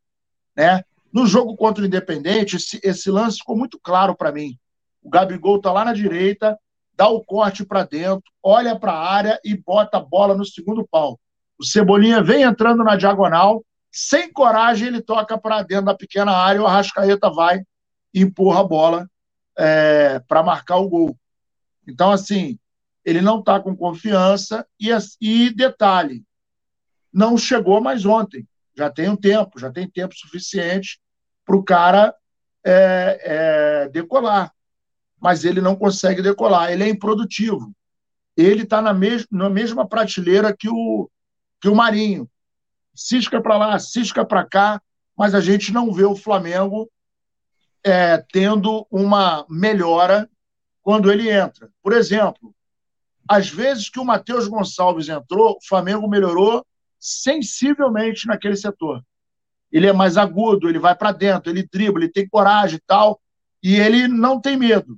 [0.55, 0.81] Né?
[1.11, 4.57] No jogo contra o Independente, esse, esse lance ficou muito claro para mim.
[5.03, 6.57] O Gabigol está lá na direita,
[6.95, 10.87] dá o corte para dentro, olha para a área e bota a bola no segundo
[10.89, 11.19] pau.
[11.57, 16.61] O Cebolinha vem entrando na diagonal, sem coragem, ele toca para dentro da pequena área,
[16.61, 17.61] o Arrascaeta vai
[18.13, 19.09] e empurra a bola
[19.57, 21.17] é, para marcar o gol.
[21.87, 22.59] Então, assim,
[23.05, 24.89] ele não está com confiança e,
[25.21, 26.25] e, detalhe,
[27.13, 28.45] não chegou mais ontem.
[28.75, 30.99] Já tem um tempo, já tem tempo suficiente
[31.45, 32.13] para o cara
[32.65, 33.21] é,
[33.85, 34.51] é, decolar.
[35.21, 37.71] Mas ele não consegue decolar, ele é improdutivo.
[38.35, 41.09] Ele está na, mes na mesma prateleira que o,
[41.61, 42.29] que o Marinho.
[42.93, 44.81] Cisca para lá, cisca para cá,
[45.17, 46.89] mas a gente não vê o Flamengo
[47.83, 50.29] é, tendo uma melhora
[50.81, 51.69] quando ele entra.
[51.83, 52.55] Por exemplo,
[53.27, 56.65] às vezes que o Matheus Gonçalves entrou, o Flamengo melhorou
[56.99, 59.03] sensivelmente naquele setor.
[59.71, 63.19] Ele é mais agudo, ele vai para dentro, ele dribla, ele tem coragem e tal,
[63.61, 64.97] e ele não tem medo.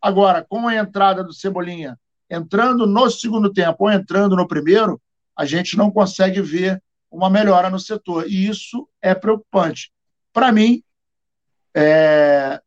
[0.00, 1.98] Agora, com a entrada do Cebolinha
[2.30, 5.00] entrando no segundo tempo ou entrando no primeiro,
[5.40, 8.26] a gente não consegue ver uma melhora no setor.
[8.28, 9.90] E isso é preocupante.
[10.34, 10.82] Para mim,
[11.74, 12.60] é,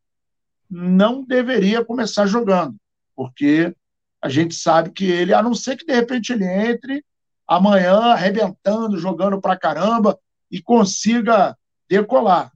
[0.68, 2.76] não deveria começar jogando,
[3.16, 3.76] porque
[4.20, 7.06] a gente sabe que ele, a não ser que de repente ele entre
[7.48, 10.18] amanhã arrebentando, jogando pra caramba
[10.50, 11.56] e consiga
[11.88, 12.52] decolar.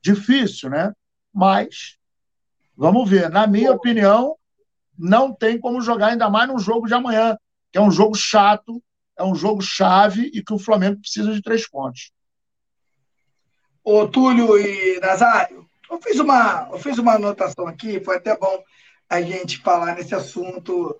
[0.00, 0.92] Difícil, né?
[1.34, 1.98] Mas
[2.76, 3.28] vamos ver.
[3.28, 4.36] Na minha opinião,
[4.96, 7.36] não tem como jogar ainda mais num jogo de amanhã,
[7.72, 8.80] que é um jogo chato,
[9.18, 12.12] é um jogo chave e que o Flamengo precisa de três pontos.
[13.84, 18.62] Ô, Túlio e Nazário, eu fiz uma, eu fiz uma anotação aqui, foi até bom
[19.08, 20.98] a gente falar nesse assunto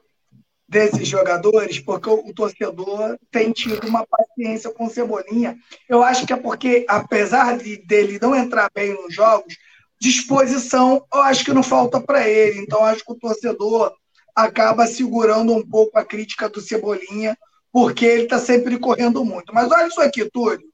[0.69, 5.57] desses jogadores, porque o, torcedor tem tido uma paciência com o Cebolinha.
[5.89, 9.55] Eu acho que é porque, apesar de, dele não entrar bem nos jogos,
[10.01, 12.59] disposição eu acho que não falta para ele.
[12.59, 13.95] Então, acho que o torcedor
[14.35, 17.37] acaba segurando um pouco a crítica do Cebolinha,
[17.73, 19.53] porque ele está sempre correndo muito.
[19.53, 20.71] Mas olha isso aqui, Túlio.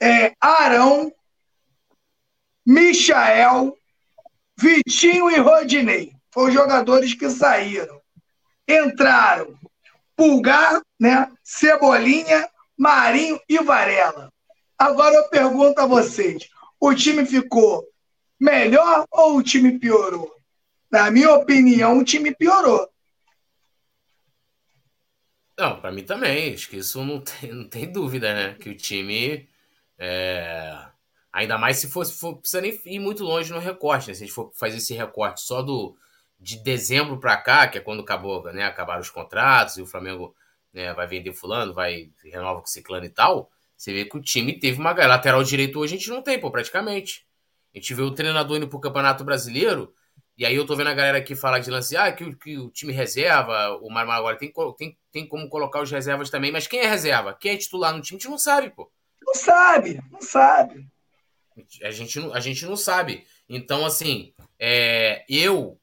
[0.00, 1.12] É, Arão
[2.64, 3.76] Michael,
[4.56, 6.12] Vitinho e Rodinei.
[6.30, 8.00] Foram jogadores que saíram.
[8.68, 9.58] Entraram
[10.14, 11.30] Pulgar, né?
[11.42, 14.30] Cebolinha, Marinho e Varela.
[14.78, 16.48] Agora eu pergunto a vocês:
[16.78, 17.84] o time ficou
[18.38, 20.30] melhor ou o time piorou?
[20.90, 22.88] Na minha opinião, o time piorou.
[25.58, 26.54] Não, para mim também.
[26.54, 28.54] Acho que isso não tem, não tem dúvida, né?
[28.54, 29.48] Que o time.
[29.98, 30.86] É...
[31.32, 32.18] Ainda mais se fosse.
[32.18, 34.14] For, precisa nem ir muito longe no recorte, né?
[34.14, 35.96] Se a gente for fazer esse recorte só do
[36.40, 38.64] de dezembro para cá, que é quando acabou, né?
[38.64, 40.34] Acabaram os contratos e o Flamengo
[40.72, 43.50] né, vai vender fulano, vai renova com ciclano e tal.
[43.76, 46.50] Você vê que o time teve uma lateral direito hoje a gente não tem, pô,
[46.50, 47.26] praticamente.
[47.74, 49.92] A gente vê o treinador indo pro Campeonato Brasileiro
[50.38, 52.70] e aí eu tô vendo a galera aqui falar de lance, ah, que, que o
[52.70, 56.78] time reserva, o Marmar agora tem, tem, tem como colocar os reservas também, mas quem
[56.78, 57.34] é reserva?
[57.34, 58.16] Quem é titular no time?
[58.16, 58.88] A gente não sabe, pô.
[59.20, 60.86] Não sabe, não sabe.
[61.82, 63.26] A gente, a gente não sabe.
[63.48, 65.76] Então, assim, é, eu,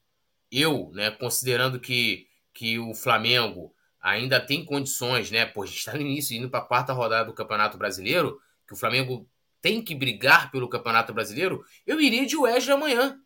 [0.50, 5.92] eu, né, considerando que, que o Flamengo ainda tem condições, né, pô, a gente está
[5.92, 9.28] no início, indo para a quarta rodada do Campeonato Brasileiro, que o Flamengo
[9.60, 13.20] tem que brigar pelo Campeonato Brasileiro, eu iria de Wesley amanhã.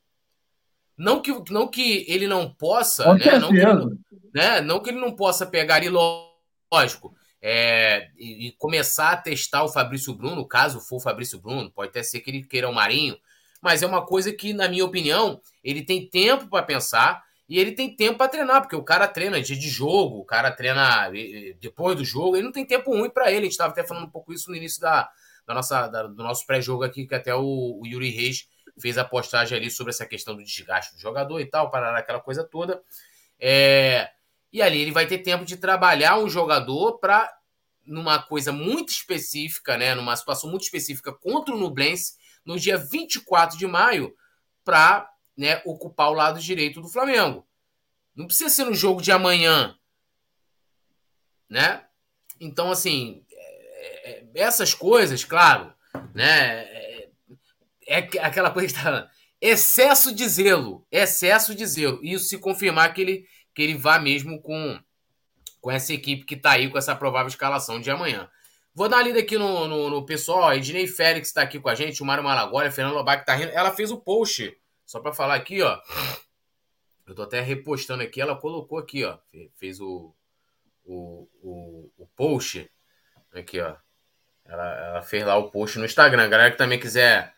[1.00, 3.38] Não que, não que ele não possa, né?
[3.38, 3.98] Não, que ele,
[4.34, 4.60] né?
[4.60, 7.16] não que ele não possa pegar e lógico.
[7.40, 11.88] É, e, e, começar a testar o Fabrício Bruno, caso for o Fabrício Bruno, pode
[11.88, 13.16] até ser que ele queira o Marinho,
[13.62, 17.72] mas é uma coisa que, na minha opinião, ele tem tempo para pensar e ele
[17.72, 21.10] tem tempo para treinar, porque o cara treina dia de jogo, o cara treina
[21.62, 23.38] depois do jogo, ele não tem tempo ruim para ele.
[23.38, 25.08] A gente estava até falando um pouco isso no início da,
[25.46, 28.46] da nossa, da, do nosso pré-jogo aqui, que até o, o Yuri Reis
[28.80, 32.20] fez a postagem ali sobre essa questão do desgaste do jogador e tal, parar aquela
[32.20, 32.82] coisa toda.
[33.38, 34.10] É,
[34.52, 37.32] e ali ele vai ter tempo de trabalhar um jogador para
[37.86, 43.58] numa coisa muito específica, né, numa situação muito específica contra o Nublense no dia 24
[43.58, 44.14] de maio
[44.64, 47.46] para né, ocupar o lado direito do Flamengo.
[48.14, 49.76] Não precisa ser no jogo de amanhã,
[51.48, 51.84] né?
[52.38, 55.72] Então assim, é, é, essas coisas, claro,
[56.14, 56.64] né,
[57.90, 59.10] é aquela coisa que tá
[59.40, 61.98] excesso de zelo, excesso de zelo.
[62.04, 64.78] Isso se confirmar que ele, que ele vá mesmo com,
[65.60, 68.30] com essa equipe que está aí com essa provável escalação de amanhã.
[68.72, 70.54] Vou dar uma lida aqui no, no, no pessoal.
[70.54, 73.50] Ednei Félix está aqui com a gente, o Mário Malagoli, a Fernanda Lobac está rindo.
[73.50, 74.56] Ela fez o post,
[74.86, 75.80] só para falar aqui, ó.
[77.04, 79.18] Eu tô até repostando aqui, ela colocou aqui, ó.
[79.56, 80.14] Fez o,
[80.84, 82.70] o, o, o post.
[83.34, 83.74] Aqui, ó.
[84.44, 86.28] Ela, ela fez lá o post no Instagram.
[86.28, 87.34] Galera que também quiser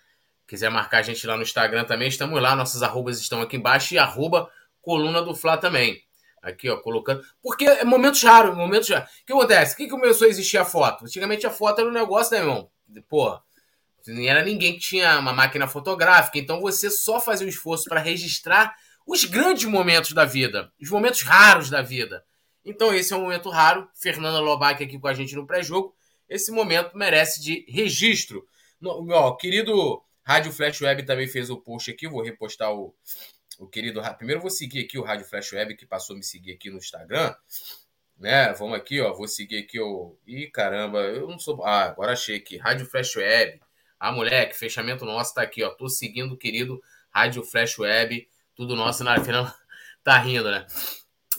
[0.46, 2.54] Quiser marcar a gente lá no Instagram também, estamos lá.
[2.54, 4.50] Nossas arrobas estão aqui embaixo e arroba
[4.80, 6.02] coluna do Fla também.
[6.42, 7.22] Aqui, ó, colocando.
[7.40, 9.08] Porque é momentos raros, momentos raros.
[9.08, 9.74] O que acontece?
[9.74, 11.04] O que começou a existir a foto?
[11.04, 12.68] Antigamente a foto era um negócio, né, irmão?
[13.08, 13.42] Porra.
[14.08, 16.36] Não era ninguém que tinha uma máquina fotográfica.
[16.38, 18.74] Então você só fazia o esforço para registrar
[19.06, 22.24] os grandes momentos da vida, os momentos raros da vida.
[22.64, 23.88] Então esse é um momento raro.
[23.94, 25.94] Fernanda Lobac aqui com a gente no pré-jogo.
[26.28, 28.44] Esse momento merece de registro.
[28.80, 32.94] No, ó, querido Rádio Flash Web também fez o post aqui, vou repostar o,
[33.58, 34.00] o querido.
[34.16, 36.78] Primeiro vou seguir aqui o Rádio Flash Web, que passou a me seguir aqui no
[36.78, 37.34] Instagram.
[38.18, 38.52] Né?
[38.52, 39.12] Vamos aqui, ó.
[39.12, 40.16] Vou seguir aqui o.
[40.26, 41.64] Ih, caramba, eu não sou.
[41.64, 42.56] Ah, agora achei aqui.
[42.56, 43.60] Rádio Flash Web.
[43.98, 45.70] Ah, moleque, fechamento nosso tá aqui, ó.
[45.70, 46.80] Tô seguindo o querido
[47.10, 48.28] Rádio Flash Web.
[48.54, 49.52] Tudo nosso na final.
[50.04, 50.66] tá rindo, né?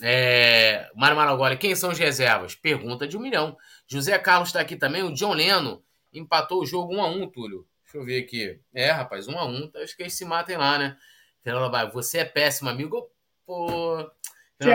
[0.02, 2.54] É, Mário Maragoli, quem são os reservas?
[2.54, 3.56] Pergunta de um milhão.
[3.86, 5.02] José Carlos está aqui também.
[5.02, 5.82] O John Leno
[6.12, 7.66] empatou o jogo 1 a 1 Túlio.
[7.94, 8.60] Deixa eu ver aqui.
[8.74, 9.70] É, rapaz, um a um.
[9.76, 10.96] Acho que eles se matem lá, né?
[11.44, 13.08] Fernando vai, você é péssimo, amigo.
[13.46, 14.10] Pô.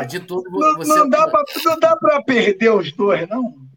[0.08, 0.90] de tudo, você...
[0.90, 3.68] não, dá pra, não dá pra perder os dois, não?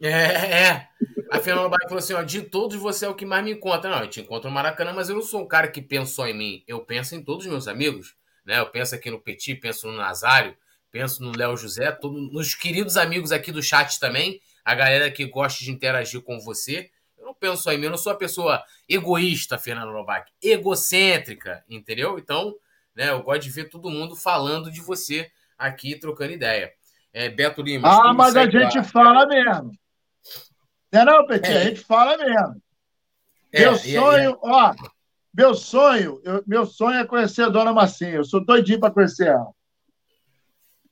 [0.00, 0.88] É, é.
[1.32, 3.90] A Fernanda Baia falou assim: ó, de todos você é o que mais me encontra.
[3.90, 6.28] Não, eu te encontro no Maracanã, mas eu não sou um cara que pensa só
[6.28, 6.64] em mim.
[6.68, 8.14] Eu penso em todos os meus amigos.
[8.46, 8.60] Né?
[8.60, 10.56] Eu penso aqui no Petit, penso no Nazário,
[10.92, 15.24] penso no Léo José, todo, nos queridos amigos aqui do chat também, a galera que
[15.24, 16.92] gosta de interagir com você.
[17.24, 21.64] Eu não penso só em mim, eu não sou uma pessoa egoísta, Fernando Novak, egocêntrica,
[21.66, 22.18] entendeu?
[22.18, 22.54] Então,
[22.94, 26.70] né, eu gosto de ver todo mundo falando de você aqui, trocando ideia.
[27.14, 27.88] É, Beto Lima.
[27.88, 28.84] Ah, mas a gente lá.
[28.84, 29.72] fala mesmo.
[30.92, 31.50] Não é não, Petit?
[31.50, 31.56] É.
[31.56, 32.62] A gente fala mesmo.
[33.50, 34.74] É, meu sonho, ó,
[35.32, 38.16] meu sonho, eu, meu sonho é conhecer a dona Massinha.
[38.16, 39.50] Eu sou doidinho para conhecer ela.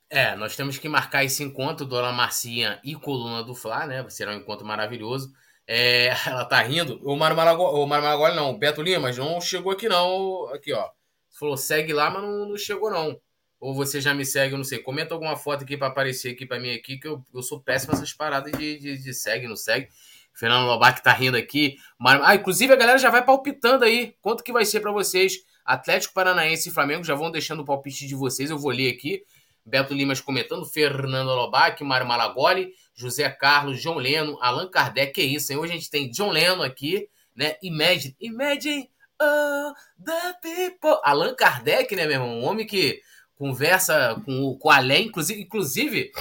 [0.09, 4.07] É, nós temos que marcar esse encontro, Dona Marcinha e Coluna do Fla, né?
[4.11, 5.33] Será um encontro maravilhoso.
[5.75, 7.01] É, ela tá rindo.
[7.03, 10.47] O Mário Maragoli, Maragoli não, o Beto Lima, mas não chegou aqui não.
[10.53, 10.91] Aqui, ó.
[11.31, 13.19] Falou, segue lá, mas não, não, chegou não.
[13.59, 14.81] Ou você já me segue, eu não sei.
[14.81, 17.93] Comenta alguma foto aqui para aparecer aqui para mim aqui, que eu, eu sou péssimo
[17.93, 19.89] nessas paradas de, de, de segue, não segue.
[20.35, 21.77] Fernando Lobac tá rindo aqui.
[22.01, 24.15] Ah, inclusive a galera já vai palpitando aí.
[24.21, 25.39] Quanto que vai ser para vocês?
[25.65, 28.51] Atlético Paranaense e Flamengo já vão deixando o palpite de vocês.
[28.51, 29.25] Eu vou ler aqui.
[29.65, 35.25] Beto Limas comentando, Fernando Lobac, Mário Malagoli, José Carlos, John Leno, Allan Kardec, que é
[35.25, 35.59] isso, hein?
[35.59, 37.57] Hoje a gente tem John Leno aqui, né?
[37.63, 39.75] Imagine, imagine all
[40.05, 41.01] the people.
[41.03, 42.41] Allan Kardec, né, meu irmão?
[42.41, 43.01] Um homem que
[43.35, 46.13] conversa com, com além, inclusive, inclusive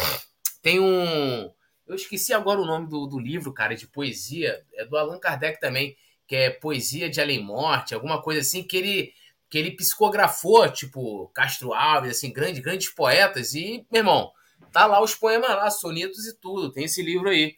[0.61, 1.52] Tem um.
[1.88, 4.64] Eu esqueci agora o nome do, do livro, cara, de poesia.
[4.76, 8.77] É do Allan Kardec também, que é Poesia de Além Morte, alguma coisa assim, que
[8.77, 9.14] ele,
[9.49, 13.53] que ele psicografou, tipo, Castro Alves, assim, grandes, grandes poetas.
[13.53, 14.31] E, meu irmão,
[14.72, 16.72] tá lá os poemas lá, sonetos e tudo.
[16.72, 17.56] Tem esse livro aí.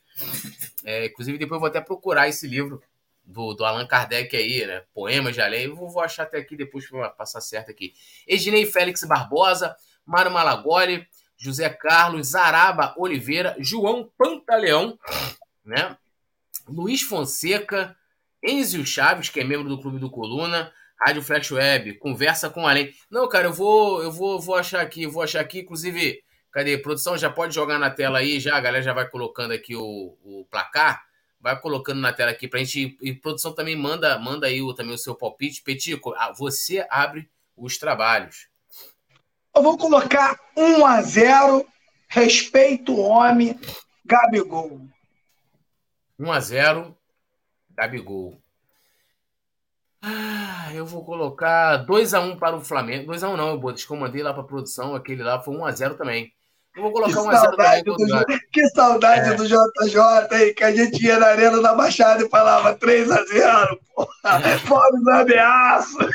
[0.83, 2.81] É, inclusive, depois eu vou até procurar esse livro
[3.23, 4.83] do, do Allan Kardec aí, né?
[4.93, 5.65] Poemas de Além.
[5.65, 7.93] Eu vou, vou achar até aqui depois para passar certo aqui.
[8.27, 9.75] Ednei Félix Barbosa,
[10.05, 11.07] Mário Malagoli,
[11.37, 14.97] José Carlos, Zaraba Oliveira, João Pantaleão,
[15.63, 15.97] né?
[16.67, 17.95] Luiz Fonseca,
[18.43, 20.71] Enzio Chaves, que é membro do Clube do Coluna,
[21.05, 22.93] Rádio Flash Web, conversa com além.
[23.09, 26.23] Não, cara, eu vou, eu vou, vou achar aqui, vou achar aqui, inclusive,
[26.53, 26.77] cadê?
[26.77, 30.15] Produção já pode jogar na tela aí, já a galera já vai colocando aqui o,
[30.23, 31.03] o placar,
[31.41, 34.93] vai colocando na tela aqui pra gente e produção também manda, manda aí o, também
[34.93, 35.63] o seu palpite.
[35.63, 38.47] Petico, ah, você abre os trabalhos.
[39.53, 41.65] Eu vou colocar 1 a 0
[42.07, 43.59] respeito homem,
[44.05, 44.87] Gabigol.
[46.19, 46.97] 1 a 0
[47.71, 48.37] Gabigol.
[50.01, 53.07] Ah, eu vou colocar 2 a 1 para o Flamengo.
[53.07, 55.71] 2 a 1 não, eu eu mandei lá para produção, aquele lá foi 1 a
[55.71, 56.33] 0 também.
[56.75, 57.83] Eu vou colocar 1 a 0 também.
[57.83, 59.35] Do, que saudade é.
[59.35, 59.99] do JJ
[60.31, 64.41] aí, que a gente ia na Arena da Baixada e falava 3 a 0, porra.
[64.43, 64.57] É.
[64.57, 66.09] Fome ameaça.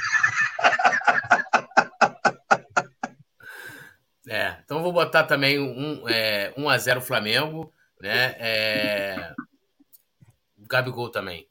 [4.29, 8.35] É, então eu vou botar também um, é, 1 a 0 Flamengo, né?
[8.39, 9.33] É...
[10.69, 11.49] Gabigol também.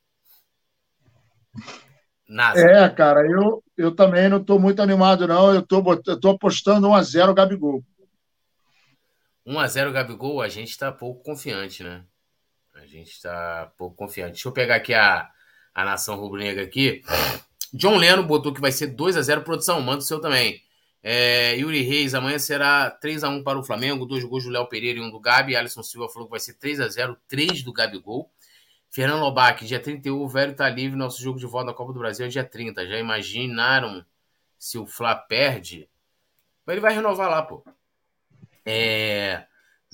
[2.27, 2.59] Nada.
[2.59, 5.55] É, cara, eu, eu também não estou muito animado, não.
[5.55, 7.83] Eu tô, eu tô apostando 1 a 0 Gabigol.
[9.47, 12.03] 1 a 0 Gabigol, a gente está pouco confiante, né?
[12.75, 14.33] A gente está pouco confiante.
[14.33, 15.31] Deixa eu pegar aqui a,
[15.73, 17.01] a nação rubro-negra aqui.
[17.73, 20.61] John Leno botou que vai ser 2 a 0 produção, manda o seu também.
[21.01, 24.67] É, Yuri Reis, amanhã será 3 a 1 para o Flamengo, dois gols do Léo
[24.67, 25.55] Pereira e um do Gabi.
[25.55, 28.29] Alisson Silva falou que vai ser 3 a 0 3 do Gabigol.
[28.89, 31.99] Fernando Lobac, dia 31, o velho tá livre, nosso jogo de volta na Copa do
[31.99, 32.85] Brasil é dia 30.
[32.85, 34.05] Já imaginaram
[34.59, 35.87] se o Fla perde?
[36.67, 37.63] Ele vai renovar lá, pô.
[38.67, 39.45] É...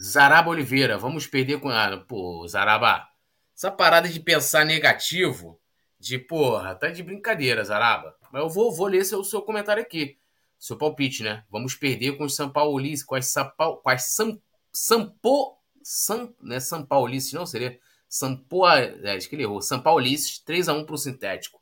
[0.02, 1.70] Zaraba Oliveira, vamos perder com.
[1.70, 3.08] Ah, pô, Zaraba.
[3.56, 5.60] Essa parada de pensar negativo,
[6.00, 8.16] de porra, tá de brincadeira, Zaraba.
[8.32, 10.18] Mas eu vou, vou ler seu, seu comentário aqui
[10.64, 11.44] seu palpite, né?
[11.52, 14.40] Vamos perder com os São Paulistas, com as, Sapau, com as Sam,
[14.72, 16.58] Sampo, Sam, né?
[16.62, 17.78] São Paulistas, não seria
[18.08, 21.62] Sampo, é, acho que ele errou, São Paulistas, 3x1 pro Sintético.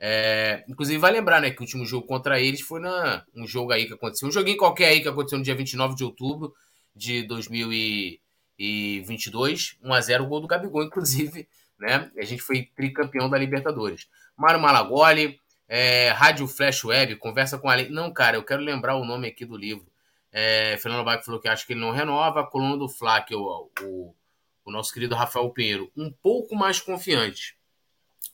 [0.00, 3.72] É, inclusive, vai lembrar, né, que o último jogo contra eles foi na, um jogo
[3.72, 6.54] aí que aconteceu, um joguinho qualquer aí que aconteceu no dia 29 de outubro
[6.94, 11.48] de 2022, 1x0 o gol do Gabigol, inclusive,
[11.78, 12.10] né?
[12.16, 14.08] A gente foi tricampeão da Libertadores.
[14.36, 17.88] Mário Malagoli, é, Rádio Flash Web, conversa com a lei.
[17.88, 19.86] Não, cara, eu quero lembrar o nome aqui do livro.
[20.30, 22.40] É, Fernando Bach falou que acha que ele não renova.
[22.40, 24.14] A coluna do Flá, que é o, o,
[24.64, 27.57] o nosso querido Rafael Pinheiro, um pouco mais confiante.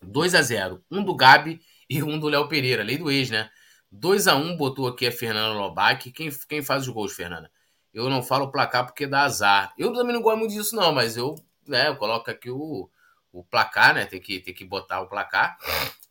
[0.04, 2.82] 2 a 0 Um do Gabi e um do Léo Pereira.
[2.82, 3.50] Lei do ex, né?
[3.90, 6.10] 2 a 1 botou aqui a Fernanda Lobac.
[6.10, 7.50] Quem, quem faz os gols, Fernanda?
[7.92, 9.72] Eu não falo placar porque dá azar.
[9.78, 11.36] Eu também não gosto muito disso, não, mas eu,
[11.66, 12.90] né, eu coloco aqui o,
[13.32, 14.04] o placar, né?
[14.04, 15.56] Tem que, tem que botar o placar.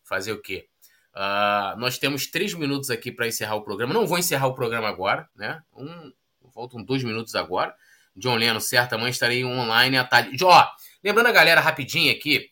[0.03, 0.67] Fazer o quê?
[1.13, 3.93] Uh, nós temos três minutos aqui para encerrar o programa.
[3.93, 5.61] Não vou encerrar o programa agora, né?
[5.75, 6.13] Um,
[6.53, 7.75] faltam dois minutos agora.
[8.15, 8.93] John Leno, certo?
[8.93, 10.43] Amanhã estarei online à tarde.
[10.43, 10.67] Ó,
[11.03, 12.49] lembrando a galera rapidinho aqui,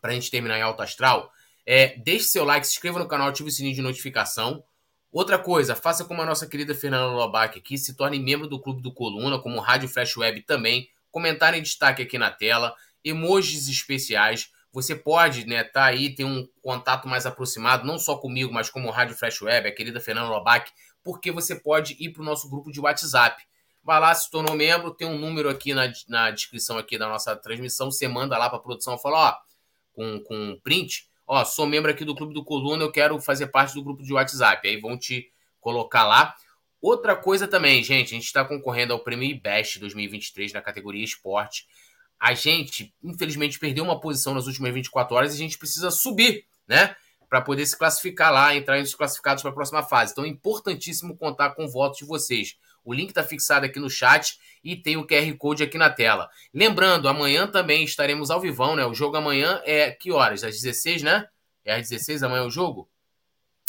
[0.00, 1.32] para a gente terminar em alto astral,
[1.66, 4.64] é, deixe seu like, se inscreva no canal, ative o sininho de notificação.
[5.12, 8.80] Outra coisa, faça como a nossa querida Fernanda Lobac aqui, se torne membro do Clube
[8.82, 10.88] do Coluna, como Rádio Flash Web também.
[11.10, 14.50] Comentário em destaque aqui na tela, emojis especiais.
[14.72, 18.88] Você pode, né, tá aí, ter um contato mais aproximado, não só comigo, mas como
[18.88, 20.70] o Rádio Flash Web, a querida Fernanda Lobac,
[21.02, 23.42] porque você pode ir para o nosso grupo de WhatsApp.
[23.82, 27.34] Vai lá, se tornou membro, tem um número aqui na, na descrição aqui da nossa
[27.34, 29.47] transmissão, você manda lá para a produção e fala, ó,
[29.98, 33.74] com, com print, ó, sou membro aqui do Clube do Coluna, eu quero fazer parte
[33.74, 34.68] do grupo de WhatsApp.
[34.68, 35.28] Aí vão te
[35.60, 36.36] colocar lá.
[36.80, 41.66] Outra coisa também, gente, a gente está concorrendo ao Prêmio IBEST 2023 na categoria Esporte
[42.18, 46.44] a gente, infelizmente, perdeu uma posição nas últimas 24 horas e a gente precisa subir,
[46.66, 46.96] né?
[47.28, 50.12] Para poder se classificar lá, entrar os classificados para a próxima fase.
[50.12, 52.56] Então é importantíssimo contar com o voto de vocês.
[52.88, 56.28] O link está fixado aqui no chat e tem o QR Code aqui na tela.
[56.52, 58.86] Lembrando, amanhã também estaremos ao vivão, né?
[58.86, 60.42] O jogo amanhã é que horas?
[60.42, 61.26] Às 16, né?
[61.64, 62.88] É às 16 amanhã o jogo?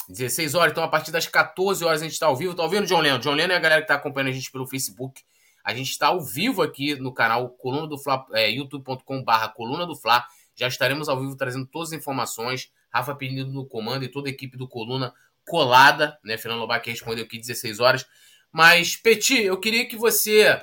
[0.08, 2.56] 16 horas, então a partir das 14 horas a gente está ao vivo.
[2.56, 3.20] Tá ouvindo, John Lennon?
[3.20, 5.22] John Lennon é a galera que está acompanhando a gente pelo Facebook
[5.64, 9.96] a gente está ao vivo aqui no canal Coluna do Fla, é, youtube.com/barra Coluna do
[9.96, 10.26] Fla.
[10.56, 12.72] Já estaremos ao vivo trazendo todas as informações.
[12.92, 15.14] Rafa Penido no comando e toda a equipe do Coluna
[15.46, 16.38] colada, né?
[16.38, 18.06] Fernando Lobac respondeu aqui 16 horas.
[18.52, 20.62] Mas, Peti, eu queria que você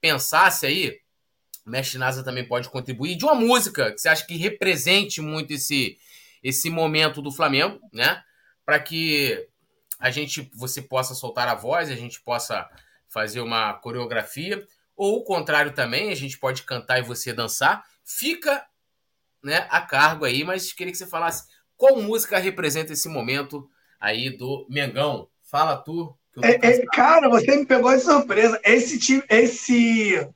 [0.00, 1.00] pensasse aí,
[1.66, 5.52] o Mestre Nasa também pode contribuir, de uma música que você acha que represente muito
[5.52, 5.98] esse,
[6.42, 8.22] esse momento do Flamengo, né?
[8.64, 9.48] Para que
[9.98, 12.68] a gente, você possa soltar a voz, a gente possa
[13.08, 14.66] fazer uma coreografia,
[14.96, 17.84] ou o contrário também, a gente pode cantar e você dançar.
[18.04, 18.64] Fica
[19.42, 23.68] né, a cargo aí, mas queria que você falasse qual música representa esse momento
[24.00, 25.28] aí do Mengão.
[25.42, 26.16] Fala tu.
[26.42, 28.60] É, é, cara, você me pegou de surpresa.
[28.64, 30.28] Esse, esse,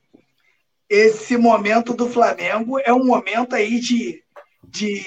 [0.89, 4.23] esse momento do Flamengo é um momento aí de,
[4.63, 5.03] de,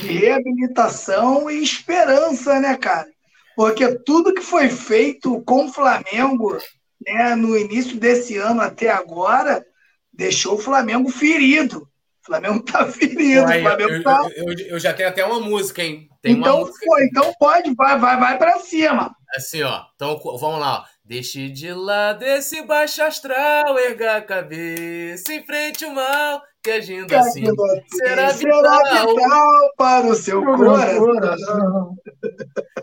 [0.00, 3.08] de reabilitação e esperança, né, cara?
[3.56, 6.58] Porque tudo que foi feito com o Flamengo
[7.04, 9.64] né, no início desse ano até agora
[10.12, 11.88] deixou o Flamengo ferido.
[12.26, 13.42] O Flamengo tá ferido.
[13.42, 14.28] Uai, Flamengo eu, tá...
[14.34, 16.08] Eu, eu, eu, já tenho até uma música, hein?
[16.20, 19.14] Tem então, música foi, então pode, vai, vai, vai pra cima.
[19.36, 19.82] Assim, ó.
[19.94, 20.84] Então vamos lá, ó.
[21.04, 27.14] Deixe de lado esse baixo astral, erga a cabeça, em frente o mal, que agindo
[27.14, 31.94] assim, assim será vital, será vital para o seu coração.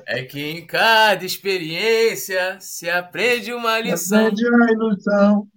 [0.07, 4.27] É que em cada experiência se aprende uma lição.
[4.27, 5.47] Aprende a ilusão.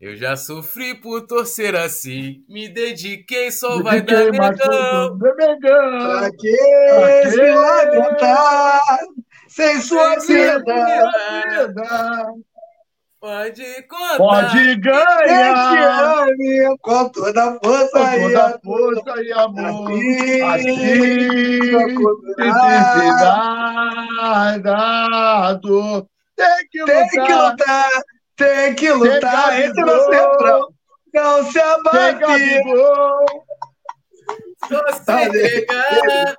[0.00, 5.18] Eu já sofri por torcer assim, me dediquei, só vai dar megão.
[5.18, 6.56] Pra que
[7.30, 8.82] se lamentar
[9.48, 10.74] sem sua vida?
[13.20, 14.16] Pode contar.
[14.18, 16.24] Pode ganhar.
[16.28, 19.90] Ame com toda a força, com toda e, a força e amor.
[20.52, 20.80] Assim,
[24.62, 26.06] dado.
[26.36, 27.08] Tem que lutar.
[27.08, 27.90] Tem que lutar.
[28.36, 29.60] Tem que lutar.
[29.60, 30.74] Esse é o nosso refrão.
[31.12, 32.62] Não se abate.
[34.68, 36.36] Só se pegar.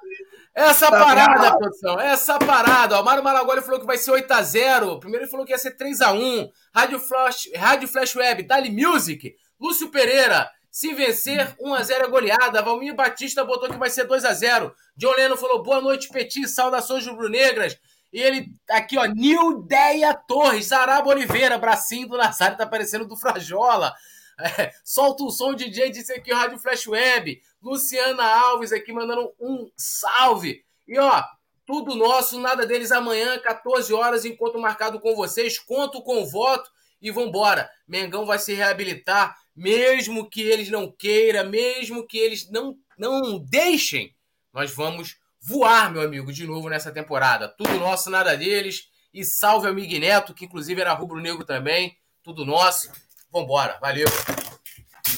[0.56, 1.58] Essa tá parada, bravo.
[1.60, 3.00] produção, essa parada.
[3.02, 5.00] O Mário Malagoli falou que vai ser 8x0.
[5.02, 6.50] Primeiro ele falou que ia ser 3x1.
[6.74, 9.36] Rádio Flash, Rádio Flash Web, Dali Music.
[9.60, 12.62] Lúcio Pereira, se vencer, 1x0 é goleada.
[12.62, 14.72] Valmir Batista botou que vai ser 2x0.
[14.96, 17.78] John Leno falou, boa noite, Petit, saudações rubro-negras.
[18.12, 23.94] E ele, aqui, ó, Nildeia Torres, Saraba Oliveira, bracinho do Nazário, tá parecendo do Frajola.
[24.38, 27.42] É, solta o som, DJ, disse aqui, Rádio Flash Web.
[27.62, 30.66] Luciana Alves aqui mandando um salve.
[30.88, 31.24] E ó,
[31.66, 35.58] tudo nosso, nada deles amanhã, 14 horas, encontro marcado com vocês.
[35.58, 36.70] Conto com o voto
[37.02, 37.70] e vambora.
[37.88, 44.16] Mengão vai se reabilitar, mesmo que eles não queiram, mesmo que eles não, não deixem.
[44.54, 45.18] Nós vamos
[45.48, 47.48] voar, meu amigo, de novo nessa temporada.
[47.48, 48.84] Tudo nosso, nada deles.
[49.14, 51.96] E salve ao Miguel Neto, que inclusive era rubro-negro também.
[52.24, 52.92] Tudo nosso.
[53.32, 54.08] Vambora, valeu.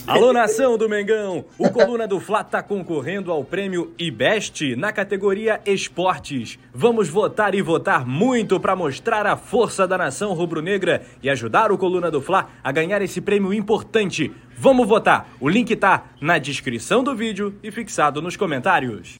[0.06, 1.46] Alô, nação do Mengão!
[1.58, 6.58] O Coluna do Fla está concorrendo ao prêmio IBEST na categoria Esportes.
[6.74, 11.78] Vamos votar e votar muito para mostrar a força da nação rubro-negra e ajudar o
[11.78, 14.32] Coluna do Fla a ganhar esse prêmio importante.
[14.58, 15.30] Vamos votar!
[15.42, 19.20] O link tá na descrição do vídeo e fixado nos comentários.